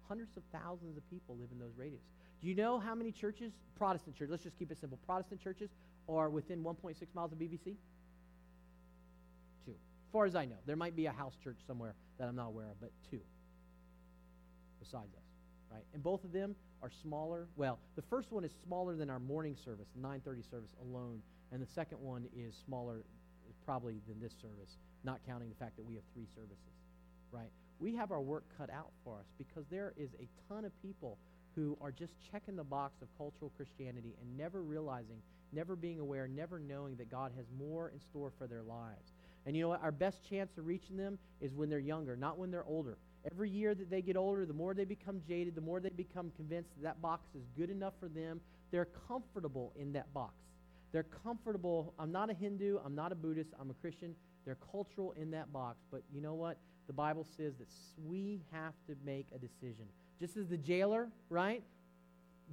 Hundreds 0.09 0.37
of 0.37 0.43
thousands 0.53 0.97
of 0.97 1.09
people 1.11 1.37
live 1.41 1.49
in 1.53 1.59
those 1.59 1.73
radius. 1.77 2.03
Do 2.41 2.49
you 2.49 2.55
know 2.55 2.79
how 2.79 2.95
many 2.95 3.11
churches, 3.11 3.53
Protestant 3.77 4.17
churches, 4.17 4.31
let's 4.31 4.43
just 4.43 4.59
keep 4.59 4.71
it 4.71 4.79
simple, 4.81 4.99
Protestant 5.07 5.41
churches 5.43 5.71
are 6.09 6.29
within 6.29 6.63
1.6 6.63 6.95
miles 7.15 7.33
of 7.33 7.39
BBC? 7.39 7.77
Two. 9.65 9.73
As 9.73 10.13
far 10.13 10.27
as 10.27 10.35
I 10.35 10.45
know. 10.45 10.57
There 10.67 10.77
might 10.77 10.95
be 10.95 11.07
a 11.07 11.13
house 11.13 11.35
church 11.43 11.57
somewhere 11.67 11.95
that 12.19 12.29
I'm 12.29 12.37
not 12.37 12.49
aware 12.49 12.67
of, 12.67 12.81
but 12.81 12.91
two 13.11 13.21
besides 14.85 15.15
us, 15.15 15.25
right? 15.73 15.85
And 15.95 16.03
both 16.03 16.25
of 16.25 16.33
them 16.33 16.55
are 16.83 16.91
smaller. 17.03 17.49
Well, 17.57 17.79
the 17.97 18.03
first 18.03 18.31
one 18.31 18.45
is 18.45 18.53
smaller 18.67 18.95
than 18.97 19.09
our 19.09 19.19
morning 19.19 19.57
service, 19.65 19.89
9:30 19.99 20.43
service 20.51 20.71
alone, 20.83 21.23
and 21.51 21.63
the 21.63 21.67
second 21.67 22.01
one 22.01 22.29
is 22.37 22.55
smaller 22.67 23.05
probably 23.65 24.01
than 24.07 24.21
this 24.21 24.35
service, 24.43 24.77
not 25.03 25.21
counting 25.27 25.49
the 25.49 25.55
fact 25.55 25.77
that 25.77 25.85
we 25.85 25.95
have 25.95 26.05
three 26.13 26.27
services, 26.35 26.75
right? 27.33 27.51
We 27.79 27.95
have 27.95 28.13
our 28.13 28.21
work 28.21 28.45
cut 28.57 28.71
out 28.71 28.91
for 29.03 29.19
us 29.19 29.27
because 29.39 29.65
there 29.71 29.93
is 29.97 30.11
a 30.21 30.29
ton 30.49 30.65
of 30.65 30.73
people 30.83 31.19
who 31.55 31.77
are 31.81 31.93
just 31.93 32.15
checking 32.33 32.57
the 32.57 32.65
box 32.65 33.01
of 33.03 33.09
cultural 33.17 33.53
Christianity 33.57 34.15
and 34.21 34.37
never 34.37 34.63
realizing, 34.63 35.23
never 35.53 35.77
being 35.77 36.01
aware, 36.01 36.27
never 36.27 36.59
knowing 36.59 36.97
that 36.97 37.11
God 37.11 37.33
has 37.37 37.47
more 37.59 37.91
in 37.91 38.01
store 38.01 38.33
for 38.39 38.47
their 38.47 38.63
lives. 38.63 39.13
And 39.47 39.55
you 39.55 39.63
know 39.63 39.69
what? 39.69 39.83
Our 39.83 39.93
best 39.93 40.29
chance 40.29 40.57
of 40.59 40.67
reaching 40.67 40.97
them 40.97 41.19
is 41.41 41.55
when 41.55 41.69
they're 41.69 41.79
younger, 41.79 42.17
not 42.17 42.39
when 42.39 42.51
they're 42.51 42.65
older. 42.65 42.97
Every 43.31 43.51
year 43.51 43.75
that 43.75 43.91
they 43.91 44.03
get 44.03 44.17
older, 44.17 44.45
the 44.47 44.53
more 44.53 44.75
they 44.75 44.85
become 44.85 45.21
jaded, 45.27 45.55
the 45.55 45.61
more 45.61 45.81
they 45.81 45.91
become 45.91 46.33
convinced 46.37 46.71
that, 46.77 46.83
that 46.83 47.03
box 47.03 47.29
is 47.35 47.43
good 47.57 47.71
enough 47.71 47.95
for 48.01 48.09
them. 48.09 48.41
They're 48.71 48.89
comfortable 49.09 49.73
in 49.77 49.93
that 49.93 50.13
box. 50.13 50.35
They're 50.93 51.07
comfortable. 51.25 51.95
I'm 51.99 52.13
not 52.13 52.31
a 52.31 52.35
Hindu. 52.35 52.79
I'm 52.85 52.95
not 52.95 53.13
a 53.13 53.15
Buddhist. 53.15 53.51
I'm 53.61 53.71
a 53.71 53.75
Christian. 53.75 54.15
They're 54.45 54.59
cultural 54.71 55.13
in 55.21 55.31
that 55.33 55.53
box. 55.53 55.79
But 55.91 56.03
you 56.13 56.21
know 56.21 56.35
what? 56.35 56.59
The 56.87 56.93
Bible 56.93 57.27
says 57.37 57.55
that 57.59 57.69
we 58.07 58.41
have 58.53 58.75
to 58.89 58.95
make 59.05 59.27
a 59.35 59.39
decision. 59.39 59.87
Just 60.21 60.37
as 60.37 60.49
the 60.49 60.57
jailer, 60.57 61.09
right? 61.31 61.63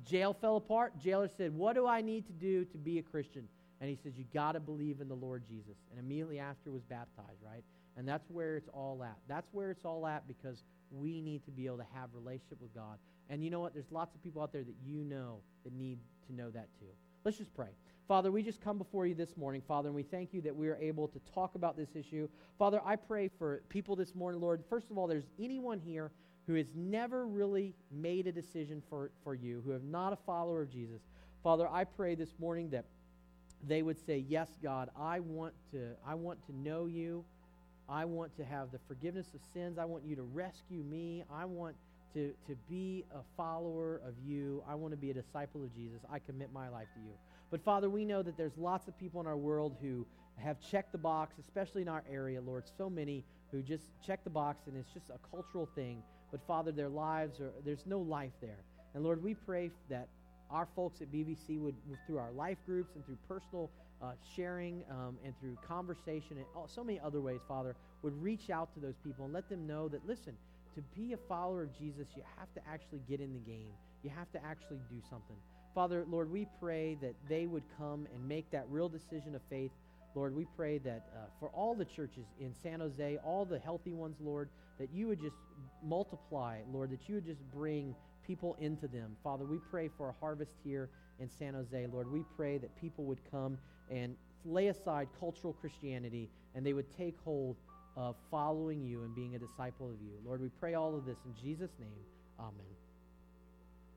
Jail 0.06 0.34
fell 0.34 0.56
apart. 0.56 0.98
Jailer 1.00 1.30
said, 1.38 1.54
What 1.54 1.76
do 1.76 1.86
I 1.86 2.02
need 2.02 2.26
to 2.28 2.34
do 2.34 2.66
to 2.66 2.78
be 2.78 2.98
a 3.00 3.02
Christian? 3.02 3.48
And 3.80 3.90
he 3.90 3.98
says, 4.02 4.14
You 4.18 4.26
got 4.34 4.54
to 4.54 4.60
believe 4.60 5.02
in 5.02 5.10
the 5.10 5.16
Lord 5.16 5.44
Jesus. 5.48 5.76
And 5.90 6.00
immediately 6.00 6.40
after 6.40 6.72
was 6.72 6.84
baptized, 6.84 7.42
right? 7.46 7.64
And 7.98 8.08
that's 8.08 8.30
where 8.30 8.56
it's 8.56 8.70
all 8.70 9.04
at. 9.04 9.18
That's 9.28 9.48
where 9.52 9.72
it's 9.72 9.86
all 9.86 10.08
at 10.08 10.28
because 10.28 10.64
we 10.92 11.22
need 11.22 11.44
to 11.46 11.52
be 11.52 11.66
able 11.66 11.78
to 11.78 11.88
have 11.94 12.10
relationship 12.14 12.62
with 12.62 12.74
God. 12.74 12.98
And 13.30 13.44
you 13.44 13.50
know 13.50 13.60
what? 13.60 13.74
There's 13.74 13.92
lots 13.92 14.16
of 14.16 14.24
people 14.24 14.42
out 14.42 14.52
there 14.54 14.64
that 14.64 14.76
you 14.84 15.04
know 15.04 15.40
that 15.64 15.74
need 15.74 16.00
to 16.28 16.34
know 16.34 16.50
that 16.52 16.68
too. 16.80 16.86
Let's 17.24 17.38
just 17.38 17.54
pray. 17.54 17.68
Father, 18.08 18.32
we 18.32 18.42
just 18.42 18.62
come 18.62 18.78
before 18.78 19.06
you 19.06 19.14
this 19.14 19.38
morning, 19.38 19.62
Father, 19.68 19.90
and 19.90 19.96
we 19.96 20.04
thank 20.04 20.34
you 20.34 20.42
that 20.42 20.56
we 20.56 20.68
are 20.70 20.78
able 20.78 21.08
to 21.08 21.20
talk 21.34 21.54
about 21.56 21.78
this 21.78 21.96
issue. 21.96 22.28
Father, 22.58 22.82
I 22.84 22.96
pray 22.96 23.30
for 23.38 23.62
people 23.70 23.96
this 23.96 24.16
morning, 24.16 24.42
Lord. 24.42 24.64
First 24.70 24.90
of 24.90 24.98
all, 24.98 25.08
there's 25.08 25.30
anyone 25.40 25.80
here 25.80 26.12
who 26.48 26.56
has 26.56 26.66
never 26.76 27.28
really 27.28 27.76
made 27.92 28.26
a 28.26 28.32
decision 28.32 28.82
for, 28.90 29.12
for 29.24 29.36
you, 29.36 29.62
who 29.64 29.72
have 29.72 29.84
not 29.84 30.14
a 30.14 30.16
follower 30.16 30.64
of 30.64 30.72
Jesus. 30.72 31.02
Father, 31.44 31.68
I 31.70 31.84
pray 31.84 32.16
this 32.16 32.34
morning 32.40 32.72
that 32.72 32.86
they 33.68 33.84
would 33.84 34.04
say, 34.04 34.26
Yes, 34.28 34.50
God, 34.62 34.90
I 35.00 35.20
want 35.20 35.54
to, 35.72 35.92
I 36.06 36.16
want 36.16 36.44
to 36.48 36.56
know 36.58 36.88
you. 36.88 37.24
I 37.88 38.06
want 38.06 38.36
to 38.38 38.46
have 38.46 38.72
the 38.72 38.80
forgiveness 38.88 39.28
of 39.36 39.42
sins. 39.54 39.78
I 39.78 39.86
want 39.86 40.06
you 40.06 40.16
to 40.16 40.24
rescue 40.24 40.82
me. 40.82 41.24
I 41.32 41.46
want 41.46 41.76
to, 42.14 42.34
to 42.48 42.56
be 42.70 43.06
a 43.14 43.20
follower 43.38 44.02
of 44.06 44.14
you. 44.26 44.64
I 44.68 44.76
want 44.76 44.94
to 44.94 44.98
be 44.98 45.12
a 45.12 45.14
disciple 45.14 45.64
of 45.64 45.74
Jesus. 45.74 46.00
I 46.12 46.20
commit 46.20 46.52
my 46.54 46.70
life 46.70 46.88
to 46.96 47.00
you. 47.00 47.14
But 47.50 47.64
Father, 47.64 47.90
we 47.90 48.06
know 48.06 48.22
that 48.24 48.38
there's 48.38 48.58
lots 48.58 48.88
of 48.88 48.98
people 48.98 49.22
in 49.22 49.28
our 49.28 49.38
world 49.38 49.76
who 49.82 50.06
have 50.38 50.58
checked 50.60 50.92
the 50.92 50.98
box, 50.98 51.36
especially 51.40 51.82
in 51.82 51.88
our 51.88 52.04
area, 52.12 52.42
Lord. 52.42 52.64
So 52.78 52.90
many 52.90 53.24
who 53.52 53.62
just 53.62 53.84
check 54.06 54.24
the 54.24 54.30
box 54.30 54.68
and 54.68 54.78
it's 54.78 54.92
just 54.94 55.10
a 55.10 55.20
cultural 55.30 55.70
thing. 55.76 56.02
But 56.32 56.42
Father, 56.48 56.72
their 56.72 56.90
lives 56.90 57.40
are, 57.40 57.52
there's 57.66 57.86
no 57.86 58.00
life 58.00 58.32
there. 58.42 58.64
And 58.94 59.04
Lord, 59.04 59.24
we 59.24 59.34
pray 59.34 59.72
that 59.90 60.08
our 60.50 60.68
folks 60.76 61.02
at 61.02 61.12
BBC 61.12 61.60
would, 61.60 61.76
through 62.08 62.18
our 62.18 62.32
life 62.32 62.58
groups 62.66 62.96
and 62.96 63.06
through 63.06 63.18
personal 63.28 63.70
uh, 64.02 64.12
sharing 64.36 64.84
um, 64.90 65.18
and 65.24 65.34
through 65.40 65.58
conversation 65.68 66.38
and 66.38 66.46
all, 66.56 66.68
so 66.68 66.84
many 66.84 67.00
other 67.00 67.22
ways, 67.22 67.40
Father, 67.48 67.76
would 68.02 68.22
reach 68.22 68.50
out 68.50 68.74
to 68.74 68.80
those 68.80 68.96
people 69.04 69.26
and 69.26 69.34
let 69.34 69.48
them 69.50 69.68
know 69.68 69.88
that, 69.88 70.06
listen, 70.08 70.34
to 70.76 70.82
be 70.96 71.14
a 71.14 71.18
follower 71.18 71.64
of 71.64 71.78
Jesus, 71.78 72.08
you 72.16 72.24
have 72.38 72.54
to 72.54 72.62
actually 72.68 73.02
get 73.08 73.20
in 73.20 73.34
the 73.34 73.40
game. 73.40 73.72
You 74.04 74.10
have 74.10 74.32
to 74.32 74.44
actually 74.44 74.80
do 74.90 74.98
something. 75.10 75.36
Father, 75.74 76.06
Lord, 76.10 76.32
we 76.32 76.48
pray 76.60 76.98
that 77.02 77.14
they 77.30 77.46
would 77.46 77.64
come 77.78 78.08
and 78.14 78.28
make 78.28 78.50
that 78.52 78.66
real 78.70 78.90
decision 78.90 79.36
of 79.36 79.42
faith. 79.50 79.72
Lord, 80.16 80.36
we 80.36 80.46
pray 80.58 80.78
that 80.80 81.08
uh, 81.16 81.28
for 81.40 81.50
all 81.50 81.74
the 81.74 81.86
churches 81.86 82.26
in 82.40 82.54
San 82.62 82.82
Jose, 82.82 83.18
all 83.24 83.46
the 83.46 83.60
healthy 83.60 83.94
ones, 83.94 84.18
Lord, 84.20 84.50
that 84.80 84.90
you 84.94 85.08
would 85.08 85.22
just 85.22 85.38
multiply, 85.84 86.60
Lord, 86.72 86.92
that 86.92 87.08
you 87.08 87.16
would 87.16 87.26
just 87.26 87.42
bring 87.54 87.96
people 88.26 88.58
into 88.60 88.88
them. 88.88 89.16
Father, 89.24 89.46
we 89.46 89.60
pray 89.70 89.90
for 89.98 90.10
a 90.10 90.16
harvest 90.20 90.52
here 90.64 90.90
in 91.20 91.30
San 91.30 91.54
Jose. 91.54 91.88
Lord, 91.92 92.12
we 92.12 92.24
pray 92.36 92.58
that 92.58 92.76
people 92.80 93.06
would 93.06 93.20
come 93.30 93.58
and 93.90 94.16
lay 94.46 94.68
aside 94.68 95.08
cultural 95.20 95.54
Christianity 95.54 96.30
and 96.56 96.66
they 96.66 96.74
would 96.74 96.96
take 96.98 97.16
hold 97.24 97.56
of 97.96 98.16
following 98.30 98.84
you 98.86 99.04
and 99.04 99.14
being 99.16 99.36
a 99.36 99.40
disciple 99.40 99.90
of 99.90 100.02
you. 100.02 100.12
Lord, 100.26 100.42
we 100.42 100.50
pray 100.60 100.74
all 100.74 100.96
of 100.96 101.06
this 101.06 101.18
in 101.26 101.34
Jesus' 101.42 101.72
name. 101.80 101.90
Amen. 102.40 102.81